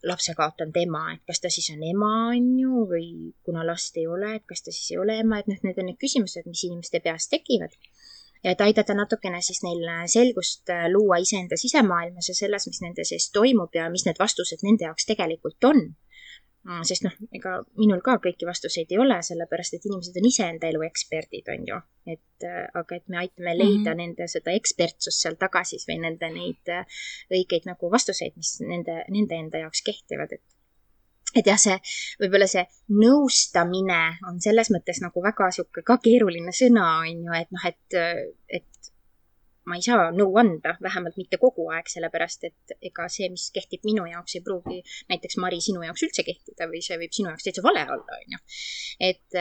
lapse 0.04 0.36
kaotanud 0.38 0.76
ema, 0.82 1.06
et 1.16 1.24
kas 1.28 1.40
ta 1.44 1.52
siis 1.54 1.70
on 1.74 1.84
ema, 1.84 2.12
on 2.34 2.50
ju, 2.60 2.84
või 2.92 3.08
kuna 3.48 3.64
last 3.66 3.98
ei 3.98 4.08
ole, 4.08 4.36
et 4.36 4.46
kas 4.50 4.66
ta 4.66 4.76
siis 4.76 4.92
ei 4.92 5.00
ole 5.02 5.20
ema, 5.24 5.40
et 5.40 5.48
noh, 5.52 5.62
need 5.64 5.80
on 5.80 5.88
need 5.92 6.00
küsimused, 6.02 6.50
mis 6.50 6.66
inimeste 6.68 7.02
peas 7.04 7.30
tekivad. 7.32 7.78
ja 8.44 8.52
et 8.52 8.62
aidata 8.62 8.94
natukene 8.94 9.40
siis 9.42 9.64
neil 9.64 9.88
selgust 10.12 10.70
äh, 10.70 10.86
luua 10.92 11.18
iseenda 11.24 11.58
sisemaailmas 11.58 12.28
ja 12.30 12.36
selles, 12.36 12.68
mis 12.68 12.84
nende 12.84 13.08
sees 13.08 13.32
toimub 13.32 13.74
ja 13.76 13.88
mis 13.90 14.06
need 14.06 14.20
vastused 14.20 14.62
nende 14.68 14.86
jaoks 14.86 15.08
tegelikult 15.10 15.64
on 15.72 15.88
Mm, 15.88 16.07
sest 16.88 17.06
noh, 17.06 17.14
ega 17.36 17.54
minul 17.80 18.02
ka 18.06 18.18
kõiki 18.24 18.48
vastuseid 18.48 18.92
ei 18.92 19.00
ole, 19.02 19.20
sellepärast 19.24 19.78
et 19.78 19.88
inimesed 19.88 20.18
on 20.20 20.28
iseenda 20.30 20.70
elu 20.72 20.84
eksperdid, 20.88 21.48
on 21.54 21.66
ju. 21.70 21.80
et 22.08 22.48
äh, 22.48 22.66
aga 22.80 23.00
et 23.00 23.08
me 23.12 23.22
aitame 23.24 23.56
leida 23.58 23.78
mm 23.78 23.88
-hmm. 23.88 23.98
nende 24.04 24.28
seda 24.32 24.52
ekspertsust 24.56 25.24
seal 25.24 25.36
taga 25.40 25.64
siis 25.64 25.88
või 25.90 26.00
nende 26.04 26.30
neid 26.34 26.72
äh, 26.72 26.86
õigeid 27.32 27.68
nagu 27.70 27.92
vastuseid, 27.92 28.36
mis 28.36 28.60
nende, 28.62 29.04
nende 29.10 29.36
enda 29.36 29.64
jaoks 29.66 29.82
kehtivad, 29.82 30.32
et 30.32 30.44
et 31.36 31.46
jah, 31.46 31.60
see 31.60 31.76
võib-olla 32.22 32.48
see 32.48 32.64
nõustamine 32.90 34.02
on 34.30 34.40
selles 34.42 34.72
mõttes 34.74 35.02
nagu 35.04 35.24
väga 35.24 35.52
sihuke 35.52 35.84
ka 35.84 35.98
keeruline 36.04 36.54
sõna, 36.56 36.86
on 37.04 37.26
ju, 37.28 37.34
et 37.42 37.52
noh, 37.52 37.66
et, 37.66 38.00
et 38.48 38.92
ma 39.68 39.76
ei 39.76 39.84
saa 39.84 40.12
nõu 40.16 40.38
anda, 40.40 40.76
vähemalt 40.84 41.18
mitte 41.20 41.40
kogu 41.42 41.68
aeg, 41.76 41.90
sellepärast 41.92 42.48
et 42.48 42.76
ega 42.90 43.08
see, 43.12 43.28
mis 43.34 43.50
kehtib 43.56 43.84
minu 43.88 44.06
jaoks, 44.08 44.38
ei 44.38 44.44
pruugi 44.46 44.80
näiteks 45.12 45.40
Mari 45.44 45.60
sinu 45.64 45.84
jaoks 45.84 46.06
üldse 46.08 46.24
kehtida 46.28 46.70
või 46.72 46.80
see 46.86 47.00
võib 47.02 47.16
sinu 47.16 47.34
jaoks 47.34 47.48
täitsa 47.48 47.66
vale 47.66 47.84
olla, 47.84 48.22
on 48.22 48.38
ju. 48.38 48.40
et 49.10 49.40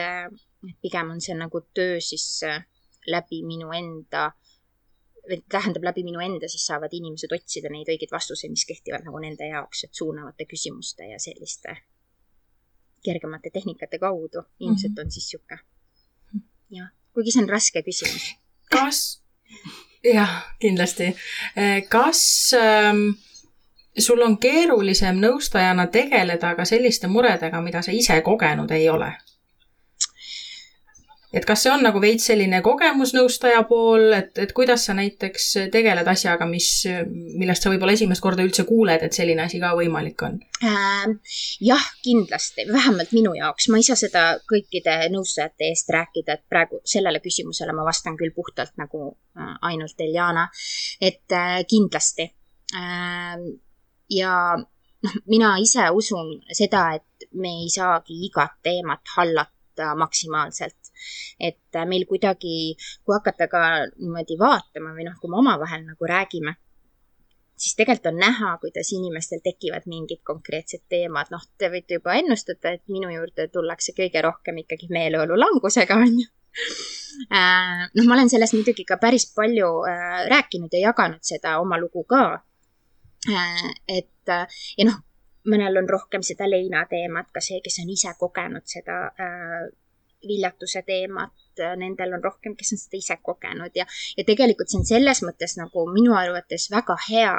pigem 0.81 1.13
on 1.15 1.23
see 1.23 1.37
nagu 1.37 1.61
töö 1.75 2.01
siis 2.03 2.27
äh, 2.47 2.65
läbi 3.07 3.43
minu 3.47 3.71
enda, 3.75 4.31
tähendab 5.51 5.85
läbi 5.87 6.03
minu 6.07 6.21
enda, 6.23 6.49
siis 6.51 6.65
saavad 6.67 6.93
inimesed 6.95 7.31
otsida 7.35 7.71
neid 7.71 7.89
õigeid 7.91 8.11
vastuseid, 8.11 8.51
mis 8.51 8.65
kehtivad 8.67 9.07
nagu 9.07 9.19
nende 9.23 9.47
jaoks, 9.47 9.85
et 9.87 9.95
suunavate 9.95 10.47
küsimuste 10.49 11.07
ja 11.11 11.19
selliste 11.23 11.77
kergemate 13.05 13.51
tehnikate 13.53 13.99
kaudu 13.99 14.43
ilmselt 14.59 14.91
mm 14.91 14.95
-hmm. 14.95 15.05
on 15.05 15.11
siis 15.11 15.29
sihuke. 15.29 15.59
jah, 16.69 16.89
kuigi 17.13 17.31
see 17.31 17.43
on 17.43 17.49
raske 17.49 17.83
küsimus. 17.83 18.35
kas 18.71 19.23
jah, 20.03 20.33
kindlasti. 20.59 21.15
Eh, 21.55 21.83
kas 21.89 22.53
ähm, 22.57 23.09
sul 23.97 24.21
on 24.21 24.37
keerulisem 24.37 25.19
nõustajana 25.21 25.87
tegeleda 25.91 26.55
ka 26.55 26.65
selliste 26.65 27.07
muredega, 27.07 27.61
mida 27.61 27.81
sa 27.81 27.91
ise 27.91 28.21
kogenud 28.21 28.71
ei 28.71 28.89
ole? 28.89 29.11
Et 31.33 31.45
kas 31.45 31.63
see 31.65 31.71
on 31.73 31.81
nagu 31.83 31.99
veits 31.99 32.29
selline 32.29 32.61
kogemusnõustaja 32.63 33.63
pool, 33.67 34.05
et, 34.15 34.31
et 34.39 34.53
kuidas 34.55 34.85
sa 34.87 34.95
näiteks 34.95 35.47
tegeled 35.73 36.07
asjaga, 36.07 36.47
mis, 36.47 36.69
millest 37.11 37.65
sa 37.65 37.71
võib-olla 37.73 37.97
esimest 37.97 38.23
korda 38.23 38.45
üldse 38.47 38.63
kuuled, 38.69 39.03
et 39.03 39.17
selline 39.17 39.43
asi 39.43 39.59
ka 39.63 39.73
võimalik 39.75 40.23
on? 40.27 40.37
Äh,? 40.63 41.17
jah, 41.67 41.89
kindlasti, 42.03 42.67
vähemalt 42.71 43.11
minu 43.15 43.33
jaoks, 43.37 43.67
ma 43.71 43.81
ei 43.81 43.87
saa 43.87 43.99
seda 43.99 44.23
kõikide 44.47 44.95
nõustajate 45.13 45.67
eest 45.67 45.91
rääkida, 45.93 46.37
et 46.37 46.45
praegu 46.49 46.79
sellele 46.87 47.19
küsimusele 47.23 47.75
ma 47.75 47.85
vastan 47.87 48.17
küll 48.19 48.31
puhtalt 48.35 48.77
nagu 48.79 49.11
äh, 49.11 49.53
ainult 49.67 49.99
Eljana, 50.01 50.47
et 51.01 51.35
äh, 51.35 51.59
kindlasti. 51.67 52.31
Äh, 52.75 53.35
ja 54.15 54.33
noh, 54.57 55.19
mina 55.27 55.55
ise 55.59 55.89
usun 55.91 56.37
seda, 56.55 56.89
et 56.95 57.29
me 57.35 57.51
ei 57.63 57.71
saagi 57.71 58.21
igat 58.29 58.61
teemat 58.63 59.17
hallata 59.17 59.93
maksimaalselt 59.99 60.86
et 61.39 61.75
äh, 61.75 61.85
meil 61.89 62.05
kuidagi, 62.09 62.75
kui 63.03 63.15
hakata 63.15 63.49
ka 63.51 63.61
niimoodi 63.97 64.37
vaatama 64.39 64.95
või 64.97 65.07
noh, 65.07 65.17
kui 65.21 65.31
me 65.31 65.41
omavahel 65.41 65.85
nagu 65.87 66.09
räägime, 66.09 66.55
siis 67.57 67.75
tegelikult 67.77 68.11
on 68.11 68.19
näha, 68.21 68.57
kuidas 68.61 68.91
inimestel 68.93 69.41
tekivad 69.43 69.87
mingid 69.89 70.21
konkreetsed 70.27 70.85
teemad, 70.89 71.31
noh, 71.33 71.43
te 71.57 71.71
võite 71.73 71.97
juba 71.97 72.17
ennustada, 72.19 72.75
et 72.77 72.83
minu 72.93 73.09
juurde 73.13 73.47
tullakse 73.53 73.95
kõige 73.97 74.21
rohkem 74.25 74.61
ikkagi 74.63 74.89
meeleolu 74.93 75.39
langusega, 75.39 75.97
on 75.97 76.19
ju 76.21 76.27
äh, 77.33 77.87
noh, 77.93 78.05
ma 78.05 78.17
olen 78.17 78.29
sellest 78.33 78.57
muidugi 78.57 78.85
ka 78.87 78.99
päris 79.01 79.27
palju 79.35 79.71
äh, 79.89 80.21
rääkinud 80.31 80.73
ja 80.73 80.89
jaganud 80.89 81.25
seda 81.25 81.57
oma 81.61 81.79
lugu 81.81 82.05
ka. 82.09 82.43
et 83.87 84.29
ja 84.77 84.85
noh, 84.85 84.99
mõnel 85.49 85.81
on 85.81 85.89
rohkem 85.89 86.23
seda 86.23 86.47
leina 86.49 86.85
teemat, 86.89 87.31
ka 87.33 87.41
see, 87.43 87.59
kes 87.63 87.81
on 87.83 87.91
ise 87.91 88.13
kogenud 88.19 88.65
seda 88.69 88.99
viljatuse 90.27 90.81
teemat, 90.87 91.33
nendel 91.77 92.13
on 92.13 92.23
rohkem, 92.23 92.53
kes 92.57 92.73
on 92.75 92.79
seda 92.81 92.99
ise 92.99 93.17
kogenud 93.25 93.73
ja, 93.75 93.85
ja 94.17 94.25
tegelikult 94.25 94.69
see 94.69 94.81
on 94.81 94.85
selles 94.89 95.23
mõttes 95.25 95.57
nagu 95.57 95.87
minu 95.89 96.13
arvates 96.17 96.67
väga 96.73 96.97
hea, 97.07 97.33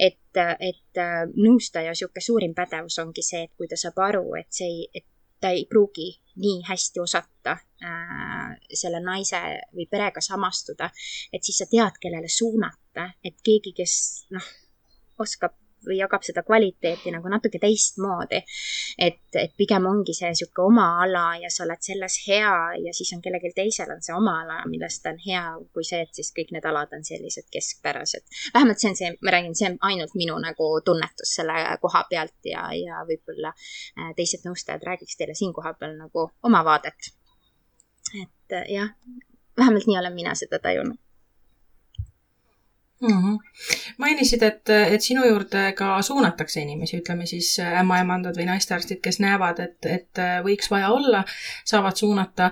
et, 0.00 0.40
et 0.40 1.02
nõustaja 1.36 1.92
sihuke 1.96 2.24
suurim 2.24 2.56
pädevus 2.56 2.98
ongi 3.04 3.24
see, 3.24 3.44
et 3.44 3.54
kui 3.56 3.68
ta 3.68 3.76
saab 3.80 4.00
aru, 4.08 4.24
et 4.40 4.48
see 4.52 4.68
ei, 4.68 4.88
et 5.00 5.06
ta 5.40 5.52
ei 5.54 5.66
pruugi 5.70 6.08
nii 6.38 6.62
hästi 6.68 7.00
osata 7.00 7.56
äh, 7.84 8.56
selle 8.74 9.00
naise 9.04 9.40
või 9.74 9.86
perega 9.90 10.22
samastuda, 10.24 10.90
et 11.32 11.44
siis 11.44 11.58
sa 11.62 11.66
tead, 11.70 11.98
kellele 12.02 12.30
suunata, 12.30 13.10
et 13.24 13.38
keegi, 13.44 13.74
kes 13.76 13.94
noh, 14.34 14.52
oskab 15.18 15.54
või 15.86 15.98
jagab 15.98 16.24
seda 16.26 16.42
kvaliteeti 16.46 17.12
nagu 17.14 17.30
natuke 17.30 17.58
teistmoodi. 17.62 18.40
et, 18.98 19.20
et 19.34 19.52
pigem 19.56 19.86
ongi 19.86 20.14
see 20.16 20.30
sihuke 20.40 20.62
oma 20.64 20.86
ala 21.02 21.24
ja 21.42 21.50
sa 21.50 21.64
oled 21.64 21.82
selles 21.84 22.18
hea 22.26 22.54
ja 22.84 22.94
siis 22.96 23.12
on 23.16 23.22
kellelgi 23.22 23.52
teisel 23.56 23.90
on 23.94 24.02
see 24.02 24.14
oma 24.16 24.38
ala, 24.42 24.58
milles 24.70 25.00
ta 25.02 25.12
on 25.14 25.20
hea, 25.26 25.44
kui 25.72 25.86
see, 25.86 26.02
et 26.06 26.20
siis 26.20 26.32
kõik 26.36 26.52
need 26.56 26.68
alad 26.70 26.92
on 26.96 27.04
sellised 27.04 27.48
keskpärased. 27.54 28.26
vähemalt 28.54 28.82
see 28.82 28.90
on 28.90 28.98
see, 29.00 29.12
ma 29.22 29.34
räägin, 29.34 29.56
see 29.58 29.70
on 29.70 29.78
ainult 29.90 30.14
minu 30.18 30.38
nagu 30.42 30.70
tunnetus 30.84 31.34
selle 31.40 31.58
koha 31.82 32.04
pealt 32.10 32.52
ja, 32.52 32.68
ja 32.74 33.04
võib-olla 33.08 33.54
äh, 33.54 34.12
teised 34.16 34.46
nõustajad 34.48 34.84
räägiks 34.90 35.16
teile 35.16 35.34
siin 35.38 35.54
kohapeal 35.56 35.96
nagu 35.98 36.30
oma 36.42 36.64
vaadet. 36.64 37.12
et 38.22 38.56
äh, 38.56 38.72
jah, 38.78 38.94
vähemalt 39.58 39.86
nii 39.86 39.98
olen 39.98 40.14
mina 40.14 40.34
seda 40.38 40.58
tajunud 40.62 41.07
mm. 43.00 43.08
-hmm. 43.08 43.38
mainisid, 43.98 44.42
et, 44.42 44.68
et 44.68 45.02
sinu 45.02 45.24
juurde 45.26 45.72
ka 45.72 46.02
suunatakse 46.02 46.60
inimesi, 46.60 47.00
ütleme 47.02 47.26
siis 47.26 47.56
ämmaemandad 47.60 48.36
või 48.38 48.48
naistearstid, 48.50 49.00
kes 49.02 49.20
näevad, 49.20 49.60
et, 49.60 49.78
et 49.86 50.24
võiks 50.44 50.70
vaja 50.70 50.90
olla, 50.90 51.24
saavad 51.64 51.96
suunata. 51.96 52.50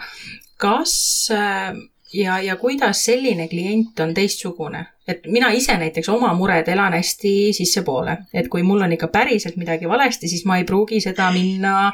kas 0.56 1.28
äh, 1.30 1.74
ja, 2.12 2.40
ja 2.40 2.56
kuidas 2.56 3.04
selline 3.04 3.48
klient 3.48 4.00
on 4.00 4.14
teistsugune, 4.14 4.84
et 5.08 5.26
mina 5.30 5.50
ise 5.54 5.76
näiteks 5.78 6.08
oma 6.08 6.32
mured 6.34 6.68
elan 6.68 6.94
hästi 6.96 7.52
sissepoole, 7.56 8.16
et 8.34 8.48
kui 8.48 8.62
mul 8.62 8.82
on 8.86 8.92
ikka 8.92 9.08
päriselt 9.12 9.56
midagi 9.56 9.88
valesti, 9.88 10.28
siis 10.28 10.44
ma 10.44 10.60
ei 10.60 10.64
pruugi 10.64 11.00
seda 11.00 11.30
minna 11.34 11.92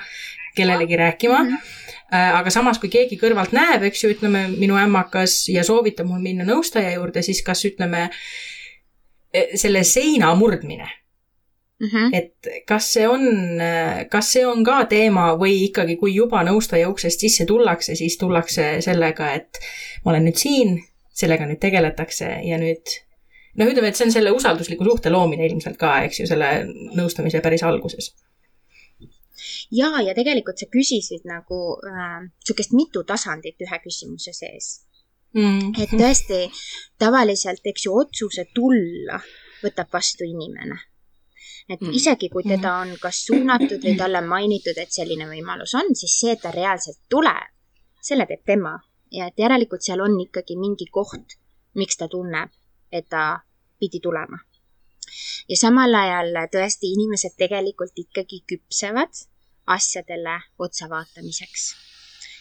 kellelegi 0.56 0.96
rääkima 0.96 1.42
mm. 1.42 1.48
-hmm 1.48 1.78
aga 2.12 2.50
samas, 2.50 2.76
kui 2.78 2.90
keegi 2.92 3.16
kõrvalt 3.16 3.54
näeb, 3.56 3.86
eks 3.88 4.02
ju, 4.04 4.10
ütleme 4.12 4.42
minu 4.52 4.76
ämmakas 4.76 5.48
ja 5.48 5.62
soovitab 5.64 6.06
mul 6.06 6.20
minna 6.20 6.44
nõustaja 6.44 6.90
juurde, 6.92 7.22
siis 7.22 7.40
kas 7.42 7.64
ütleme 7.64 8.10
selle 9.56 9.80
seina 9.84 10.34
murdmine 10.34 10.90
Mm 11.82 11.88
-hmm. 11.88 12.10
et 12.12 12.64
kas 12.66 12.92
see 12.92 13.08
on, 13.08 13.22
kas 14.10 14.32
see 14.32 14.46
on 14.46 14.64
ka 14.64 14.84
teema 14.84 15.32
või 15.38 15.64
ikkagi, 15.64 15.96
kui 15.96 16.14
juba 16.14 16.44
nõustaja 16.46 16.88
uksest 16.88 17.20
sisse 17.20 17.46
tullakse, 17.46 17.94
siis 17.94 18.18
tullakse 18.18 18.76
sellega, 18.80 19.32
et 19.32 19.58
ma 20.04 20.12
olen 20.12 20.24
nüüd 20.28 20.38
siin, 20.38 20.78
sellega 21.10 21.46
nüüd 21.46 21.58
tegeletakse 21.58 22.28
ja 22.44 22.58
nüüd 22.58 22.94
noh, 23.58 23.66
ütleme, 23.66 23.88
et 23.88 23.98
see 23.98 24.06
on 24.06 24.14
selle 24.14 24.30
usaldusliku 24.30 24.84
suhte 24.84 25.10
loomine 25.10 25.46
ilmselt 25.46 25.76
ka, 25.76 25.96
eks 26.06 26.20
ju, 26.20 26.26
selle 26.30 26.52
nõustamise 26.94 27.40
päris 27.40 27.66
alguses. 27.66 28.14
Ja, 29.72 29.90
ja 30.04 30.14
tegelikult 30.14 30.60
sa 30.60 30.68
küsisid 30.72 31.26
nagu 31.28 31.58
äh, 31.88 32.22
sihukest 32.44 32.76
mitu 32.76 33.04
tasandit 33.08 33.60
ühe 33.64 33.78
küsimuse 33.84 34.34
sees 34.36 34.70
mm. 35.34 35.58
-hmm. 35.58 35.82
et 35.82 35.90
tõesti, 35.90 36.40
tavaliselt, 36.98 37.64
eks 37.64 37.86
ju, 37.86 37.96
otsuse 38.04 38.48
tulla 38.54 39.20
võtab 39.64 39.92
vastu 39.92 40.28
inimene 40.28 40.78
et 41.68 41.80
mm. 41.80 41.92
isegi 41.94 42.28
kui 42.28 42.44
teda 42.46 42.76
on 42.82 42.96
kas 43.00 43.24
suunatud 43.26 43.82
või 43.84 43.96
talle 43.98 44.20
mainitud, 44.26 44.78
et 44.78 44.92
selline 44.92 45.28
võimalus 45.30 45.74
on, 45.78 45.94
siis 45.94 46.14
see, 46.20 46.32
et 46.34 46.42
ta 46.42 46.50
reaalselt 46.50 46.98
tuleb, 47.10 47.52
selle 48.02 48.26
teeb 48.26 48.42
tema 48.46 48.74
ja 49.12 49.28
et 49.30 49.38
järelikult 49.38 49.84
seal 49.84 50.02
on 50.02 50.16
ikkagi 50.20 50.56
mingi 50.58 50.88
koht, 50.90 51.36
miks 51.78 51.96
ta 52.00 52.08
tunneb, 52.08 52.50
et 52.92 53.08
ta 53.08 53.42
pidi 53.78 54.00
tulema. 54.00 54.38
ja 55.48 55.56
samal 55.58 55.94
ajal 55.94 56.36
tõesti 56.52 56.92
inimesed 56.96 57.34
tegelikult 57.38 57.98
ikkagi 57.98 58.42
küpsevad 58.48 59.22
asjadele 59.66 60.40
otsa 60.58 60.88
vaatamiseks 60.90 61.70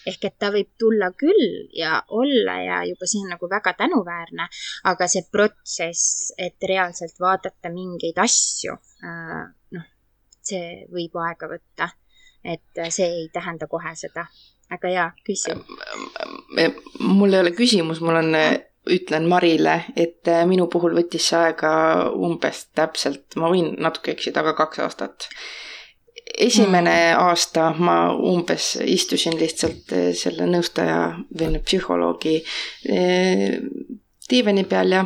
ehk 0.07 0.26
et 0.26 0.38
ta 0.39 0.49
võib 0.53 0.72
tulla 0.80 1.11
küll 1.17 1.67
ja 1.78 2.01
olla 2.17 2.57
ja 2.61 2.82
juba 2.89 3.07
see 3.09 3.22
on 3.24 3.34
nagu 3.36 3.49
väga 3.49 3.74
tänuväärne, 3.78 4.47
aga 4.89 5.07
see 5.11 5.26
protsess, 5.32 6.32
et 6.38 6.57
reaalselt 6.69 7.19
vaadata 7.22 7.72
mingeid 7.74 8.17
asju, 8.22 8.78
äh, 9.05 9.43
noh, 9.78 9.89
see 10.41 10.88
võib 10.93 11.19
aega 11.22 11.51
võtta. 11.51 11.91
et 12.41 12.80
see 12.89 13.05
ei 13.05 13.26
tähenda 13.30 13.67
kohe 13.69 13.91
seda. 13.95 14.26
aga 14.72 14.89
jaa, 14.89 15.09
küsi. 15.28 15.53
mul 16.99 17.34
ei 17.34 17.39
ole 17.39 17.51
küsimus, 17.51 17.99
mul 18.01 18.17
on 18.17 18.38
ütlen 18.89 19.28
Marile, 19.30 19.84
et 19.95 20.26
minu 20.49 20.65
puhul 20.67 20.95
võttis 20.97 21.28
see 21.30 21.38
aega 21.38 21.74
umbes 22.09 22.65
täpselt, 22.74 23.36
ma 23.36 23.51
võin 23.51 23.76
natuke 23.78 24.15
eksida, 24.15 24.41
aga 24.41 24.55
kaks 24.57 24.80
aastat 24.80 25.28
esimene 26.38 27.13
mm. 27.13 27.22
aasta 27.22 27.72
ma 27.78 28.13
umbes 28.13 28.76
istusin 28.86 29.38
lihtsalt 29.39 29.91
eh, 29.95 30.11
selle 30.17 30.47
nõustaja 30.49 31.01
või 31.39 31.61
psühholoogi 31.65 32.38
eh, 32.89 33.57
diivani 34.30 34.63
peal 34.69 34.97
ja 34.97 35.05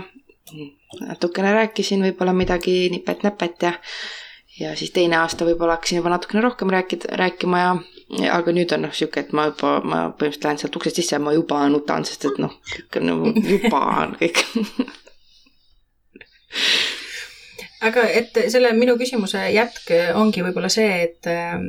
natukene 1.02 1.52
rääkisin 1.54 2.04
võib-olla 2.06 2.34
midagi 2.34 2.86
nipet-näpet 2.94 3.68
ja 3.68 3.74
ja 4.60 4.76
siis 4.80 4.92
teine 4.96 5.18
aasta 5.20 5.46
võib-olla 5.46 5.76
hakkasin 5.76 6.00
juba 6.00 6.14
natukene 6.14 6.42
rohkem 6.46 6.70
rääkida, 6.72 7.10
rääkima 7.20 7.60
ja, 7.60 7.72
ja 8.22 8.38
aga 8.38 8.54
nüüd 8.56 8.72
on 8.72 8.86
noh, 8.86 8.94
sihuke, 8.96 9.26
et 9.26 9.34
ma 9.36 9.50
juba, 9.50 9.74
ma 9.84 9.98
põhimõtteliselt 10.16 10.48
lähen 10.48 10.62
sealt 10.62 10.78
uksest 10.80 11.02
sisse 11.02 11.18
ja 11.18 11.24
ma 11.24 11.34
juba 11.36 11.66
nutan, 11.72 12.08
sest 12.08 12.30
et 12.30 12.38
noh, 12.40 12.54
kõik 12.72 13.02
on 13.02 13.10
nagu 13.12 13.34
juba 13.50 13.82
on 14.06 14.16
kõik 14.22 14.46
aga 17.84 18.08
et 18.08 18.38
selle 18.52 18.72
minu 18.78 18.96
küsimuse 19.00 19.50
jätk 19.54 19.92
ongi 20.16 20.44
võib-olla 20.46 20.72
see, 20.72 21.04
et 21.10 21.30
ähm, 21.32 21.68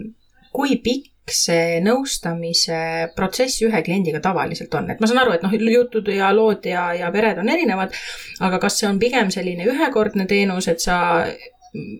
kui 0.54 0.78
pikk 0.82 1.12
see 1.26 1.80
nõustamise 1.82 2.78
protsess 3.16 3.58
ühe 3.66 3.80
kliendiga 3.82 4.20
tavaliselt 4.22 4.74
on, 4.78 4.92
et 4.92 5.00
ma 5.02 5.08
saan 5.10 5.24
aru, 5.24 5.34
et 5.34 5.42
noh, 5.42 5.52
jutud 5.72 6.06
ja 6.14 6.30
lood 6.34 6.66
ja, 6.70 6.92
ja 6.94 7.10
pered 7.14 7.40
on 7.42 7.50
erinevad, 7.50 7.94
aga 8.46 8.60
kas 8.62 8.78
see 8.80 8.88
on 8.88 9.00
pigem 9.02 9.32
selline 9.34 9.66
ühekordne 9.66 10.28
teenus, 10.30 10.70
et 10.70 10.84
sa 10.84 11.26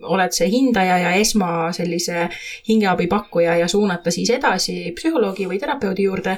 oled 0.07 0.33
see 0.33 0.47
hindaja 0.49 0.97
ja 1.03 1.13
esma 1.19 1.69
sellise 1.75 2.29
hingeabi 2.69 3.09
pakkuja 3.11 3.57
ja 3.59 3.67
suunata 3.69 4.13
siis 4.15 4.31
edasi 4.33 4.93
psühholoogi 4.95 5.45
või 5.51 5.59
terapeudi 5.61 6.07
juurde 6.07 6.37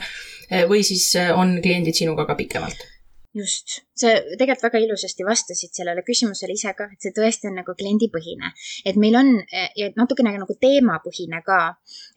või 0.68 0.82
siis 0.84 1.14
on 1.36 1.60
kliendid 1.62 1.96
sinuga 1.96 2.26
ka 2.28 2.36
pikemalt? 2.36 2.99
Just, 3.38 3.82
sa 3.94 4.14
tegelikult 4.40 4.66
väga 4.68 4.82
ilusasti 4.86 5.26
vastasid 5.28 5.74
sellele 5.76 6.02
küsimusele 6.08 6.56
ise 6.58 6.74
ka, 6.78 6.90
et 6.94 7.04
see 7.04 7.14
tõesti 7.16 7.50
on 7.50 7.60
nagu 7.62 7.76
kliendipõhine. 7.78 8.54
et 8.86 8.96
meil 8.96 9.16
on 9.16 9.36
ja 9.78 9.92
natukene 9.96 10.38
nagu 10.38 10.56
teemapõhine 10.62 11.44
ka, 11.46 11.60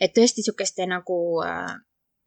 et 0.00 0.14
tõesti 0.16 0.42
niisuguste 0.42 0.86
nagu 0.88 1.18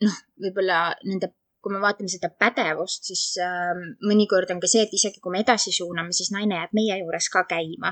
noh, 0.06 0.22
võib-olla 0.42 0.80
nende 1.04 1.32
kui 1.66 1.74
me 1.74 1.80
vaatame 1.82 2.12
seda 2.12 2.30
pädevust, 2.30 3.08
siis 3.10 3.40
äh, 3.42 3.72
mõnikord 4.06 4.52
on 4.54 4.60
ka 4.62 4.70
see, 4.70 4.84
et 4.86 4.92
isegi 4.94 5.18
kui 5.24 5.34
me 5.34 5.40
edasi 5.42 5.74
suuname, 5.74 6.14
siis 6.14 6.30
naine 6.30 6.60
jääb 6.60 6.76
meie 6.78 7.00
juures 7.00 7.26
ka 7.34 7.42
käima. 7.50 7.90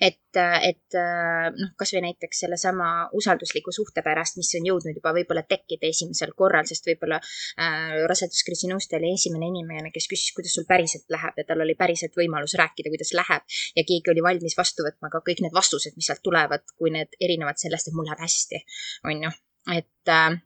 et, 0.00 0.38
et 0.64 0.96
äh, 0.96 1.50
noh, 1.52 1.74
kasvõi 1.76 2.00
näiteks 2.06 2.40
sellesama 2.46 2.88
usaldusliku 3.20 3.74
suhte 3.76 4.00
pärast, 4.06 4.38
mis 4.40 4.54
on 4.56 4.70
jõudnud 4.70 4.96
juba 4.96 5.12
võib-olla 5.18 5.44
tekkida 5.44 5.90
esimesel 5.90 6.32
korral, 6.38 6.64
sest 6.70 6.88
võib-olla 6.88 7.20
äh, 7.20 8.00
raseduskriisi 8.08 8.72
nõustaja 8.72 9.02
oli 9.02 9.12
esimene 9.18 9.50
inimene, 9.52 9.92
kes 9.92 10.08
küsis, 10.08 10.32
kuidas 10.36 10.56
sul 10.56 10.64
päriselt 10.70 11.04
läheb 11.12 11.36
ja 11.36 11.44
tal 11.44 11.60
oli 11.66 11.76
päriselt 11.76 12.16
võimalus 12.16 12.56
rääkida, 12.56 12.88
kuidas 12.94 13.12
läheb. 13.20 13.44
ja 13.76 13.84
keegi 13.84 14.14
oli 14.14 14.24
valmis 14.24 14.56
vastu 14.56 14.86
võtma 14.88 15.12
ka 15.12 15.20
kõik 15.28 15.44
need 15.44 15.52
vastused, 15.52 15.92
mis 16.00 16.08
sealt 16.08 16.24
tulevad, 16.24 16.64
kui 16.80 16.94
need 16.96 17.20
erinevad 17.20 17.60
sellest, 17.60 17.92
et 17.92 18.00
mul 18.00 18.08
läheb 18.08 18.24
hästi, 18.24 18.64
on 19.12 19.28
ju, 19.28 19.36
et 19.76 20.14
äh, 20.16 20.40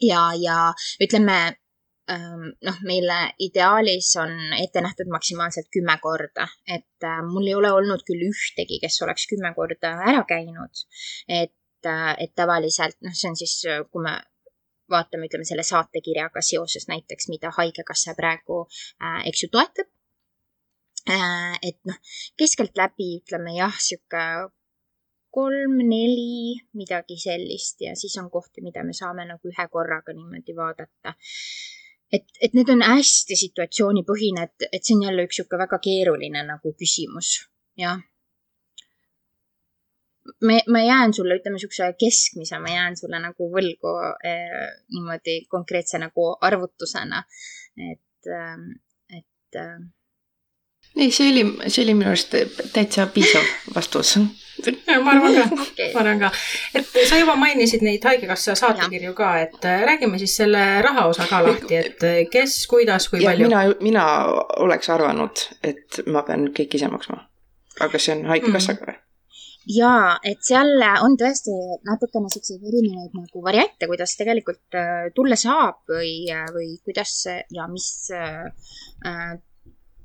ja, 0.00 0.30
ja 0.36 0.58
ütleme, 1.02 1.59
noh, 2.10 2.80
meile 2.86 3.18
ideaalis 3.38 4.10
on 4.22 4.32
ette 4.58 4.82
nähtud 4.82 5.10
maksimaalselt 5.12 5.68
kümme 5.74 5.96
korda, 6.02 6.48
et 6.66 7.06
äh, 7.06 7.20
mul 7.26 7.46
ei 7.46 7.54
ole 7.54 7.72
olnud 7.72 8.02
küll 8.08 8.24
ühtegi, 8.28 8.80
kes 8.82 9.00
oleks 9.06 9.28
kümme 9.30 9.52
korda 9.54 9.94
ära 10.12 10.24
käinud. 10.28 10.84
et, 11.28 11.86
äh, 11.86 12.14
et 12.18 12.34
tavaliselt 12.34 12.98
noh, 13.06 13.14
see 13.14 13.30
on 13.30 13.38
siis, 13.38 13.56
kui 13.92 14.04
me 14.04 14.18
vaatame, 14.90 15.28
ütleme 15.30 15.46
selle 15.46 15.62
saatekirjaga 15.66 16.42
seoses 16.42 16.88
näiteks, 16.90 17.28
mida 17.30 17.52
Haigekassa 17.56 18.16
praegu 18.18 18.64
äh,, 19.02 19.22
eks 19.30 19.44
ju, 19.44 19.50
toetab 19.52 19.90
äh,. 21.08 21.58
et 21.62 21.78
noh, 21.86 21.98
keskeltläbi 22.40 23.12
ütleme 23.20 23.54
jah, 23.58 23.76
sihuke 23.78 24.24
kolm-neli, 25.30 26.58
midagi 26.74 27.14
sellist 27.22 27.84
ja 27.86 27.94
siis 27.94 28.16
on 28.18 28.30
kohti, 28.30 28.64
mida 28.66 28.82
me 28.82 28.96
saame 28.96 29.28
nagu 29.28 29.52
ühe 29.52 29.66
korraga 29.70 30.14
niimoodi 30.16 30.56
vaadata 30.58 31.14
et, 32.12 32.26
et 32.42 32.54
need 32.58 32.70
on 32.72 32.82
hästi 32.84 33.36
situatsioonipõhine, 33.38 34.46
et, 34.48 34.68
et 34.72 34.84
see 34.84 34.96
on 34.98 35.06
jälle 35.08 35.26
üks 35.26 35.38
niisugune 35.38 35.62
väga 35.64 35.78
keeruline 35.84 36.44
nagu 36.48 36.72
küsimus, 36.78 37.32
jah. 37.78 38.00
me, 40.46 40.60
ma 40.68 40.82
jään 40.84 41.14
sulle, 41.16 41.38
ütleme 41.40 41.58
niisuguse 41.58 41.92
keskmise, 42.00 42.58
ma 42.58 42.74
jään 42.74 42.98
sulle 43.00 43.22
nagu 43.22 43.50
võlgu 43.54 43.94
eh, 44.26 44.66
niimoodi 44.94 45.40
konkreetse 45.48 46.02
nagu 46.02 46.32
arvutusena, 46.50 47.22
et, 47.90 48.30
ähm, 48.36 48.68
et 49.08 49.60
äh, 49.60 49.78
ei, 50.96 51.10
see 51.10 51.30
oli, 51.30 51.44
see 51.68 51.84
oli 51.84 51.94
minu 51.94 52.10
arust 52.10 52.34
täitsa 52.74 53.06
piisav 53.14 53.46
vastus. 53.74 54.16
ma 54.20 55.12
arvan 55.14 55.34
ka 55.34 55.44
okay., 55.56 55.90
ma 55.94 56.00
arvan 56.02 56.22
ka. 56.24 56.30
et 56.74 56.88
sa 57.08 57.18
juba 57.20 57.36
mainisid 57.40 57.84
neid 57.86 58.04
Haigekassa 58.04 58.56
saatekirju 58.58 59.12
ka, 59.18 59.32
et 59.46 59.64
äh, 59.64 59.84
räägime 59.88 60.18
siis 60.20 60.36
selle 60.42 60.64
raha 60.84 61.06
osa 61.12 61.28
ka 61.30 61.42
lahti, 61.46 61.76
et 61.78 62.06
äh, 62.06 62.22
kes, 62.32 62.64
kuidas, 62.70 63.08
kui 63.08 63.22
ja 63.22 63.30
palju. 63.30 63.48
mina, 63.48 63.62
mina 63.80 64.06
oleks 64.64 64.90
arvanud, 64.92 65.46
et 65.62 66.02
ma 66.06 66.24
pean 66.26 66.50
kõik 66.56 66.74
ise 66.80 66.90
maksma. 66.92 67.22
aga 67.80 68.02
see 68.02 68.18
on 68.18 68.26
Haigekassaga 68.32 68.84
või 68.90 68.96
mm.? 68.96 69.06
jaa, 69.70 70.16
et 70.26 70.40
seal 70.42 70.82
on 71.04 71.14
tõesti 71.20 71.54
natukene 71.86 72.32
siukseid 72.32 72.64
erinevaid 72.66 73.14
nagu 73.14 73.44
variante, 73.44 73.86
kuidas 73.86 74.16
tegelikult 74.18 74.80
äh, 74.80 75.06
tulla 75.14 75.38
saab 75.38 75.84
või, 75.88 76.26
või 76.56 76.74
kuidas 76.84 77.14
ja 77.30 77.70
mis 77.70 78.10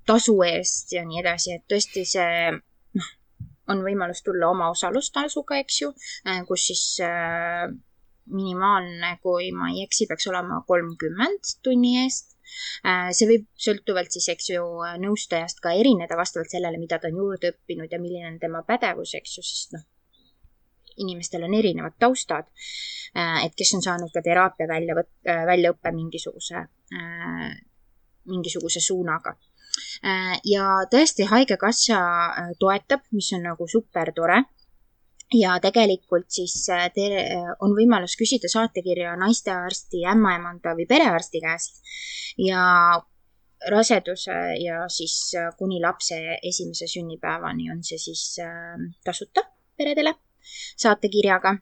tasu 0.05 0.35
eest 0.45 0.93
ja 0.95 1.03
nii 1.05 1.21
edasi, 1.21 1.55
et 1.57 1.65
tõesti 1.71 2.05
see 2.07 2.51
noh, 2.53 3.09
on 3.71 3.81
võimalus 3.85 4.21
tulla 4.25 4.51
omaosalustasuga, 4.53 5.59
eks 5.63 5.81
ju, 5.81 5.91
äh, 6.29 6.43
kus 6.47 6.67
siis 6.69 6.85
äh, 7.05 7.65
minimaalne, 8.31 9.15
kui 9.23 9.51
ma 9.55 9.71
ei 9.73 9.83
eksi, 9.85 10.07
peaks 10.09 10.29
olema 10.31 10.61
kolmkümmend 10.67 11.57
tunni 11.65 11.95
eest. 12.03 12.35
Äh, 12.85 13.09
see 13.17 13.29
võib 13.29 13.49
sõltuvalt 13.67 14.13
siis, 14.13 14.29
eks 14.35 14.51
ju, 14.53 14.63
nõustajast 15.01 15.61
ka 15.63 15.73
erineda 15.73 16.17
vastavalt 16.17 16.53
sellele, 16.53 16.79
mida 16.81 17.01
ta 17.01 17.09
on 17.09 17.19
juurde 17.23 17.55
õppinud 17.55 17.91
ja 17.91 18.01
milline 18.01 18.29
on 18.33 18.39
tema 18.41 18.61
pädevus, 18.67 19.15
eks 19.17 19.37
ju, 19.39 19.45
sest 19.45 19.77
noh, 19.77 19.85
inimestel 21.01 21.43
on 21.43 21.53
erinevad 21.57 21.97
taustad. 21.99 22.47
et 23.15 23.53
kes 23.55 23.73
on 23.75 23.81
saanud 23.83 24.11
ka 24.13 24.21
teraapia 24.23 24.67
väljavõtt-, 24.67 25.27
väljaõppe 25.47 25.91
mingisuguse 25.95 26.61
mingisuguse 28.25 28.79
suunaga. 28.79 29.35
Ja 30.45 30.65
tõesti, 30.91 31.25
Haigekassa 31.29 32.01
toetab, 32.59 33.05
mis 33.11 33.31
on 33.35 33.45
nagu 33.49 33.67
super 33.67 34.11
tore 34.15 34.43
ja 35.33 35.55
tegelikult 35.61 36.29
siis 36.29 36.53
teil 36.93 37.15
on 37.65 37.73
võimalus 37.77 38.15
küsida 38.19 38.51
saatekirja 38.51 39.15
naistearsti, 39.19 40.05
ämmaemanda 40.11 40.75
või 40.77 40.85
perearsti 40.89 41.41
käest 41.43 41.81
ja 42.37 42.61
raseduse 43.71 44.37
ja 44.61 44.85
siis 44.91 45.33
kuni 45.57 45.81
lapse 45.81 46.19
esimese 46.43 46.87
sünnipäevani 46.91 47.71
on 47.73 47.81
see 47.83 47.97
siis 47.97 48.37
tasuta 49.03 49.47
peredele 49.77 50.13
saatekirjaga. 50.77 51.55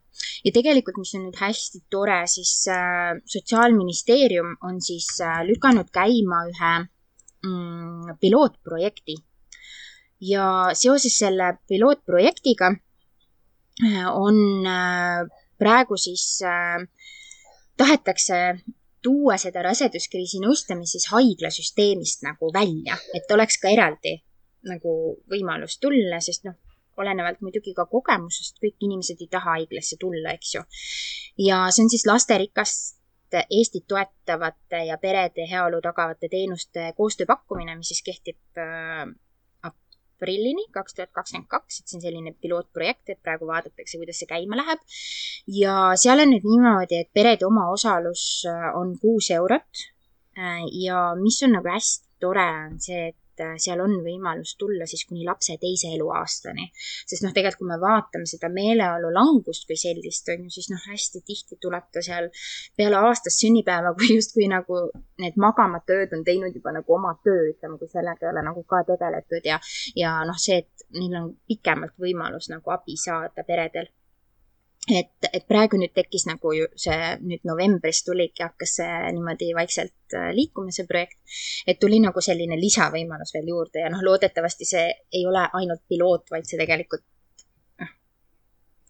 ja 0.46 0.52
tegelikult, 0.52 1.00
mis 1.02 1.14
on 1.18 1.28
nüüd 1.28 1.40
hästi 1.40 1.84
tore, 1.92 2.24
siis 2.28 2.54
äh, 2.72 3.14
Sotsiaalministeerium 3.26 4.58
on 4.68 4.82
siis 4.82 5.08
äh, 5.22 5.42
lükanud 5.48 5.92
käima 5.94 6.44
ühe 6.52 6.74
mm, 7.46 8.18
pilootprojekti. 8.22 9.16
ja 10.24 10.70
seoses 10.74 11.18
selle 11.20 11.58
pilootprojektiga 11.68 12.70
äh, 12.72 14.06
on 14.16 14.68
äh, 14.68 15.28
praegu 15.58 15.98
siis 15.98 16.40
äh, 16.48 16.88
tahetakse 17.78 18.40
tuua 19.04 19.38
seda 19.38 19.64
raseduskriisi 19.66 20.40
nõustamist 20.40 20.96
siis 20.96 21.10
haiglasüsteemist 21.12 22.24
nagu 22.24 22.52
välja, 22.56 22.98
et 23.14 23.32
oleks 23.36 23.60
ka 23.60 23.72
eraldi 23.74 24.22
nagu 24.64 24.94
võimalus 25.28 25.76
tulla, 25.84 26.22
sest 26.24 26.46
noh, 26.48 26.56
olenevalt 26.98 27.42
muidugi 27.44 27.74
ka 27.76 27.86
kogemusest, 27.90 28.62
kõik 28.64 28.86
inimesed 28.88 29.20
ei 29.20 29.28
taha 29.32 29.58
haiglasse 29.58 29.98
tulla, 30.00 30.32
eks 30.38 30.56
ju. 30.56 30.64
ja 31.50 31.66
see 31.74 31.84
on 31.84 31.92
siis 31.92 32.06
lasterikast 32.08 33.03
Eestit 33.50 33.86
toetavate 33.88 34.84
ja 34.88 34.98
perede 35.02 35.48
heaolu 35.50 35.82
tagavate 35.82 36.30
teenuste 36.32 36.92
koostöö 36.98 37.26
pakkumine, 37.26 37.76
mis 37.76 37.94
siis 37.94 38.04
kehtib 38.06 38.62
äh, 38.62 39.08
aprillini 40.24 40.68
kaks 40.72 40.96
tuhat 40.96 41.12
kakskümmend 41.12 41.50
kaks, 41.52 41.80
et 41.80 41.88
see 41.88 41.98
on 41.98 42.04
selline 42.06 42.32
pilootprojekt, 42.42 43.10
et 43.10 43.22
praegu 43.24 43.48
vaadatakse, 43.50 43.98
kuidas 44.00 44.22
see 44.22 44.30
käima 44.30 44.60
läheb. 44.60 44.80
ja 45.60 45.74
seal 46.00 46.24
on 46.24 46.32
nüüd 46.32 46.48
niimoodi, 46.48 47.02
et 47.04 47.12
perede 47.14 47.48
omaosalus 47.50 48.46
äh, 48.50 48.70
on 48.80 48.96
kuus 49.02 49.32
eurot. 49.36 49.84
Äh, 50.38 50.64
ja 50.86 51.12
mis 51.20 51.42
on 51.44 51.58
nagu 51.58 51.70
hästi 51.70 52.08
tore, 52.24 52.48
on 52.70 52.80
see, 52.80 53.10
et 53.12 53.23
et 53.34 53.44
äh, 53.46 53.56
seal 53.62 53.82
on 53.82 53.96
võimalus 54.06 54.56
tulla 54.60 54.86
siis 54.90 55.06
kuni 55.10 55.26
lapse 55.26 55.56
teise 55.62 55.92
eluaastani. 55.96 56.70
sest 57.10 57.26
noh, 57.26 57.34
tegelikult 57.34 57.64
kui 57.64 57.70
me 57.70 57.80
vaatame 57.82 58.30
seda 58.30 58.50
meeleolu 58.54 59.12
langust 59.14 59.68
kui 59.70 59.78
sellist, 59.80 60.30
on 60.34 60.46
ju, 60.48 60.54
siis 60.58 60.70
noh, 60.72 60.82
hästi 60.90 61.24
tihti 61.26 61.58
tuleb 61.62 61.90
ta 61.94 62.02
seal 62.06 62.30
peale 62.78 63.02
aastast 63.08 63.44
sünnipäeva, 63.44 63.94
kui 63.98 64.16
justkui 64.18 64.50
nagu 64.52 64.84
need 65.22 65.38
magamata 65.38 66.00
ööd 66.00 66.16
on 66.18 66.24
teinud 66.28 66.56
juba 66.56 66.74
nagu 66.76 66.98
oma 66.98 67.16
töö, 67.24 67.50
ütleme, 67.54 67.78
kui 67.82 67.92
sellega 67.92 68.28
ei 68.28 68.32
ole 68.34 68.46
nagu 68.46 68.64
ka 68.70 68.84
tegeletud 68.90 69.50
ja, 69.50 69.60
ja 69.96 70.16
noh, 70.28 70.40
see, 70.40 70.64
et 70.64 70.88
neil 70.98 71.18
on 71.20 71.34
pikemalt 71.48 71.98
võimalus 72.00 72.50
nagu 72.54 72.74
abi 72.74 72.98
saada 73.00 73.46
peredel 73.48 73.90
et, 74.92 75.28
et 75.32 75.46
praegu 75.48 75.78
nüüd 75.80 75.94
tekkis 75.96 76.26
nagu 76.28 76.52
see 76.76 76.98
nüüd 77.24 77.46
novembris 77.48 78.04
tuligi, 78.04 78.44
hakkas 78.44 78.78
see 78.82 78.98
niimoodi 79.16 79.54
vaikselt 79.56 80.18
äh, 80.18 80.32
liikuma, 80.36 80.74
see 80.76 80.88
projekt. 80.90 81.20
et 81.68 81.80
tuli 81.80 82.02
nagu 82.04 82.22
selline 82.22 82.60
lisavõimalus 82.60 83.34
veel 83.36 83.48
juurde 83.54 83.86
ja 83.86 83.92
noh, 83.94 84.04
loodetavasti 84.04 84.68
see 84.68 84.86
ei 85.14 85.26
ole 85.30 85.46
ainult 85.60 85.86
piloot, 85.88 86.28
vaid 86.32 86.50
see 86.50 86.60
tegelikult 86.60 87.06
noh, 87.80 87.94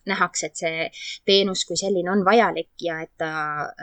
nähakse, 0.09 0.49
et 0.49 0.63
see 0.63 0.89
teenus 1.29 1.65
kui 1.69 1.77
selline 1.77 2.09
on 2.11 2.25
vajalik 2.25 2.73
ja 2.81 2.97
et 3.05 3.13
ta 3.21 3.29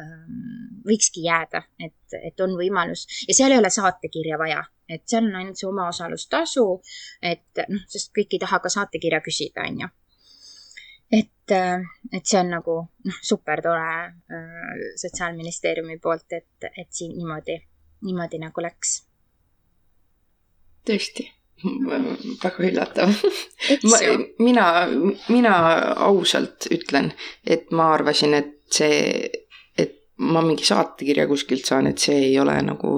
ähm, 0.03 0.83
võikski 0.87 1.25
jääda, 1.29 1.63
et, 1.79 2.19
et 2.19 2.43
on 2.43 2.59
võimalus 2.59 3.07
ja 3.29 3.39
seal 3.39 3.55
ei 3.55 3.63
ole 3.63 3.71
saatekirja 3.71 4.41
vaja, 4.41 4.65
et 4.91 5.07
seal 5.07 5.31
on 5.31 5.39
ainult 5.45 5.63
see 5.63 5.71
omaosalustasu, 5.71 6.67
et 7.23 7.67
noh, 7.69 7.87
sest 7.87 8.11
kõik 8.19 8.35
ei 8.35 8.43
taha 8.49 8.59
ka 8.67 8.79
saatekirja 8.81 9.23
küsida, 9.23 9.71
on 9.71 9.85
ju 9.87 9.95
et, 11.13 11.51
äh, 11.51 11.83
et 12.13 12.27
see 12.27 12.41
on 12.41 12.55
nagu 12.55 12.77
noh, 13.07 13.19
super 13.23 13.63
tore 13.63 13.91
äh, 14.07 14.87
Sotsiaalministeeriumi 14.97 15.99
poolt, 16.03 16.33
et, 16.33 16.71
et 16.71 16.89
siin 16.91 17.17
niimoodi, 17.19 17.59
niimoodi 18.07 18.41
nagu 18.43 18.65
läks. 18.65 18.97
tõesti, 20.87 21.27
väga 22.43 22.65
üllatav. 22.71 23.15
mina, 24.47 24.67
mina 25.29 25.55
ausalt 26.09 26.71
ütlen, 26.73 27.13
et 27.45 27.71
ma 27.71 27.93
arvasin, 27.95 28.35
et 28.35 28.57
see, 28.73 29.29
et 29.79 29.99
ma 30.17 30.43
mingi 30.45 30.65
saatekirja 30.67 31.27
kuskilt 31.29 31.69
saan, 31.69 31.91
et 31.91 31.99
see 31.99 32.31
ei 32.31 32.39
ole 32.41 32.57
nagu 32.65 32.95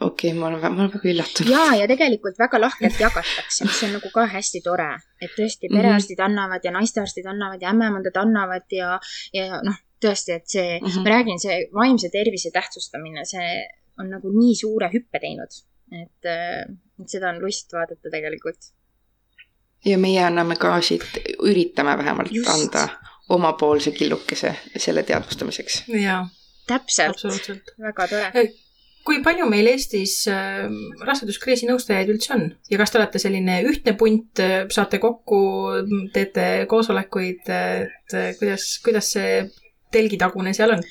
okei 0.00 0.30
okay,, 0.30 0.40
ma 0.40 0.46
olen, 0.46 0.60
ma 0.60 0.82
olen 0.82 0.92
väga 0.92 1.10
üllatunud. 1.12 1.50
ja, 1.50 1.64
ja 1.80 1.88
tegelikult 1.90 2.38
väga 2.38 2.60
lahkelt 2.60 3.00
jagatakse, 3.00 3.66
mis 3.66 3.82
on 3.86 3.96
nagu 3.96 4.10
ka 4.14 4.26
hästi 4.30 4.62
tore, 4.64 4.88
et 5.20 5.34
tõesti 5.34 5.70
mhm. 5.70 5.76
perearstid 5.76 6.18
mm 6.18 6.22
-hmm. 6.22 6.30
annavad 6.30 6.64
ja 6.64 6.72
naistearstid 6.74 7.26
annavad 7.26 7.62
ja 7.62 7.72
ämmaemandad 7.72 8.20
annavad 8.22 8.66
ja, 8.70 8.98
ja 9.34 9.60
noh, 9.64 9.80
tõesti, 10.04 10.36
et 10.38 10.46
see 10.46 10.78
mm, 10.78 10.86
-hmm. 10.86 11.02
ma 11.02 11.14
räägin, 11.14 11.40
see 11.40 11.58
vaimse 11.74 12.10
tervise 12.12 12.50
tähtsustamine, 12.54 13.24
see 13.24 13.50
on 13.98 14.10
nagu 14.10 14.30
nii 14.30 14.54
suure 14.54 14.90
hüppe 14.94 15.20
teinud, 15.20 15.60
et, 16.02 16.30
et 17.02 17.08
seda 17.08 17.32
on 17.34 17.42
lust 17.42 17.72
vaadata 17.72 18.10
tegelikult. 18.10 18.72
ja 19.84 19.98
meie 19.98 20.24
anname 20.24 20.56
ka 20.56 20.80
siit, 20.80 21.06
üritame 21.42 21.98
vähemalt 21.98 22.32
Just. 22.32 22.50
anda 22.50 22.88
omapoolse 23.28 23.90
killukese 23.90 24.54
selle 24.76 25.02
teadvustamiseks. 25.02 25.84
jaa. 25.88 26.28
täpselt, 26.66 27.74
väga 27.80 28.08
tore 28.08 28.32
kui 29.08 29.22
palju 29.24 29.46
meil 29.48 29.70
Eestis 29.70 30.18
äh, 30.28 30.66
raseduskriisi 31.06 31.68
nõustajaid 31.68 32.10
üldse 32.12 32.34
on? 32.34 32.44
Ja 32.68 32.80
kas 32.80 32.92
te 32.92 33.00
olete 33.00 33.20
selline 33.22 33.62
ühtne 33.68 33.94
punt, 33.96 34.42
äh, 34.44 34.66
saate 34.74 35.00
kokku, 35.00 35.40
teete 36.12 36.66
koosolekuid, 36.68 37.48
et 37.48 38.16
äh, 38.18 38.34
kuidas, 38.40 38.68
kuidas 38.84 39.08
see 39.16 39.40
telgitagune 39.94 40.52
seal 40.56 40.76
on? 40.76 40.84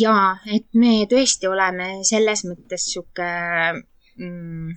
jaa, 0.00 0.36
et 0.50 0.66
me 0.78 1.04
tõesti 1.10 1.46
oleme 1.50 2.02
selles 2.06 2.42
mõttes 2.48 2.88
sihuke 2.92 3.30
mm, 4.18 4.74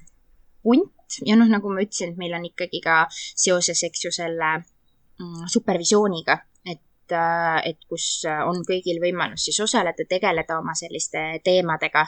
punt. 0.66 0.94
Ja 1.26 1.34
noh, 1.40 1.50
nagu 1.50 1.72
ma 1.74 1.82
ütlesin, 1.82 2.14
et 2.14 2.22
meil 2.22 2.36
on 2.38 2.46
ikkagi 2.46 2.84
ka 2.86 3.02
seoses, 3.10 3.82
eks 3.88 4.06
ju, 4.06 4.14
selle 4.14 4.52
mm, 4.60 5.50
supervisiooniga 5.50 6.38
et, 7.10 7.16
äh, 7.18 7.70
et 7.70 7.80
kus 7.90 8.24
äh, 8.26 8.42
on 8.46 8.62
kõigil 8.68 9.00
võimalus 9.02 9.46
siis 9.46 9.60
osaleda, 9.60 10.06
tegeleda 10.08 10.60
oma 10.60 10.76
selliste 10.76 11.42
teemadega. 11.44 12.06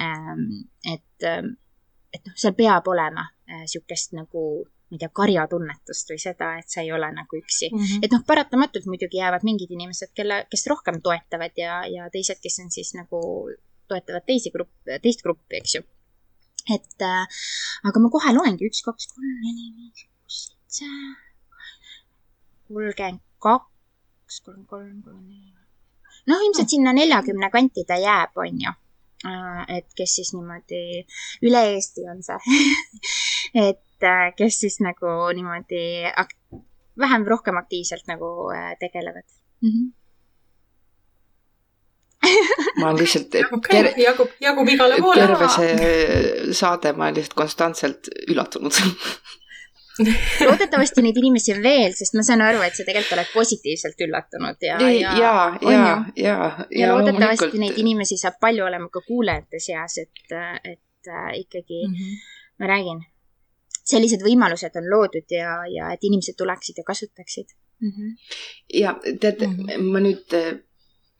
Ähm, 0.00 0.68
et, 0.84 1.24
ähm, 1.24 1.56
et 2.12 2.24
noh, 2.24 2.34
seal 2.36 2.54
peab 2.54 2.86
olema 2.88 3.26
niisugust 3.48 4.14
äh, 4.14 4.22
nagu 4.22 4.42
ma 4.88 4.96
ei 4.96 5.00
tea, 5.02 5.10
karjatunnetust 5.12 6.10
või 6.14 6.20
seda, 6.22 6.54
et 6.58 6.70
sa 6.72 6.80
ei 6.80 6.92
ole 6.92 7.10
nagu 7.12 7.36
üksi 7.36 7.68
mm. 7.68 7.78
-hmm. 7.78 8.04
et 8.04 8.12
noh, 8.14 8.22
paratamatult 8.24 8.86
muidugi 8.88 9.20
jäävad 9.20 9.44
mingid 9.44 9.70
inimesed, 9.70 10.14
kelle, 10.16 10.46
kes 10.48 10.64
rohkem 10.66 11.02
toetavad 11.04 11.52
ja, 11.60 11.82
ja 11.84 12.08
teised, 12.12 12.40
kes 12.40 12.60
on 12.64 12.70
siis 12.72 12.94
nagu 12.96 13.20
toetavad 13.88 14.24
teisi 14.24 14.50
grupp, 14.50 14.72
teist 15.02 15.22
gruppi, 15.22 15.60
eks 15.60 15.74
ju. 15.74 15.82
et 16.74 17.04
äh, 17.04 17.44
aga 17.84 18.00
ma 18.00 18.08
kohe 18.12 18.32
loengi 18.32 18.68
üks, 18.68 18.80
kaks, 18.84 19.12
kolm, 19.12 19.28
neli, 19.44 19.68
viis, 19.76 20.08
kuus, 20.08 20.40
seitse, 20.48 20.88
kolmkümmend 22.68 23.20
kaks 23.44 23.77
kaks, 24.28 24.42
kolm, 24.44 24.66
kolm, 24.66 25.00
kolm, 25.02 25.24
neli. 25.24 25.54
noh, 26.28 26.44
ilmselt 26.44 26.68
sinna 26.68 26.92
neljakümne 26.92 27.48
kanti 27.50 27.84
ta 27.88 27.96
jääb, 27.96 28.36
on 28.36 28.60
ju. 28.60 28.72
Äh, 29.26 29.62
et 29.78 29.88
kes 29.98 30.18
siis 30.20 30.34
niimoodi, 30.36 31.04
üle 31.48 31.62
Eesti 31.72 32.04
on 32.12 32.20
see 32.22 32.58
et 33.70 34.04
äh, 34.06 34.28
kes 34.36 34.60
siis 34.60 34.76
nagu 34.84 35.14
niimoodi 35.34 35.80
vähem, 37.00 37.24
rohkem 37.26 37.58
aktiivselt 37.58 38.06
nagu 38.06 38.52
äh, 38.54 38.74
tegelevad 38.80 39.24
mm. 39.62 39.70
-hmm 39.70 39.94
ma 42.82 42.92
lihtsalt 42.92 43.34
okay, 43.56 43.92
jagub, 43.96 44.30
jagub 44.42 44.68
igale 44.68 44.98
poole. 45.00 45.22
terve 45.22 45.48
see 45.48 46.52
saade, 46.52 46.92
ma 46.92 47.06
olen 47.06 47.14
lihtsalt 47.16 47.36
konstantselt 47.38 48.10
üllatunud 48.28 48.74
loodetavasti 50.48 51.02
neid 51.04 51.18
inimesi 51.20 51.54
on 51.56 51.62
veel, 51.64 51.92
sest 51.96 52.16
ma 52.18 52.24
saan 52.26 52.42
aru, 52.44 52.62
et 52.66 52.76
sa 52.76 52.86
tegelikult 52.86 53.16
oled 53.18 53.30
positiivselt 53.34 54.04
üllatunud 54.06 54.66
ja, 54.68 54.78
ja, 54.80 55.14
ja, 55.18 55.34
ja, 55.62 55.94
ja, 56.16 56.36
ja, 56.70 56.90
loodetavasti 56.92 57.60
neid 57.62 57.78
inimesi 57.82 58.18
saab 58.20 58.38
palju 58.40 58.66
olema 58.66 58.90
ka 58.92 59.02
kuulajate 59.06 59.62
seas, 59.62 59.98
et, 60.04 60.34
et 60.64 61.12
äh, 61.12 61.30
ikkagi 61.42 61.84
mm 61.86 61.94
-hmm. 61.94 62.20
ma 62.60 62.70
räägin, 62.74 63.02
sellised 63.84 64.22
võimalused 64.22 64.76
on 64.80 64.90
loodud 64.90 65.36
ja, 65.36 65.58
ja 65.74 65.92
et 65.92 66.04
inimesed 66.04 66.36
tuleksid 66.38 66.78
ja 66.78 66.84
kasutaksid 66.84 67.54
mm. 67.80 67.90
-hmm. 67.90 68.16
ja 68.74 68.96
tead 69.20 69.46
mm, 69.46 69.56
-hmm. 69.56 69.92
ma 69.92 70.00
nüüd 70.00 70.38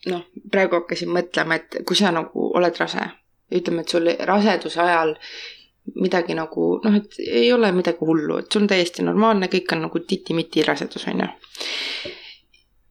noh, 0.07 0.24
praegu 0.51 0.79
hakkasin 0.79 1.11
mõtlema, 1.11 1.59
et 1.59 1.81
kui 1.87 1.97
sa 1.99 2.12
nagu 2.14 2.51
oled 2.59 2.76
rase, 2.81 3.05
ütleme, 3.55 3.83
et 3.83 3.95
sul 3.95 4.11
raseduse 4.31 4.81
ajal 4.81 5.14
midagi 5.95 6.36
nagu 6.36 6.68
noh, 6.84 7.01
et 7.01 7.18
ei 7.24 7.53
ole 7.53 7.72
midagi 7.72 8.05
hullu, 8.05 8.39
et 8.43 8.53
sul 8.53 8.64
on 8.66 8.70
täiesti 8.70 9.07
normaalne, 9.07 9.51
kõik 9.53 9.74
on 9.76 9.86
nagu 9.86 10.05
titi-miti 10.05 10.64
rasedus, 10.66 11.09
on 11.09 11.24
ju. 11.24 11.32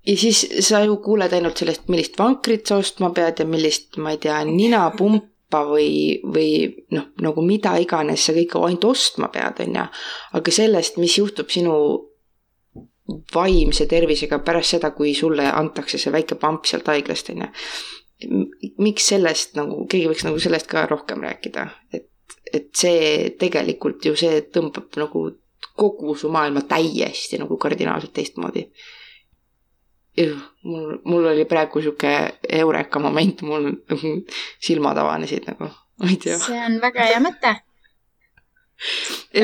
ja 0.08 0.18
siis 0.18 0.44
sa 0.66 0.82
ju 0.86 0.98
kuuled 1.04 1.34
ainult 1.34 1.60
sellest, 1.62 1.88
millist 1.92 2.20
vankrit 2.20 2.68
sa 2.68 2.82
ostma 2.82 3.12
pead 3.16 3.44
ja 3.44 3.50
millist, 3.50 3.98
ma 4.02 4.16
ei 4.16 4.22
tea, 4.24 4.44
ninapumpi 4.48 5.26
kaupa 5.48 5.70
või, 5.70 6.20
või 6.24 6.76
noh, 6.92 7.08
nagu 7.22 7.42
mida 7.42 7.78
iganes 7.80 8.26
sa 8.26 8.34
kõike 8.34 8.60
ainult 8.66 8.86
ostma 8.86 9.30
pead, 9.30 9.62
on 9.64 9.76
ju. 9.76 9.86
aga 10.34 10.52
sellest, 10.52 10.98
mis 10.98 11.18
juhtub 11.18 11.50
sinu 11.50 11.74
vaimse 13.34 13.88
tervisega 13.88 14.40
pärast 14.40 14.76
seda, 14.76 14.92
kui 14.92 15.14
sulle 15.16 15.48
antakse 15.48 15.98
see 15.98 16.12
väike 16.12 16.36
pamp 16.36 16.66
sealt 16.66 16.88
haiglast, 16.88 17.30
on 17.30 17.46
ju. 17.46 18.44
miks 18.80 19.08
sellest 19.08 19.56
nagu, 19.56 19.86
keegi 19.88 20.10
võiks 20.10 20.26
nagu 20.26 20.40
sellest 20.40 20.68
ka 20.68 20.86
rohkem 20.88 21.22
rääkida, 21.22 21.68
et, 21.94 22.10
et 22.54 22.70
see 22.76 23.36
tegelikult 23.40 24.06
ju 24.06 24.16
see 24.20 24.42
tõmbab 24.54 24.96
nagu 25.02 25.26
kogu 25.78 26.16
su 26.18 26.30
maailma 26.34 26.64
täiesti 26.70 27.40
nagu 27.42 27.58
kardinaalselt 27.58 28.14
teistmoodi. 28.14 28.68
mul, 30.64 30.98
mul 31.06 31.26
oli 31.26 31.46
praegu 31.46 31.82
sihuke 31.82 32.14
eureka 32.50 33.00
moment, 33.00 33.42
mul 33.42 33.72
silmad 34.66 34.98
avanesid 34.98 35.46
nagu, 35.52 35.70
ma 36.02 36.10
ei 36.10 36.18
tea. 36.18 36.40
see 36.40 36.62
on 36.66 36.82
väga 36.82 37.06
hea 37.12 37.20
mõte 37.22 37.54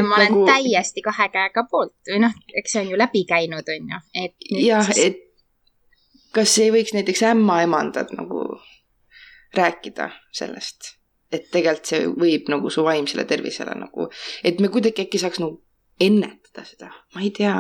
ma 0.02 0.16
olen 0.16 0.32
nagu... 0.32 0.46
täiesti 0.46 1.02
kahe 1.02 1.30
käega 1.34 1.66
poolt 1.70 2.10
või 2.10 2.24
noh, 2.26 2.34
eks 2.54 2.76
see 2.76 2.84
on 2.86 2.92
ju 2.94 2.98
läbi 2.98 3.24
käinud, 3.30 3.70
on 3.76 3.94
ju, 3.94 4.02
et. 4.26 4.36
jah 4.62 4.90
siis..., 4.90 5.06
et 5.08 5.22
kas 6.34 6.58
ei 6.62 6.74
võiks 6.74 6.94
näiteks 6.96 7.24
ämmaemandad 7.30 8.14
nagu 8.18 8.44
rääkida 9.58 10.10
sellest, 10.34 10.96
et 11.34 11.50
tegelikult 11.52 11.92
see 11.92 12.08
võib 12.10 12.50
nagu 12.54 12.72
su 12.74 12.86
vaimsele 12.86 13.26
tervisele 13.30 13.76
nagu, 13.80 14.10
et 14.44 14.60
me 14.64 14.72
kuidagi 14.74 15.06
äkki 15.06 15.22
saaks 15.22 15.42
nagu 15.44 15.62
ennetada 16.02 16.66
seda, 16.68 16.92
ma 17.16 17.24
ei 17.24 17.32
tea, 17.36 17.56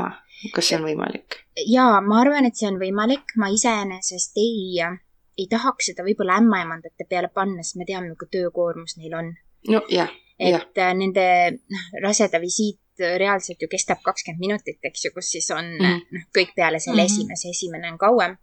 kas 0.55 0.69
see 0.69 0.79
on 0.79 0.87
võimalik? 0.87 1.39
jaa, 1.67 2.01
ma 2.01 2.21
arvan, 2.21 2.49
et 2.49 2.59
see 2.59 2.69
on 2.71 2.81
võimalik, 2.81 3.35
ma 3.41 3.51
iseenesest 3.53 4.41
ei, 4.41 4.81
ei 5.37 5.47
tahaks 5.51 5.91
seda 5.91 6.05
võib-olla 6.05 6.39
ämmaemandate 6.41 7.07
peale 7.09 7.31
panna, 7.33 7.63
sest 7.63 7.81
me 7.81 7.89
teame, 7.89 8.15
kui 8.19 8.31
töökoormus 8.33 8.97
neil 8.97 9.17
on. 9.21 9.33
nojah 9.69 10.11
et 10.39 10.49
ja. 10.49 10.89
Äh, 10.89 10.93
nende 10.97 11.25
noh, 11.71 11.83
raseda 12.03 12.41
visiit 12.41 12.79
reaalselt 12.97 13.61
ju 13.61 13.69
kestab 13.69 14.01
kakskümmend 14.05 14.41
minutit, 14.41 14.79
eks 14.85 15.07
ju, 15.07 15.11
kus 15.15 15.31
siis 15.33 15.49
on 15.53 15.65
mm 15.65 16.01
noh, 16.13 16.25
kõik 16.35 16.53
peale 16.55 16.79
selle 16.79 17.01
mm 17.01 17.07
-hmm. 17.07 17.13
esimese, 17.13 17.49
esimene 17.49 17.91
on 17.91 17.97
kauem 17.97 18.37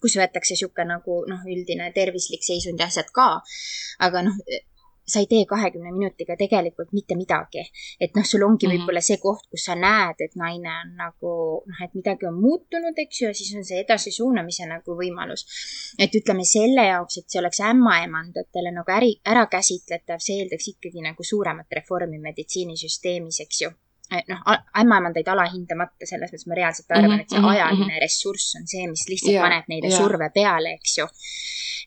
kus 0.00 0.16
võetakse 0.20 0.54
niisugune 0.54 0.96
nagu 0.96 1.20
noh, 1.30 1.44
üldine 1.52 1.90
tervislik 1.96 2.44
seisund 2.46 2.80
ja 2.80 2.88
asjad 2.90 3.12
ka. 3.14 3.28
aga 4.06 4.22
noh, 4.28 4.36
sa 5.06 5.20
ei 5.22 5.26
tee 5.30 5.44
kahekümne 5.46 5.92
minutiga 5.92 6.36
tegelikult 6.36 6.92
mitte 6.92 7.14
midagi. 7.14 7.62
et 8.00 8.14
noh, 8.14 8.24
sul 8.24 8.42
ongi 8.42 8.66
mm 8.66 8.72
-hmm. 8.72 8.82
võib-olla 8.82 9.00
see 9.08 9.18
koht, 9.22 9.46
kus 9.50 9.64
sa 9.64 9.74
näed, 9.74 10.18
et 10.26 10.34
naine 10.34 10.72
on 10.82 10.90
nagu 11.02 11.32
noh, 11.70 11.80
et 11.84 11.94
midagi 11.94 12.26
on 12.26 12.40
muutunud, 12.46 12.98
eks 13.04 13.22
ju, 13.22 13.28
ja 13.28 13.34
siis 13.34 13.54
on 13.54 13.64
see 13.64 13.80
edasisuunamise 13.84 14.66
nagu 14.66 14.98
võimalus. 15.02 15.46
et 15.98 16.14
ütleme 16.14 16.44
selle 16.44 16.86
jaoks, 16.86 17.18
et 17.18 17.30
see 17.30 17.40
oleks 17.40 17.60
ämmaemandatele 17.60 18.70
nagu 18.78 18.92
äri, 18.98 19.12
ära 19.24 19.46
käsitletav, 19.46 20.18
see 20.18 20.38
eeldaks 20.40 20.68
ikkagi 20.68 21.00
nagu 21.08 21.22
suuremat 21.22 21.66
reformi 21.70 22.18
meditsiinisüsteemis, 22.18 23.40
eks 23.40 23.60
ju 23.62 23.70
noh, 24.28 24.40
ämmaemandaid 24.80 25.28
alahindamata, 25.28 26.06
selles 26.06 26.32
mõttes 26.32 26.46
ma 26.46 26.58
reaalselt 26.58 26.90
arvan 26.90 27.10
mm, 27.10 27.14
-hmm, 27.16 27.26
et 27.26 27.34
see 27.34 27.40
mhm, 27.40 27.52
ajaline 27.52 27.84
mm 27.84 27.90
-hmm. 27.90 28.02
ressurss 28.04 28.56
on 28.60 28.66
see, 28.70 28.88
mis 28.90 29.06
lihtsalt 29.08 29.32
yeah, 29.32 29.46
paneb 29.46 29.70
neile 29.72 29.92
yeah. 29.92 30.02
surve 30.02 30.30
peale, 30.34 30.74
eks 30.78 30.98
ju. 30.98 31.06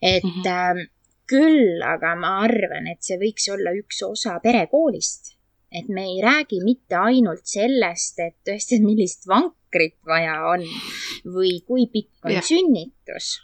et 0.01 0.23
mm 0.23 0.41
-hmm 0.43 0.87
küll 1.29 1.83
aga 1.85 2.15
ma 2.17 2.39
arvan, 2.45 2.87
et 2.89 3.05
see 3.05 3.19
võiks 3.21 3.49
olla 3.53 3.73
üks 3.77 4.01
osa 4.07 4.39
perekoolist. 4.43 5.35
et 5.69 5.85
me 5.93 6.01
ei 6.01 6.17
räägi 6.17 6.63
mitte 6.65 6.97
ainult 6.97 7.45
sellest, 7.45 8.17
et 8.25 8.39
tõesti, 8.47 8.79
millist 8.81 9.27
vankrit 9.29 9.99
vaja 10.01 10.39
on 10.49 10.63
või 11.29 11.59
kui 11.67 11.85
pikk 11.93 12.25
on 12.25 12.33
ja. 12.33 12.41
sünnitus. 12.41 13.35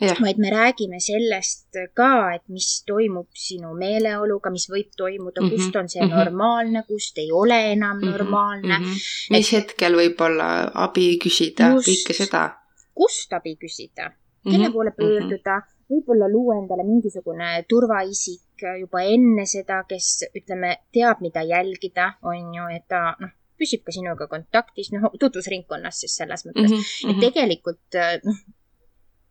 Vaid 0.00 0.38
me 0.38 0.50
räägime 0.50 1.00
sellest 1.00 1.76
ka, 1.94 2.34
et 2.34 2.44
mis 2.48 2.68
toimub 2.88 3.28
sinu 3.36 3.72
meeleoluga, 3.78 4.50
mis 4.50 4.68
võib 4.70 4.92
toimuda 4.96 5.42
mm, 5.42 5.48
-hmm. 5.48 5.56
kust 5.56 5.76
on 5.76 5.88
see 5.88 6.02
mm 6.02 6.10
-hmm. 6.10 6.24
normaalne, 6.24 6.82
kust 6.88 7.18
ei 7.18 7.32
ole 7.32 7.72
enam 7.72 7.96
mm 7.96 8.02
-hmm. 8.02 8.10
normaalne 8.10 8.78
mm. 8.78 8.84
-hmm. 8.84 9.36
mis 9.36 9.52
et, 9.52 9.58
hetkel 9.58 9.96
võib-olla 9.96 10.70
abi 10.74 11.18
küsida, 11.24 11.74
kõike 11.88 12.16
seda. 12.16 12.50
kust 12.94 13.32
abi 13.32 13.56
küsida, 13.56 14.10
kelle 14.44 14.58
mm 14.58 14.64
-hmm. 14.64 14.72
poole 14.72 14.90
pöörduda 14.90 15.56
mm, 15.56 15.60
-hmm 15.60 15.78
võib-olla 15.90 16.28
luua 16.30 16.54
endale 16.60 16.84
mingisugune 16.86 17.64
turvaisik 17.68 18.62
juba 18.80 19.02
enne 19.02 19.46
seda, 19.46 19.82
kes 19.88 20.24
ütleme, 20.38 20.76
teab, 20.92 21.20
mida 21.20 21.42
jälgida, 21.42 22.12
on 22.22 22.54
ju, 22.54 22.68
et 22.76 22.86
ta 22.88 23.16
noh, 23.20 23.32
püsib 23.58 23.82
ka 23.84 23.92
sinuga 23.92 24.28
kontaktis, 24.30 24.92
noh, 24.94 25.10
tutvusringkonnas 25.20 26.00
siis 26.00 26.16
selles 26.16 26.46
mõttes 26.46 26.70
mm, 26.70 26.76
-hmm. 26.76 27.10
et 27.10 27.20
tegelikult 27.26 27.98
noh, 28.24 28.38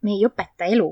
me 0.01 0.11
ei 0.11 0.25
õpeta 0.27 0.69
elu, 0.69 0.89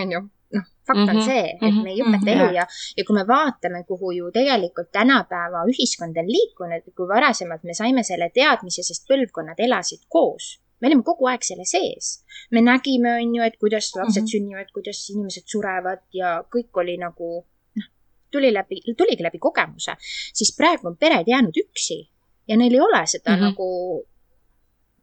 on 0.00 0.12
ju 0.12 0.22
noh, 0.52 0.64
fakt 0.86 0.98
on 0.98 1.06
mm 1.06 1.18
-hmm, 1.18 1.24
see, 1.24 1.44
et 1.68 1.76
me 1.82 1.90
ei 1.90 2.00
õpeta 2.02 2.18
mm 2.18 2.28
-hmm, 2.28 2.32
elu 2.32 2.54
ja, 2.54 2.66
ja 2.96 3.04
kui 3.04 3.14
me 3.14 3.24
vaatame, 3.28 3.84
kuhu 3.84 4.10
ju 4.10 4.30
tegelikult 4.32 4.90
tänapäeva 4.92 5.64
ühiskond 5.72 6.18
on 6.22 6.28
liikunud, 6.36 6.84
kui 6.96 7.08
varasemalt 7.08 7.64
me 7.64 7.74
saime 7.74 8.02
selle 8.02 8.30
teadmise, 8.34 8.82
sest 8.82 9.08
põlvkonnad 9.08 9.58
elasid 9.58 10.04
koos. 10.08 10.60
Me 10.80 10.88
olime 10.88 11.02
kogu 11.02 11.26
aeg 11.30 11.42
selle 11.42 11.64
sees. 11.64 12.24
me 12.50 12.60
nägime, 12.60 13.10
on 13.22 13.34
ju, 13.36 13.42
et 13.42 13.56
kuidas 13.56 13.96
lapsed 13.96 14.22
mm 14.22 14.26
-hmm. 14.26 14.30
sünnivad, 14.30 14.68
kuidas 14.74 15.10
inimesed 15.10 15.46
surevad 15.46 16.02
ja 16.12 16.44
kõik 16.54 16.70
oli 16.74 16.96
nagu 16.96 17.46
noh, 17.76 17.88
tuli 18.30 18.52
läbi, 18.52 18.80
tuligi 18.96 19.22
läbi 19.22 19.38
kogemuse, 19.38 19.92
siis 20.32 20.56
praegu 20.56 20.88
on 20.88 20.96
pered 20.96 21.26
jäänud 21.26 21.56
üksi 21.64 22.08
ja 22.48 22.56
neil 22.56 22.74
ei 22.74 22.80
ole 22.80 23.06
seda 23.06 23.30
mm 23.30 23.36
-hmm. 23.36 23.42
nagu 23.42 24.06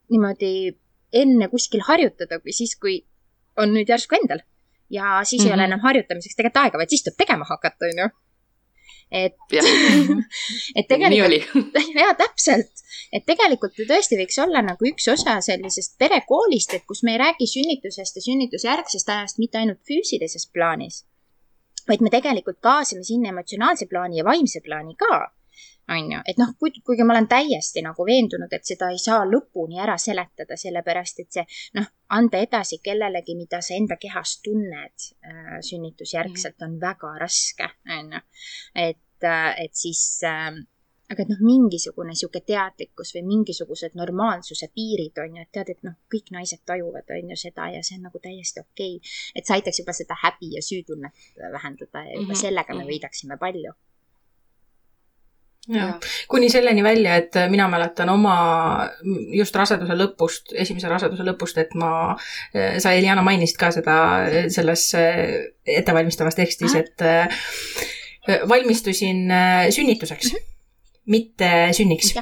niimoodi 0.10 0.78
enne 1.14 1.48
kuskil 1.48 1.82
harjutada, 1.88 2.40
kui 2.40 2.52
siis, 2.52 2.76
kui 2.76 3.06
on 3.62 3.76
nüüd 3.76 3.90
järsku 3.92 4.18
endal. 4.22 4.42
ja 4.90 5.20
siis 5.24 5.42
mm 5.42 5.46
-hmm. 5.46 5.50
ei 5.50 5.54
ole 5.54 5.62
mhm. 5.62 5.72
enam 5.72 5.86
harjutamiseks 5.86 6.36
tegelikult 6.36 6.64
aega, 6.64 6.78
vaid 6.82 6.90
siis 6.90 7.04
tuleb 7.04 7.18
tegema 7.18 7.46
hakata, 7.46 7.86
on 7.92 8.04
ju 8.04 8.10
et, 9.12 9.36
et 10.78 10.88
tegelikult, 10.88 11.78
jaa, 12.02 12.14
täpselt, 12.18 12.84
et 13.14 13.26
tegelikult 13.26 13.78
ju 13.78 13.88
tõesti 13.90 14.20
võiks 14.20 14.38
olla 14.44 14.62
nagu 14.66 14.90
üks 14.90 15.08
osa 15.14 15.40
sellisest 15.46 15.98
perekoolist, 16.02 16.74
et 16.78 16.86
kus 16.90 17.04
me 17.04 17.16
ei 17.16 17.22
räägi 17.22 17.50
sünnitusest 17.50 18.20
ja 18.20 18.26
sünnitusjärgsest 18.26 19.10
ajast 19.10 19.42
mitte 19.42 19.62
ainult 19.62 19.82
füüsilises 19.90 20.50
plaanis, 20.54 21.04
vaid 21.90 22.06
me 22.06 22.14
tegelikult 22.14 22.60
kaasame 22.62 23.04
sinna 23.04 23.34
emotsionaalse 23.34 23.90
plaani 23.90 24.22
ja 24.22 24.26
vaimse 24.26 24.62
plaani 24.66 24.96
ka 24.96 25.32
on 25.90 26.12
ju, 26.12 26.22
et 26.26 26.40
noh, 26.42 26.54
kuigi 26.60 27.06
ma 27.06 27.16
olen 27.16 27.28
täiesti 27.30 27.84
nagu 27.86 28.06
veendunud, 28.06 28.52
et 28.54 28.66
seda 28.66 28.92
ei 28.94 29.00
saa 29.02 29.26
lõpuni 29.28 29.82
ära 29.82 29.98
seletada, 30.02 30.58
sellepärast 30.60 31.24
et 31.24 31.40
see 31.40 31.46
noh, 31.80 31.88
anda 32.16 32.42
edasi 32.46 32.80
kellelegi, 32.84 33.36
mida 33.40 33.62
sa 33.66 33.78
enda 33.78 34.00
kehas 34.02 34.40
tunned 34.46 35.08
äh, 35.26 35.60
sünnitusjärgselt, 35.66 36.60
on 36.66 36.80
väga 36.82 37.16
raske, 37.22 37.72
on 37.98 38.18
ju. 38.18 38.26
et 38.76 39.24
äh,, 39.24 39.54
et 39.66 39.76
siis 39.76 40.04
äh, 40.28 40.54
aga 41.10 41.26
et 41.26 41.32
noh, 41.32 41.42
mingisugune 41.42 42.14
niisugune 42.14 42.46
teadlikkus 42.46 43.16
või 43.16 43.24
mingisugused 43.32 43.98
normaalsuse 43.98 44.70
piirid 44.76 45.18
on 45.24 45.40
ju, 45.40 45.46
et 45.46 45.52
tead, 45.58 45.74
et 45.74 45.84
noh, 45.88 45.98
kõik 46.14 46.30
naised 46.36 46.62
tajuvad, 46.70 47.10
on 47.18 47.34
ju 47.34 47.40
seda 47.44 47.72
ja 47.74 47.82
see 47.86 47.98
on 47.98 48.06
nagu 48.10 48.22
täiesti 48.22 48.62
okei 48.62 48.98
okay.. 49.00 49.14
et 49.36 49.50
see 49.50 49.58
aitaks 49.58 49.82
juba 49.82 49.96
seda 49.98 50.18
häbi 50.24 50.54
ja 50.58 50.66
süütunnet 50.66 51.30
vähendada 51.58 52.06
ja 52.06 52.14
juba 52.14 52.28
mm 52.28 52.34
-hmm. 52.34 52.42
sellega 52.46 52.76
me 52.76 52.84
mhm. 52.84 52.92
võidaksime 52.94 53.40
palju 53.42 53.74
Ja. 55.70 56.00
kuni 56.28 56.50
selleni 56.50 56.84
välja, 56.84 57.16
et 57.22 57.36
mina 57.50 57.68
mäletan 57.70 58.10
oma 58.10 58.36
just 59.38 59.56
raseduse 59.56 59.94
lõpust, 59.94 60.54
esimese 60.58 60.90
raseduse 60.90 61.24
lõpust, 61.28 61.60
et 61.62 61.76
ma, 61.78 62.16
sa 62.54 62.94
Eliana 62.98 63.22
mainisid 63.26 63.60
ka 63.60 63.70
seda 63.76 63.98
selles 64.50 64.88
ettevalmistavas 64.98 66.40
tekstis, 66.40 66.74
et 66.80 67.06
valmistusin 68.50 69.28
sünnituseks 69.70 70.34
mm. 70.34 70.38
-hmm 70.38 70.59
mitte 71.10 71.50
sünniks. 71.74 72.14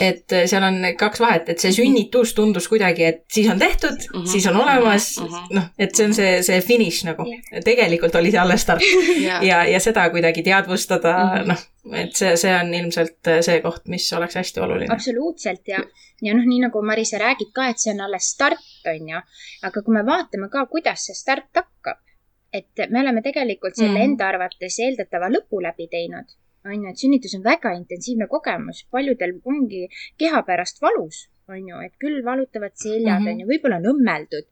et 0.00 0.32
äh, 0.32 0.44
seal 0.46 0.64
on 0.66 0.78
kaks 0.98 1.20
vahet, 1.22 1.48
et 1.52 1.62
see 1.62 1.72
sünnitus 1.74 2.34
tundus 2.36 2.68
kuidagi, 2.70 3.04
et 3.08 3.22
siis 3.32 3.48
on 3.50 3.58
tehtud 3.58 3.98
mm, 3.98 4.20
-hmm. 4.20 4.28
siis 4.30 4.46
on 4.46 4.56
olemas 4.56 5.08
mm 5.20 5.26
-hmm., 5.26 5.54
noh, 5.58 5.64
et 5.78 5.94
see 5.94 6.06
on 6.06 6.14
see, 6.14 6.42
see 6.42 6.60
finiš 6.60 7.02
nagu. 7.04 7.26
tegelikult 7.64 8.14
oli 8.14 8.30
see 8.30 8.40
alles 8.40 8.62
start 8.62 8.82
ja, 9.28 9.42
ja, 9.42 9.64
ja 9.64 9.80
seda 9.80 10.08
kuidagi 10.10 10.42
teadvustada 10.42 11.12
mm 11.12 11.40
-hmm., 11.40 11.48
noh, 11.48 11.64
et 12.04 12.16
see, 12.16 12.36
see 12.36 12.54
on 12.60 12.74
ilmselt 12.74 13.26
äh, 13.26 13.40
see 13.40 13.60
koht, 13.60 13.88
mis 13.88 14.12
oleks 14.12 14.38
hästi 14.38 14.60
oluline. 14.60 14.92
absoluutselt 14.94 15.68
ja, 15.68 15.82
ja 16.22 16.34
noh, 16.34 16.46
nii 16.46 16.60
nagu 16.66 16.82
Marisa 16.82 17.18
räägib 17.18 17.50
ka, 17.54 17.68
et 17.68 17.78
see 17.78 17.94
on 17.94 18.00
alles 18.06 18.30
start, 18.34 18.70
on 18.86 19.08
ju. 19.08 19.24
aga 19.62 19.82
kui 19.82 19.94
me 19.94 20.06
vaatame 20.06 20.48
ka, 20.48 20.66
kuidas 20.66 21.06
see 21.06 21.14
start 21.14 21.50
hakkab, 21.54 21.98
et 22.52 22.86
me 22.90 23.00
oleme 23.00 23.22
tegelikult 23.22 23.74
selle 23.74 23.98
mm 23.98 24.02
enda 24.12 24.28
arvates 24.28 24.78
eeldatava 24.78 25.28
lõpu 25.32 25.62
läbi 25.62 25.88
teinud 25.90 26.30
on 26.64 26.78
ju, 26.78 26.92
et 26.92 27.02
sünnitus 27.04 27.34
on 27.38 27.44
väga 27.44 27.74
intensiivne 27.78 28.28
kogemus, 28.30 28.84
paljudel 28.90 29.36
ongi 29.48 29.86
keha 30.20 30.42
pärast 30.46 30.82
valus, 30.84 31.26
on 31.50 31.68
ju, 31.68 31.80
et 31.84 31.94
küll 32.00 32.22
valutavad 32.24 32.74
seljad 32.78 33.20
mm, 33.20 33.26
-hmm. 33.26 33.32
on 33.32 33.40
ju, 33.40 33.48
võib-olla 33.50 33.78
on 33.80 33.90
õmmeldud, 33.92 34.48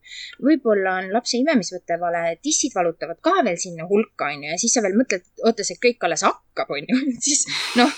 võib-olla 0.49 0.99
on 1.01 1.11
lapse 1.15 1.39
imemisvõte 1.39 1.99
vale, 2.03 2.37
tissid 2.43 2.75
valutavad 2.75 3.21
ka 3.23 3.41
veel 3.47 3.59
sinna 3.63 3.87
hulka, 3.91 4.31
on 4.35 4.45
ju, 4.45 4.53
ja 4.53 4.59
siis 4.59 4.75
sa 4.75 4.83
veel 4.85 4.99
mõtled, 4.99 5.27
oota, 5.45 5.67
see 5.67 5.79
kõik 5.87 6.07
alles 6.09 6.27
hakkab, 6.27 6.71
on 6.77 6.89
ju, 6.91 7.03
siis 7.27 7.47
noh, 7.79 7.93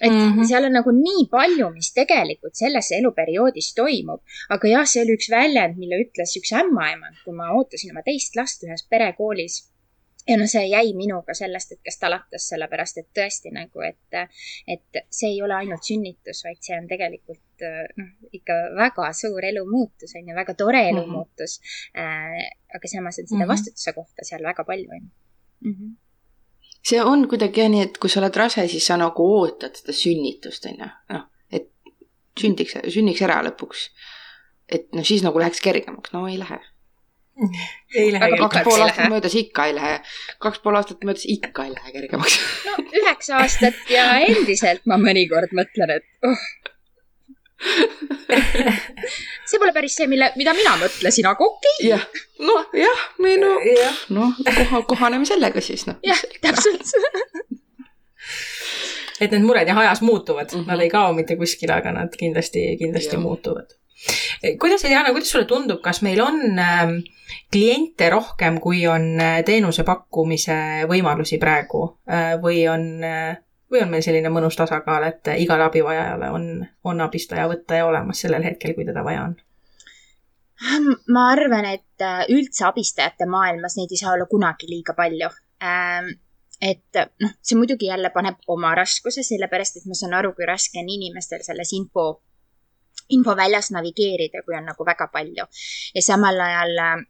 et 0.00 0.12
mm 0.12 0.32
-hmm. 0.32 0.48
seal 0.48 0.64
on 0.64 0.76
nagu 0.78 0.90
nii 0.96 1.26
palju, 1.30 1.70
mis 1.76 1.92
tegelikult 1.92 2.56
selles 2.56 2.90
eluperioodis 2.98 3.74
toimub. 3.74 4.20
aga 4.48 4.68
jah, 4.68 4.86
see 4.86 5.02
oli 5.04 5.16
üks 5.18 5.30
väljend, 5.30 5.76
mille 5.76 6.00
ütles 6.04 6.36
üks 6.40 6.52
ämmaemand, 6.62 7.16
kui 7.24 7.34
ma 7.36 7.52
ootasin 7.56 7.92
oma 7.92 8.02
teist 8.02 8.36
last 8.36 8.64
ühes 8.64 8.86
perekoolis 8.90 9.69
ja 10.30 10.38
no 10.38 10.46
see 10.50 10.64
jäi 10.70 10.92
minuga 10.96 11.34
sellest 11.34 11.74
hetkest 11.74 12.04
alates, 12.06 12.48
sellepärast 12.52 13.00
et 13.02 13.08
tõesti 13.18 13.52
nagu, 13.54 13.82
et, 13.86 14.18
et 14.70 15.00
see 15.10 15.32
ei 15.34 15.40
ole 15.42 15.56
ainult 15.58 15.86
sünnitus, 15.86 16.44
vaid 16.46 16.60
see 16.64 16.78
on 16.78 16.86
tegelikult 16.90 17.64
noh, 17.98 18.12
ikka 18.36 18.58
väga 18.78 19.10
suur 19.16 19.44
elumuutus 19.44 20.14
on 20.16 20.30
ju, 20.30 20.36
väga 20.36 20.54
tore 20.58 20.84
mhm. 20.84 20.92
elumuutus 20.92 21.58
mm. 21.60 22.00
-hmm. 22.00 22.76
aga 22.78 22.92
samas 22.94 23.18
on 23.18 23.26
seda 23.26 23.36
mm 23.36 23.42
-hmm. 23.42 23.48
vastutuse 23.48 23.92
kohta 23.92 24.24
seal 24.24 24.42
väga 24.42 24.64
palju 24.64 24.88
on 24.96 25.10
mm. 25.60 25.74
-hmm 25.74 25.98
see 26.88 27.02
on 27.02 27.28
kuidagi 27.28 27.68
nii, 27.68 27.82
et 27.82 27.98
kui 27.98 28.10
sa 28.10 28.20
oled 28.20 28.36
rase, 28.36 28.68
siis 28.68 28.86
sa 28.86 28.96
nagu 28.96 29.26
ootad 29.40 29.76
seda 29.76 29.92
sünnitust, 29.92 30.66
on 30.66 30.78
ju, 30.78 30.88
noh, 31.12 31.26
et 31.52 31.68
sündiks, 32.40 32.76
sünniks 32.88 33.22
ära 33.22 33.42
lõpuks. 33.44 33.88
et 34.68 34.92
noh, 34.92 35.04
siis 35.04 35.22
nagu 35.22 35.38
läheks 35.38 35.60
kergemaks, 35.60 36.12
no 36.12 36.26
ei 36.28 36.38
lähe 36.38 36.60
ei 38.00 38.12
lähe 38.12 38.28
kergemaks. 38.30 38.54
kaks 38.54 38.64
pool 38.64 38.82
aastat 38.84 39.08
möödas 39.12 39.34
ikka 39.40 39.66
ei 39.66 39.74
lähe, 39.74 40.00
kaks 40.38 40.62
pool 40.64 40.78
aastat 40.80 41.04
möödas 41.04 41.26
ikka 41.34 41.64
ei 41.64 41.74
lähe 41.74 41.92
kergemaks. 41.92 42.38
no 42.66 42.72
üheksa 43.02 43.38
aastat 43.40 43.78
ja 43.92 44.10
endiselt 44.26 44.86
ma 44.90 44.98
mõnikord 45.00 45.54
mõtlen, 45.56 45.96
et 45.98 46.28
oh. 46.28 46.44
see 49.50 49.60
pole 49.60 49.72
päris 49.76 49.98
see, 49.98 50.08
mille, 50.08 50.30
mida 50.40 50.54
mina 50.56 50.76
mõtlesin, 50.80 51.28
aga 51.28 51.44
okei 51.44 51.74
okay.. 51.76 51.88
jah, 51.90 52.04
noh 52.40 52.76
jah, 52.76 53.02
me 53.20 53.34
no, 53.40 53.56
noh, 54.16 54.38
koha, 54.46 54.80
kohaneme 54.94 55.28
sellega 55.28 55.60
siis 55.64 55.84
noh. 55.90 55.98
jah, 56.06 56.22
täpselt 56.40 56.94
et 59.20 59.28
need 59.28 59.44
mured 59.44 59.68
jah, 59.68 59.82
ajas 59.84 60.00
muutuvad 60.00 60.48
mm, 60.48 60.62
-hmm. 60.62 60.72
nad 60.72 60.80
ei 60.80 60.88
kao 60.88 61.12
mitte 61.12 61.36
kuskile, 61.36 61.76
aga 61.76 61.92
nad 61.92 62.16
kindlasti, 62.16 62.64
kindlasti 62.80 63.18
ja. 63.18 63.20
muutuvad 63.20 63.76
kuidas, 64.60 64.82
Diana, 64.82 65.12
kuidas 65.12 65.30
sulle 65.30 65.44
tundub, 65.44 65.80
kas 65.84 66.02
meil 66.02 66.20
on 66.24 66.58
äh, 66.58 66.94
kliente 67.52 68.10
rohkem, 68.10 68.60
kui 68.60 68.86
on 68.86 69.20
äh, 69.20 69.40
teenuse 69.46 69.84
pakkumise 69.84 70.86
võimalusi 70.90 71.38
praegu 71.42 71.84
äh, 72.10 72.34
või 72.42 72.64
on 72.70 73.04
äh, 73.04 73.36
või 73.70 73.84
on 73.84 73.92
meil 73.92 74.02
selline 74.02 74.32
mõnus 74.34 74.56
tasakaal, 74.58 75.04
et 75.06 75.30
igale 75.38 75.68
abivajajale 75.68 76.30
on, 76.34 76.48
on 76.84 77.04
abistaja 77.04 77.46
võtta 77.50 77.78
ja 77.78 77.86
olemas 77.86 78.22
sellel 78.24 78.42
hetkel, 78.42 78.74
kui 78.74 78.86
teda 78.88 79.04
vaja 79.06 79.28
on? 79.28 79.36
ma 81.14 81.28
arvan, 81.32 81.68
et 81.70 82.02
üldse 82.34 82.66
abistajate 82.68 83.28
maailmas 83.30 83.78
neid 83.78 83.94
ei 83.94 84.00
saa 84.00 84.16
olla 84.16 84.26
kunagi 84.28 84.66
liiga 84.68 84.92
palju. 84.98 85.30
Ähm, 85.64 86.10
et 86.60 86.98
noh, 87.22 87.30
see 87.40 87.56
muidugi 87.56 87.88
jälle 87.88 88.10
paneb 88.12 88.42
oma 88.52 88.74
raskuse, 88.76 89.22
sellepärast 89.24 89.78
et 89.78 89.86
ma 89.88 89.96
saan 89.96 90.18
aru, 90.18 90.34
kui 90.36 90.44
raske 90.50 90.82
on 90.82 90.90
inimestel 90.92 91.46
selles 91.46 91.72
info 91.78 92.10
infoväljas 93.10 93.70
navigeerida, 93.74 94.42
kui 94.44 94.56
on 94.56 94.68
nagu 94.70 94.86
väga 94.86 95.08
palju. 95.12 95.46
ja 95.94 96.02
samal 96.02 96.40
ajal 96.40 97.06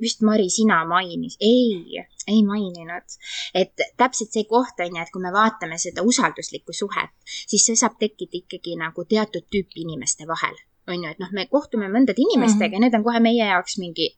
vist 0.00 0.24
Mari, 0.26 0.48
sina 0.50 0.80
mainis, 0.88 1.36
ei, 1.40 2.00
ei 2.28 2.40
maininud, 2.46 3.18
et 3.54 3.84
täpselt 3.96 4.32
see 4.32 4.46
koht 4.48 4.80
on 4.80 4.96
ju, 4.96 5.02
et 5.02 5.12
kui 5.12 5.22
me 5.22 5.32
vaatame 5.34 5.78
seda 5.78 6.04
usalduslikku 6.06 6.76
suhet, 6.76 7.12
siis 7.26 7.66
see 7.66 7.76
saab 7.76 7.98
tekkida 8.00 8.42
ikkagi 8.42 8.78
nagu 8.80 9.04
teatud 9.04 9.46
tüüpi 9.52 9.84
inimeste 9.84 10.28
vahel, 10.30 10.56
on 10.88 11.04
ju, 11.04 11.12
et 11.12 11.22
noh, 11.22 11.30
me 11.36 11.46
kohtume 11.52 11.92
mõndade 11.92 12.22
inimestega 12.24 12.66
mm 12.66 12.72
-hmm. 12.72 12.74
ja 12.74 12.86
need 12.88 12.98
on 12.98 13.04
kohe 13.04 13.20
meie 13.20 13.46
jaoks 13.46 13.78
mingi 13.78 14.10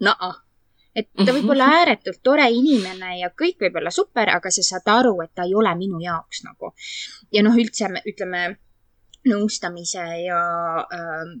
naa 0.00 0.34
et 0.98 1.08
ta 1.14 1.32
võib 1.34 1.50
olla 1.52 1.68
ääretult 1.80 2.22
tore 2.26 2.46
inimene 2.50 3.18
ja 3.20 3.30
kõik 3.42 3.60
võib 3.62 3.76
olla 3.80 3.90
super, 3.94 4.30
aga 4.34 4.50
sa 4.50 4.64
saad 4.66 4.88
aru, 4.92 5.14
et 5.22 5.34
ta 5.34 5.46
ei 5.46 5.54
ole 5.54 5.74
minu 5.78 6.00
jaoks 6.02 6.42
nagu. 6.46 6.72
ja 7.32 7.42
noh, 7.46 7.54
üldse 7.54 7.90
ütleme 8.06 8.58
nõustamise 9.28 10.04
ja 10.24 10.40
äh, 10.94 11.32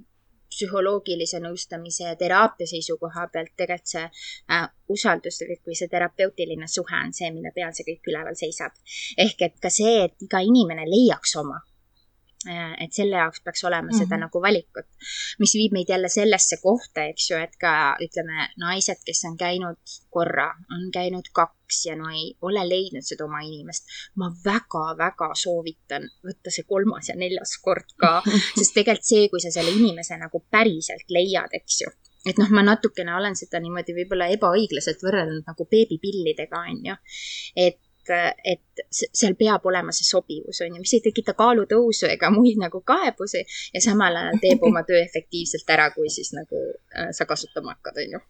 psühholoogilise 0.58 1.40
nõustamise 1.44 2.08
ja 2.08 2.16
teraapia 2.18 2.66
seisukoha 2.66 3.28
pealt 3.32 3.54
tegelikult 3.56 3.94
see 3.94 4.04
äh, 4.04 4.68
usalduslik 4.92 5.62
või 5.66 5.78
see 5.78 5.90
terapeutiline 5.92 6.68
suhe 6.68 7.00
on 7.04 7.14
see, 7.14 7.30
mille 7.34 7.54
peal 7.54 7.72
see 7.76 7.86
kõik 7.88 8.12
üleval 8.12 8.38
seisab. 8.38 8.76
ehk 9.16 9.48
et 9.48 9.58
ka 9.62 9.70
see, 9.70 10.04
et 10.04 10.28
iga 10.28 10.42
inimene 10.52 10.86
leiaks 10.90 11.36
oma 11.42 11.62
et 12.46 12.94
selle 12.94 13.16
jaoks 13.18 13.40
peaks 13.44 13.64
olema 13.64 13.82
mm 13.82 13.88
-hmm. 13.88 13.98
seda 13.98 14.16
mhm. 14.16 14.20
nagu 14.20 14.42
valikut, 14.42 14.86
mis 15.38 15.54
viib 15.54 15.72
meid 15.72 15.88
jälle 15.88 16.08
sellesse 16.08 16.56
kohta, 16.62 17.04
eks 17.04 17.30
ju, 17.30 17.36
et 17.36 17.56
ka 17.60 17.96
ütleme, 18.04 18.48
naised, 18.56 19.00
kes 19.06 19.24
on 19.24 19.36
käinud 19.36 19.94
korra, 20.10 20.54
on 20.74 20.90
käinud 20.94 21.28
kaks 21.32 21.86
ja 21.86 21.96
no 21.96 22.10
ei 22.10 22.36
ole 22.42 22.68
leidnud 22.68 23.02
seda 23.02 23.24
oma 23.24 23.40
inimest. 23.40 23.84
ma 24.14 24.30
väga-väga 24.44 25.30
soovitan 25.34 26.10
võtta 26.26 26.50
see 26.50 26.64
kolmas 26.64 27.08
ja 27.08 27.16
neljas 27.16 27.58
kord 27.62 27.90
ka, 27.96 28.22
sest 28.58 28.74
tegelikult 28.74 29.04
see, 29.04 29.28
kui 29.28 29.40
sa 29.40 29.50
selle 29.50 29.70
inimese 29.70 30.16
nagu 30.16 30.44
päriselt 30.50 31.10
leiad, 31.10 31.50
eks 31.52 31.80
ju 31.80 31.90
et 32.26 32.38
noh, 32.38 32.50
ma 32.50 32.62
natukene 32.62 33.14
olen 33.14 33.36
seda 33.38 33.60
niimoodi 33.62 33.94
võib-olla 33.94 34.26
ebaõiglaselt 34.34 35.02
võrrelnud 35.02 35.46
nagu 35.46 35.66
beebipillidega, 35.70 36.64
on 36.70 36.80
ju. 36.90 36.96
et 37.56 37.78
et, 38.10 38.82
seal 38.94 39.34
peab 39.38 39.66
olema 39.68 39.92
see 39.94 40.06
sobivus, 40.08 40.62
on 40.64 40.76
ju, 40.76 40.82
mis 40.82 40.94
ei 40.96 41.04
tekita 41.04 41.34
kaalutõusu 41.38 42.08
ega 42.10 42.30
muid 42.34 42.60
nagu 42.60 42.80
kaebusi 42.86 43.44
ja 43.74 43.82
samal 43.84 44.16
ajal 44.16 44.42
teeb 44.42 44.64
oma 44.66 44.84
töö 44.88 45.00
efektiivselt 45.02 45.70
ära, 45.74 45.90
kui 45.96 46.10
siis 46.12 46.32
nagu 46.36 46.62
äh, 46.94 47.10
sa 47.16 47.26
kasutama 47.28 47.76
hakkad, 47.76 48.02
on 48.04 48.16
ju. 48.16 48.24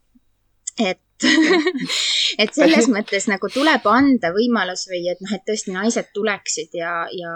Et 0.78 1.02
et 2.42 2.54
selles 2.54 2.86
mõttes 2.92 3.26
nagu 3.30 3.50
tuleb 3.50 3.86
anda 3.90 4.30
võimalus 4.34 4.86
või 4.90 5.08
et 5.10 5.20
noh, 5.24 5.32
et 5.34 5.42
tõesti 5.46 5.74
naised 5.74 6.12
tuleksid 6.14 6.76
ja, 6.78 6.92
ja 7.10 7.32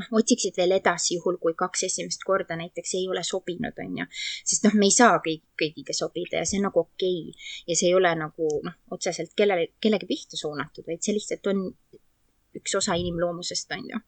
noh, 0.00 0.08
otsiksid 0.20 0.56
veel 0.58 0.74
edasi, 0.76 1.18
juhul 1.18 1.38
kui 1.42 1.54
kaks 1.58 1.86
esimest 1.88 2.24
korda 2.26 2.56
näiteks 2.58 2.96
ei 2.98 3.06
ole 3.10 3.22
sobinud, 3.26 3.78
on 3.84 4.00
ju. 4.00 4.06
sest 4.44 4.66
noh, 4.66 4.74
me 4.80 4.88
ei 4.90 4.94
saa 4.94 5.20
kõik, 5.26 5.44
kõigiga 5.60 5.96
sobida 5.96 6.42
ja 6.42 6.48
see 6.48 6.60
on 6.60 6.68
nagu 6.68 6.82
okei 6.82 7.20
okay. 7.30 7.46
ja 7.70 7.78
see 7.78 7.90
ei 7.90 7.98
ole 7.98 8.14
nagu 8.18 8.50
noh, 8.66 8.76
otseselt 8.96 9.34
kellele, 9.38 9.70
kellegi 9.80 10.10
pihta 10.10 10.40
suunatud, 10.40 10.86
vaid 10.88 11.02
see 11.04 11.16
lihtsalt 11.16 11.52
on 11.52 11.64
üks 12.54 12.76
osa 12.78 12.94
inimloomusest, 12.98 13.72
on 13.74 13.88
ju. 13.90 14.02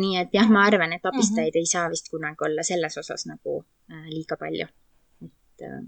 nii 0.00 0.22
et 0.22 0.32
jah, 0.36 0.48
ma 0.52 0.64
arvan, 0.68 0.94
et 0.96 1.04
abistajaid 1.04 1.52
mm 1.52 1.60
-hmm. 1.60 1.68
ei 1.68 1.74
saa 1.74 1.90
vist 1.92 2.08
kunagi 2.12 2.48
olla 2.48 2.62
selles 2.62 2.96
osas 2.98 3.26
nagu 3.26 3.64
äh, 3.92 4.08
liiga 4.08 4.36
palju. 4.40 4.66
et 5.24 5.68
äh, 5.68 5.80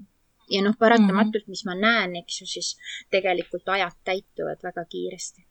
ja 0.51 0.63
noh, 0.63 0.77
paratamatult, 0.79 1.45
mhm. 1.45 1.51
mis 1.51 1.65
ma 1.65 1.75
näen, 1.75 2.17
eks 2.17 2.41
ju, 2.41 2.47
siis 2.47 2.77
tegelikult 3.11 3.69
ajad 3.69 3.97
täituvad 4.05 4.63
väga 4.63 4.85
kiiresti 4.85 5.47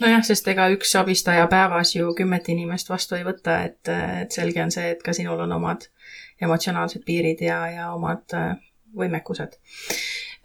nojah, 0.00 0.22
sest 0.26 0.48
ega 0.52 0.68
üks 0.74 0.94
abistaja 0.98 1.46
päevas 1.50 1.94
ju 1.96 2.12
kümmet 2.18 2.48
inimest 2.52 2.90
vastu 2.90 3.18
ei 3.18 3.24
võta, 3.26 3.60
et, 3.68 3.80
et 4.22 4.32
selge 4.32 4.62
on 4.62 4.72
see, 4.74 4.92
et 4.94 5.02
ka 5.02 5.14
sinul 5.16 5.40
on 5.46 5.56
omad 5.58 5.88
emotsionaalsed 6.42 7.04
piirid 7.06 7.42
ja, 7.44 7.62
ja 7.72 7.90
omad 7.94 8.34
äh, 8.36 8.54
võimekused. 8.96 9.56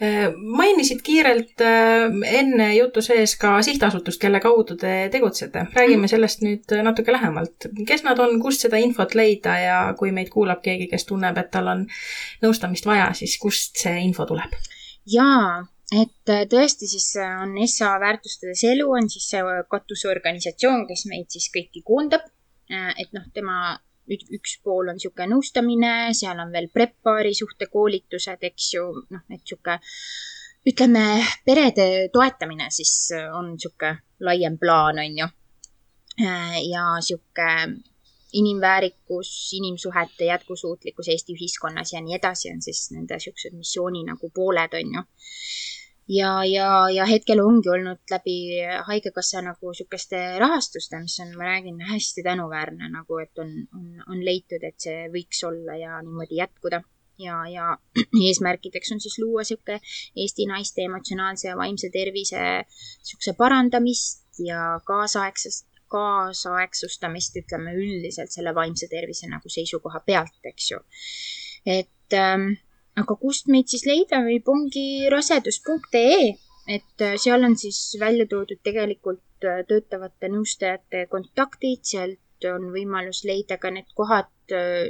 Äh, 0.01 0.31
mainisid 0.33 1.03
kiirelt 1.05 1.61
äh, 1.65 2.07
enne 2.39 2.69
jutu 2.75 3.03
sees 3.05 3.35
ka 3.39 3.57
sihtasutust, 3.65 4.21
kelle 4.21 4.39
kaudu 4.43 4.77
te 4.79 5.09
tegutsete. 5.13 5.67
räägime 5.75 6.05
mhm. 6.05 6.11
sellest 6.13 6.45
nüüd 6.45 6.75
natuke 6.83 7.11
lähemalt. 7.11 7.69
kes 7.87 8.05
nad 8.07 8.19
on, 8.19 8.39
kust 8.41 8.65
seda 8.65 8.79
infot 8.81 9.15
leida 9.15 9.57
ja 9.59 9.81
kui 9.99 10.11
meid 10.11 10.31
kuulab 10.33 10.63
keegi, 10.63 10.87
kes 10.91 11.05
tunneb, 11.05 11.37
et 11.37 11.51
tal 11.51 11.67
on 11.67 11.85
nõustamist 12.43 12.87
vaja, 12.87 13.11
siis 13.13 13.37
kust 13.41 13.77
see 13.83 13.99
info 14.05 14.25
tuleb? 14.25 14.55
jaa, 15.11 15.61
et 15.91 16.31
äh, 16.31 16.45
tõesti 16.49 16.87
siis 16.87 17.09
äh, 17.19 17.37
on 17.43 17.55
SA 17.67 17.97
väärtustades 17.99 18.63
elu 18.69 18.87
on 18.95 19.09
siis 19.11 19.27
see 19.33 19.41
äh, 19.43 19.63
katusorganisatsioon, 19.71 20.85
kes 20.87 21.05
meid 21.11 21.27
siis 21.33 21.51
kõiki 21.53 21.83
koondab. 21.85 22.27
et 22.71 23.09
noh, 23.11 23.25
tema 23.35 23.75
üks 24.07 24.53
pool 24.63 24.87
on 24.87 24.95
niisugune 24.95 25.25
nõustamine, 25.33 26.13
seal 26.15 26.39
on 26.39 26.53
veel 26.53 26.69
preppaari 26.71 27.33
suhtekoolitused, 27.35 28.45
eks 28.47 28.67
ju, 28.77 28.83
noh, 29.11 29.23
et 29.27 29.41
niisugune 29.41 29.75
ütleme, 30.71 31.03
perede 31.43 31.87
toetamine 32.13 32.69
siis 32.71 33.11
on 33.35 33.49
niisugune 33.57 33.97
laiem 34.23 34.55
plaan, 34.61 35.03
on 35.03 35.19
ju. 35.19 35.27
ja 36.23 36.85
niisugune 36.95 37.83
inimväärikus, 38.39 39.33
inimsuhete 39.59 40.31
jätkusuutlikkus 40.31 41.11
Eesti 41.11 41.35
ühiskonnas 41.35 41.91
ja 41.91 41.99
nii 41.99 42.15
edasi 42.15 42.53
on 42.55 42.63
siis 42.63 42.85
nende 42.95 43.19
niisugused 43.19 43.57
missiooni 43.59 44.05
nagu 44.07 44.31
pooled, 44.31 44.79
on 44.79 44.95
ju 44.95 45.03
ja, 46.11 46.31
ja, 46.45 46.67
ja 46.91 47.05
hetkel 47.07 47.39
ongi 47.43 47.69
olnud 47.71 48.01
läbi 48.11 48.35
Haigekassa 48.87 49.41
nagu 49.45 49.71
niisuguste 49.71 50.19
rahastuste, 50.41 50.99
mis 50.99 51.17
on, 51.23 51.35
ma 51.37 51.47
räägin, 51.47 51.79
hästi 51.91 52.23
tänuväärne 52.25 52.89
nagu, 52.91 53.19
et 53.23 53.39
on, 53.39 53.53
on, 53.77 53.85
on 54.07 54.25
leitud, 54.25 54.63
et 54.67 54.79
see 54.81 55.07
võiks 55.13 55.43
olla 55.47 55.77
ja 55.79 56.01
niimoodi 56.03 56.41
jätkuda. 56.41 56.81
ja, 57.21 57.41
ja 57.47 57.65
eesmärkideks 58.27 58.91
on 58.95 59.01
siis 59.03 59.19
luua 59.21 59.43
niisugune 59.45 59.79
Eesti 60.23 60.47
naiste 60.49 60.81
emotsionaalse 60.87 61.47
ja 61.47 61.57
vaimse 61.57 61.89
tervise 61.93 62.39
niisuguse 62.41 63.35
parandamist 63.37 64.39
ja 64.39 64.79
kaasaegsest 64.85 65.67
kaasaegsustamist, 65.91 67.35
ütleme 67.35 67.73
üldiselt 67.75 68.31
selle 68.31 68.53
vaimse 68.55 68.87
tervise 68.87 69.27
nagu 69.27 69.51
seisukoha 69.51 69.99
pealt, 70.05 70.37
eks 70.47 70.71
ju. 70.71 70.79
et 71.67 72.15
ähm, 72.17 72.53
aga 72.99 73.15
kust 73.19 73.49
meid 73.51 73.69
siis 73.71 73.85
leida? 73.87 74.21
Võib, 74.25 74.47
ongi 74.51 74.85
rasedus.ee, 75.11 76.31
et 76.75 77.05
äh, 77.05 77.15
seal 77.21 77.45
on 77.47 77.55
siis 77.59 77.79
välja 77.99 78.27
toodud 78.29 78.61
tegelikult 78.63 79.47
äh, 79.47 79.61
töötavate 79.67 80.31
nõustajate 80.31 81.05
kontaktid, 81.11 81.85
sealt 81.87 82.49
on 82.49 82.71
võimalus 82.73 83.23
leida 83.27 83.57
ka 83.61 83.71
need 83.73 83.91
kohad 83.97 84.55
äh, 84.55 84.89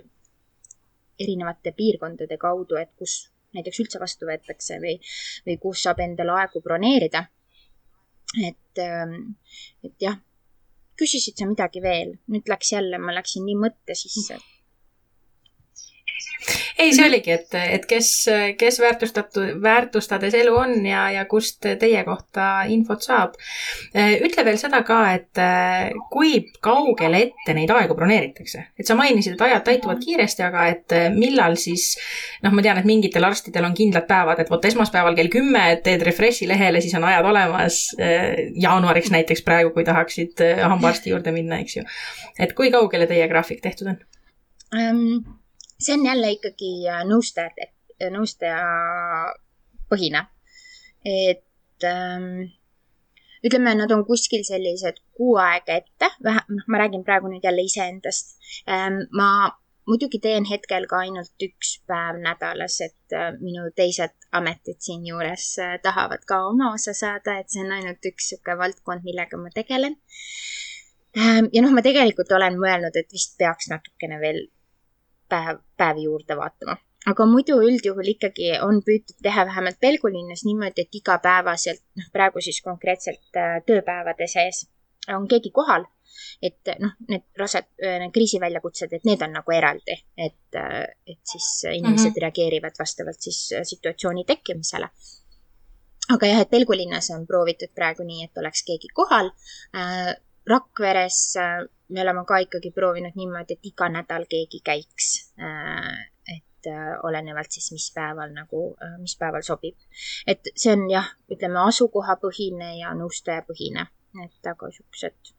erinevate 1.21 1.75
piirkondade 1.77 2.37
kaudu, 2.41 2.79
et 2.81 2.91
kus 2.97 3.27
näiteks 3.55 3.83
üldse 3.83 3.99
vastu 4.01 4.29
võetakse 4.29 4.79
või, 4.81 4.95
või 5.45 5.57
kus 5.61 5.83
saab 5.85 6.01
endale 6.01 6.33
aegu 6.39 6.61
broneerida. 6.63 7.25
Et, 8.47 8.79
ähm, 8.79 9.35
et 9.83 9.99
jah, 9.99 10.15
küsisid 10.97 11.35
sa 11.37 11.49
midagi 11.49 11.81
veel, 11.83 12.15
nüüd 12.31 12.47
läks 12.47 12.71
jälle, 12.71 12.97
ma 12.97 13.13
läksin 13.13 13.43
nii 13.43 13.57
mõtte 13.59 13.97
sisse 13.99 14.39
ei, 16.81 16.91
see 16.95 17.05
oligi, 17.07 17.33
et, 17.35 17.55
et 17.77 17.85
kes, 17.89 18.09
kes 18.59 18.79
väärtustatud, 18.81 19.53
väärtustades 19.63 20.35
elu 20.37 20.53
on 20.57 20.73
ja, 20.85 21.05
ja 21.13 21.25
kust 21.29 21.61
teie 21.61 22.03
kohta 22.07 22.63
infot 22.73 23.03
saab. 23.05 23.37
ütle 23.93 24.45
veel 24.45 24.59
seda 24.61 24.81
ka, 24.87 24.99
et 25.15 25.41
kui 26.11 26.39
kaugele 26.63 27.21
ette 27.27 27.55
neid 27.57 27.71
aegu 27.75 27.95
broneeritakse, 27.97 28.65
et 28.79 28.87
sa 28.89 28.97
mainisid, 28.99 29.35
et 29.35 29.45
ajad 29.47 29.65
täituvad 29.67 30.01
kiiresti, 30.03 30.45
aga 30.47 30.67
et 30.71 30.95
millal 31.15 31.57
siis, 31.61 31.91
noh, 32.45 32.53
ma 32.55 32.63
tean, 32.65 32.81
et 32.81 32.89
mingitel 32.89 33.25
arstidel 33.27 33.67
on 33.67 33.77
kindlad 33.77 34.07
päevad, 34.09 34.41
et 34.41 34.51
vot 34.51 34.69
esmaspäeval 34.71 35.17
kell 35.17 35.31
kümme 35.33 35.65
teed 35.85 36.05
Refreshi 36.07 36.49
lehele, 36.49 36.81
siis 36.81 36.95
on 36.97 37.05
ajad 37.07 37.27
olemas. 37.33 37.81
jaanuariks 38.61 39.11
näiteks 39.13 39.43
praegu, 39.45 39.71
kui 39.75 39.83
tahaksid 39.87 40.41
hambaarsti 40.61 41.13
juurde 41.13 41.33
minna, 41.35 41.61
eks 41.61 41.77
ju. 41.77 41.85
et 42.39 42.55
kui 42.57 42.71
kaugele 42.73 43.07
teie 43.07 43.27
graafik 43.31 43.61
tehtud 43.61 43.93
on 43.93 44.01
um,? 44.71 45.40
See 45.81 45.97
on 45.97 46.05
jälle 46.05 46.31
ikkagi 46.37 46.71
äh, 46.89 47.03
nõustajate, 47.09 47.71
nõustaja 48.13 48.61
põhine. 49.89 50.25
et 51.05 51.85
ähm, 51.85 52.51
ütleme, 53.45 53.73
nad 53.75 53.91
on 53.91 54.03
kuskil 54.05 54.43
sellised 54.45 55.01
kuu 55.17 55.35
aega 55.41 55.79
ette, 55.81 56.11
vähe, 56.23 56.43
noh, 56.49 56.67
ma 56.69 56.83
räägin 56.83 57.05
praegu 57.07 57.31
nüüd 57.31 57.45
jälle 57.47 57.65
iseendast 57.65 58.37
ähm,. 58.69 59.01
ma 59.17 59.29
muidugi 59.89 60.21
teen 60.21 60.45
hetkel 60.45 60.85
ka 60.91 61.01
ainult 61.05 61.45
üks 61.47 61.73
päev 61.89 62.21
nädalas, 62.21 62.77
et 62.85 63.17
äh, 63.17 63.31
minu 63.41 63.65
teised 63.75 64.13
ametid 64.37 64.79
siinjuures 64.85 65.47
äh, 65.65 65.75
tahavad 65.83 66.25
ka 66.29 66.43
oma 66.51 66.73
osa 66.75 66.93
saada, 66.93 67.39
et 67.39 67.49
see 67.49 67.65
on 67.65 67.73
ainult 67.79 68.11
üks 68.11 68.29
niisugune 68.29 68.59
valdkond, 68.61 69.07
millega 69.09 69.41
ma 69.41 69.53
tegelen 69.57 69.97
ähm,. 71.17 71.49
ja 71.53 71.65
noh, 71.65 71.73
ma 71.73 71.85
tegelikult 71.85 72.31
olen 72.37 72.61
mõelnud, 72.61 72.95
et 72.95 73.17
vist 73.17 73.37
peaks 73.41 73.73
natukene 73.73 74.21
veel 74.21 74.45
päev, 75.31 75.61
päevi 75.77 76.07
juurde 76.07 76.37
vaatama. 76.37 76.77
aga 77.11 77.25
muidu 77.25 77.55
üldjuhul 77.67 78.11
ikkagi 78.13 78.51
on 78.61 78.83
püütud 78.87 79.17
teha 79.25 79.45
vähemalt 79.49 79.79
Pelgulinnas 79.81 80.43
niimoodi, 80.45 80.85
et 80.85 80.99
igapäevaselt, 80.99 81.81
noh 81.97 82.11
praegu 82.13 82.43
siis 82.45 82.61
konkreetselt 82.61 83.39
äh, 83.41 83.57
tööpäevade 83.65 84.27
sees 84.29 84.67
on 85.09 85.25
keegi 85.27 85.49
kohal, 85.49 85.87
et 86.45 86.69
noh, 86.83 86.93
need 87.09 87.25
rased, 87.41 87.71
äh, 87.81 87.97
need 88.03 88.13
kriisiväljakutsed, 88.13 88.93
et 88.93 89.07
need 89.09 89.25
on 89.25 89.33
nagu 89.39 89.55
eraldi, 89.55 89.97
et, 90.27 90.59
äh, 90.61 90.83
et 91.07 91.33
siis 91.33 91.49
inimesed 91.71 92.11
mm 92.11 92.13
-hmm. 92.13 92.21
reageerivad 92.27 92.77
vastavalt 92.79 93.29
siis 93.29 93.41
situatsiooni 93.73 94.27
tekkimisele 94.29 94.91
aga 96.15 96.27
jah, 96.27 96.41
et 96.41 96.49
Pelgulinnas 96.49 97.09
on 97.15 97.25
proovitud 97.27 97.71
praegu 97.75 98.03
nii, 98.03 98.25
et 98.27 98.43
oleks 98.43 98.63
keegi 98.67 98.91
kohal 98.93 99.31
äh,. 99.75 100.13
Rakveres 100.49 101.35
äh, 101.37 101.67
me 101.89 102.01
oleme 102.01 102.23
ka 102.27 102.37
ikkagi 102.41 102.71
proovinud 102.71 103.15
niimoodi, 103.15 103.57
et 103.57 103.69
iga 103.69 103.89
nädal 103.89 104.25
keegi 104.29 104.61
käiks. 104.65 105.11
Äh, 105.39 106.07
et 106.37 106.69
äh, 106.69 106.95
olenevalt 107.03 107.51
siis, 107.51 107.71
mis 107.71 107.91
päeval 107.95 108.33
nagu, 108.33 108.63
mis 109.01 109.17
päeval 109.19 109.45
sobib. 109.45 109.77
et 110.27 110.53
see 110.55 110.73
on 110.73 110.89
jah, 110.89 111.09
ütleme 111.31 111.61
asukohapõhine 111.67 112.75
ja 112.79 112.93
nõustajapõhine, 112.97 113.87
et 114.25 114.51
aga 114.53 114.71
siuksed 114.71 115.33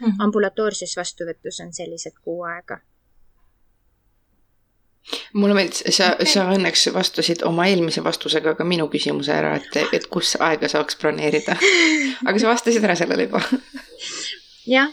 mm 0.00 0.06
-hmm. 0.06 0.22
ambulatoorses 0.26 0.96
vastuvõtus 0.96 1.60
on 1.60 1.72
sellised 1.72 2.22
kuu 2.24 2.42
aega 2.44 2.80
mulle 5.32 5.54
meeldis, 5.54 5.82
sa, 5.94 6.12
sa 6.28 6.46
õnneks 6.54 6.88
vastasid 6.94 7.42
oma 7.46 7.66
eelmise 7.70 8.04
vastusega 8.04 8.54
ka 8.54 8.64
minu 8.64 8.88
küsimuse 8.92 9.32
ära, 9.34 9.54
et, 9.56 9.78
et 9.96 10.06
kus 10.12 10.36
aega 10.40 10.68
saaks 10.68 10.98
broneerida. 11.00 11.56
aga 12.28 12.38
sa 12.38 12.50
vastasid 12.50 12.84
ära 12.84 12.98
sellele 12.98 13.28
juba. 13.28 13.42
jah, 14.66 14.90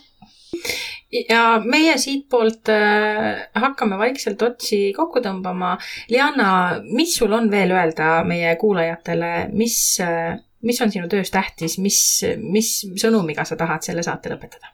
ja 1.29 1.41
meie 1.63 1.97
siitpoolt 1.99 2.71
äh, 2.73 3.47
hakkame 3.55 3.97
vaikselt 3.99 4.41
otsi 4.41 4.93
kokku 4.95 5.21
tõmbama. 5.23 5.75
Liana, 6.11 6.49
mis 6.87 7.15
sul 7.17 7.33
on 7.35 7.51
veel 7.51 7.71
öelda 7.75 8.23
meie 8.27 8.55
kuulajatele, 8.61 9.31
mis 9.53 9.77
äh,, 10.03 10.37
mis 10.67 10.81
on 10.81 10.91
sinu 10.91 11.07
töös 11.11 11.31
tähtis, 11.33 11.77
mis, 11.83 11.99
mis 12.41 12.71
sõnumiga 13.01 13.45
sa 13.45 13.55
tahad 13.59 13.85
selle 13.85 14.03
saate 14.05 14.33
lõpetada? 14.33 14.73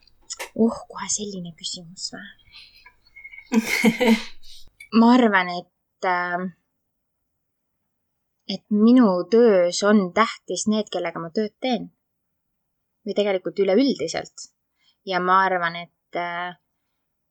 oh, 0.57 0.77
kohe 0.89 1.07
selline 1.13 1.51
küsimus 1.57 2.09
või 2.13 2.25
ma 4.99 5.11
arvan, 5.13 5.49
et 5.53 6.07
äh, 6.09 6.45
et 8.49 8.63
minu 8.69 9.11
töös 9.31 9.83
on 9.87 10.07
tähtis 10.13 10.65
need, 10.67 10.89
kellega 10.93 11.21
ma 11.21 11.29
tööd 11.33 11.53
teen. 11.61 11.91
või 13.03 13.13
tegelikult 13.17 13.59
üleüldiselt. 13.59 14.49
Ja 15.05 15.19
ma 15.19 15.41
arvan, 15.45 15.75
et 15.75 15.91
Äh, 16.15 16.55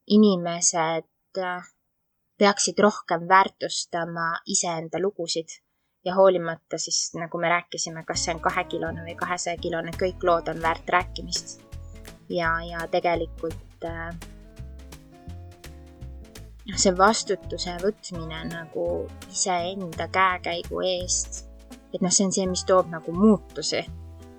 inimesed 0.06 1.38
äh, 1.38 1.62
peaksid 2.38 2.78
rohkem 2.78 3.28
väärtustama 3.28 4.40
iseenda 4.46 4.98
lugusid 4.98 5.48
ja 6.04 6.14
hoolimata 6.14 6.78
siis, 6.78 7.12
nagu 7.14 7.38
me 7.38 7.48
rääkisime, 7.48 8.02
kas 8.04 8.24
see 8.24 8.34
on 8.34 8.40
kahekilone 8.42 9.04
või 9.06 9.14
kahesajakilone, 9.14 9.94
kõik 10.02 10.26
lood 10.26 10.50
on 10.50 10.62
väärt 10.62 10.90
rääkimist. 10.90 11.62
ja, 12.28 12.50
ja 12.66 12.88
tegelikult 12.90 13.86
noh, 16.66 16.76
see 16.76 16.98
vastutuse 16.98 17.78
võtmine 17.86 18.44
nagu 18.50 19.08
iseenda 19.30 20.08
käekäigu 20.10 20.82
eest, 20.90 21.44
et 21.94 22.02
noh, 22.02 22.10
see 22.10 22.26
on 22.26 22.34
see, 22.34 22.50
mis 22.50 22.66
toob 22.66 22.90
nagu 22.90 23.14
muutusi. 23.14 23.86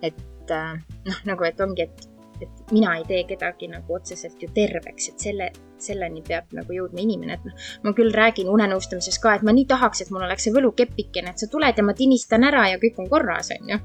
et 0.01 0.23
noh, 0.51 1.23
nagu, 1.31 1.43
et 1.47 1.61
ongi, 1.63 1.87
et 1.87 2.12
et 2.41 2.73
mina 2.73 2.95
ei 2.97 3.05
tee 3.07 3.23
kedagi 3.29 3.69
nagu 3.71 3.95
otseselt 3.97 4.41
ju 4.41 4.49
terveks, 4.55 5.09
et 5.11 5.27
selle, 5.27 5.49
selleni 5.81 6.23
peab 6.25 6.51
nagu 6.57 6.75
jõudma 6.75 7.03
inimene, 7.03 7.37
et 7.37 7.47
noh, 7.47 7.71
ma 7.85 7.95
küll 7.97 8.13
räägin 8.15 8.51
unenõustamises 8.51 9.19
ka, 9.23 9.37
et 9.37 9.45
ma 9.45 9.55
nii 9.55 9.67
tahaks, 9.69 10.03
et 10.03 10.13
mul 10.13 10.25
oleks 10.25 10.47
see 10.47 10.55
võlukepikene, 10.55 11.33
et 11.33 11.43
sa 11.43 11.49
tuled 11.51 11.77
ja 11.77 11.85
ma 11.85 11.95
tinistan 11.97 12.47
ära 12.49 12.67
ja 12.71 12.81
kõik 12.81 13.01
on 13.03 13.11
korras, 13.11 13.53
on 13.57 13.75
ju 13.75 13.81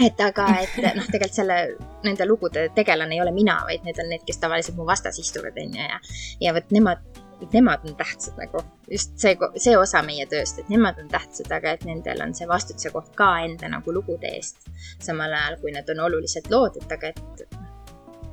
et 0.00 0.20
aga, 0.24 0.46
et 0.62 0.76
noh, 0.98 1.06
tegelikult 1.06 1.36
selle, 1.36 1.58
nende 2.06 2.26
lugude 2.28 2.68
tegelane 2.76 3.16
ei 3.16 3.22
ole 3.22 3.34
mina, 3.34 3.58
vaid 3.68 3.84
need 3.86 3.98
on 4.02 4.10
need, 4.12 4.24
kes 4.26 4.40
tavaliselt 4.42 4.78
mu 4.78 4.86
vastas 4.88 5.18
istuvad, 5.22 5.58
on 5.60 5.76
ju, 5.76 5.88
ja, 5.88 6.00
ja 6.42 6.54
vot 6.56 6.72
nemad 6.74 7.02
et 7.42 7.56
nemad 7.56 7.86
on 7.88 7.96
tähtsad 7.98 8.38
nagu, 8.40 8.62
just 8.90 9.16
see, 9.20 9.36
see 9.56 9.76
osa 9.78 10.02
meie 10.06 10.26
tööst, 10.30 10.60
et 10.62 10.68
nemad 10.72 11.00
on 11.02 11.08
tähtsad, 11.12 11.50
aga 11.52 11.76
et 11.76 11.86
nendel 11.88 12.22
on 12.24 12.34
see 12.38 12.48
vastutuse 12.48 12.92
koht 12.94 13.14
ka 13.18 13.32
enda 13.46 13.70
nagu 13.72 13.94
lugude 13.94 14.30
eest. 14.36 14.68
samal 15.02 15.32
ajal, 15.32 15.58
kui 15.62 15.74
nad 15.74 15.88
on 15.94 16.04
olulised 16.08 16.50
lood, 16.52 16.78
et 16.82 16.94
aga, 16.98 17.12
et 17.12 17.42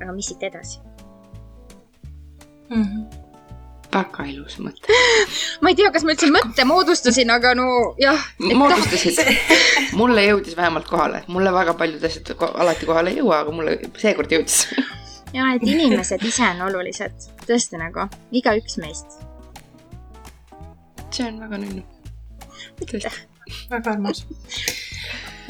aga 0.00 0.12
mis 0.14 0.30
siit 0.32 0.46
edasi 0.50 0.78
mm? 2.70 2.84
-hmm 2.84 3.26
väga 3.90 4.24
ilus 4.30 4.58
mõte. 4.62 4.86
ma 5.62 5.72
ei 5.72 5.74
tea, 5.78 5.90
kas 5.90 6.04
ma 6.06 6.14
üldse 6.14 6.30
mõtte 6.30 6.66
moodustasin, 6.68 7.30
aga 7.34 7.54
no 7.58 7.66
jah. 7.98 8.20
moodustasid 8.38 9.18
mulle 10.00 10.24
jõudis 10.28 10.56
vähemalt 10.56 10.88
kohale, 10.90 11.24
mulle 11.26 11.52
väga 11.54 11.74
paljud 11.74 12.04
asjad 12.06 12.30
alati 12.50 12.86
kohale 12.86 13.10
ei 13.10 13.18
jõua, 13.18 13.42
aga 13.42 13.54
mulle 13.54 13.78
seekord 13.98 14.30
jõudis 14.30 14.62
ja 15.34 15.48
et 15.54 15.66
inimesed 15.66 16.22
ise 16.26 16.46
on 16.54 16.62
olulised, 16.68 17.26
tõesti 17.46 17.80
nagu 17.80 18.06
igaüks 18.32 18.78
meist. 18.82 19.18
see 21.10 21.26
on 21.26 21.40
väga 21.42 21.58
nunnu. 21.64 21.82
tõesti, 22.80 23.10
väga 23.70 23.96
armas 23.96 24.24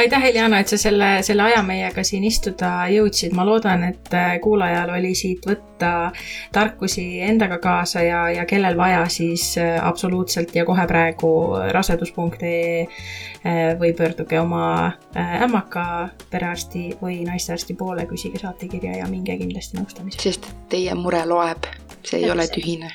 aitäh, 0.01 0.23
Heljana, 0.23 0.59
et 0.61 0.69
sa 0.69 0.79
selle, 0.81 1.09
selle 1.27 1.45
aja 1.45 1.61
meiega 1.65 2.03
siin 2.07 2.25
istuda 2.25 2.71
jõudsid. 2.93 3.35
ma 3.37 3.45
loodan, 3.47 3.85
et 3.91 4.13
äh, 4.17 4.37
kuulajal 4.43 4.93
oli 4.97 5.13
siit 5.19 5.45
võtta 5.47 6.11
tarkusi 6.53 7.05
endaga 7.25 7.59
kaasa 7.63 8.03
ja, 8.05 8.21
ja 8.33 8.47
kellel 8.49 8.79
vaja, 8.79 9.03
siis 9.13 9.53
äh, 9.61 9.77
absoluutselt 9.87 10.55
ja 10.57 10.65
kohe 10.69 10.87
praegu 10.89 11.33
rasedus.ee 11.77 12.81
äh, 12.83 13.61
või 13.81 13.93
pöörduge 13.97 14.41
oma 14.41 14.93
ämmaka 15.17 15.85
perearsti 16.31 16.87
või 17.03 17.21
naistearsti 17.27 17.77
poole, 17.77 18.07
küsige 18.09 18.41
saatekirja 18.41 19.01
ja 19.03 19.11
minge 19.11 19.37
kindlasti 19.41 19.79
nõustamisele. 19.81 20.23
sest 20.23 20.51
teie 20.73 20.95
mure 20.97 21.25
loeb, 21.29 21.69
see 22.05 22.23
ei 22.23 22.29
Täpselt. 22.29 22.35
ole 22.35 22.49
tühine. 22.57 22.91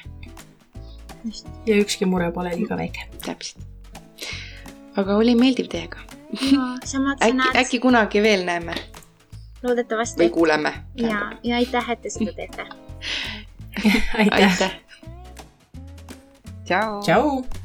ja 1.66 1.80
ükski 1.82 2.06
mure 2.10 2.32
pole 2.32 2.56
liiga 2.58 2.78
väike. 2.78 3.08
täpselt. 3.26 3.66
aga 4.96 5.18
oli 5.22 5.36
meeldiv 5.36 5.70
teiega 5.70 6.15
no 6.52 6.78
samad 6.86 7.22
äkki, 7.24 7.58
äkki 7.58 7.80
kunagi 7.80 8.22
veel 8.22 8.46
näeme? 8.46 8.76
loodetavasti. 9.64 10.24
või 10.24 10.30
kuuleme. 10.30 10.74
ja, 10.96 11.32
ja 11.44 11.56
aitäh, 11.56 11.90
et 11.90 12.02
te 12.02 12.10
seda 12.10 12.34
teete 12.34 12.66
aitäh, 14.22 14.52
aitäh.. 14.52 14.72
tšau. 16.66 17.02
tšau. 17.02 17.65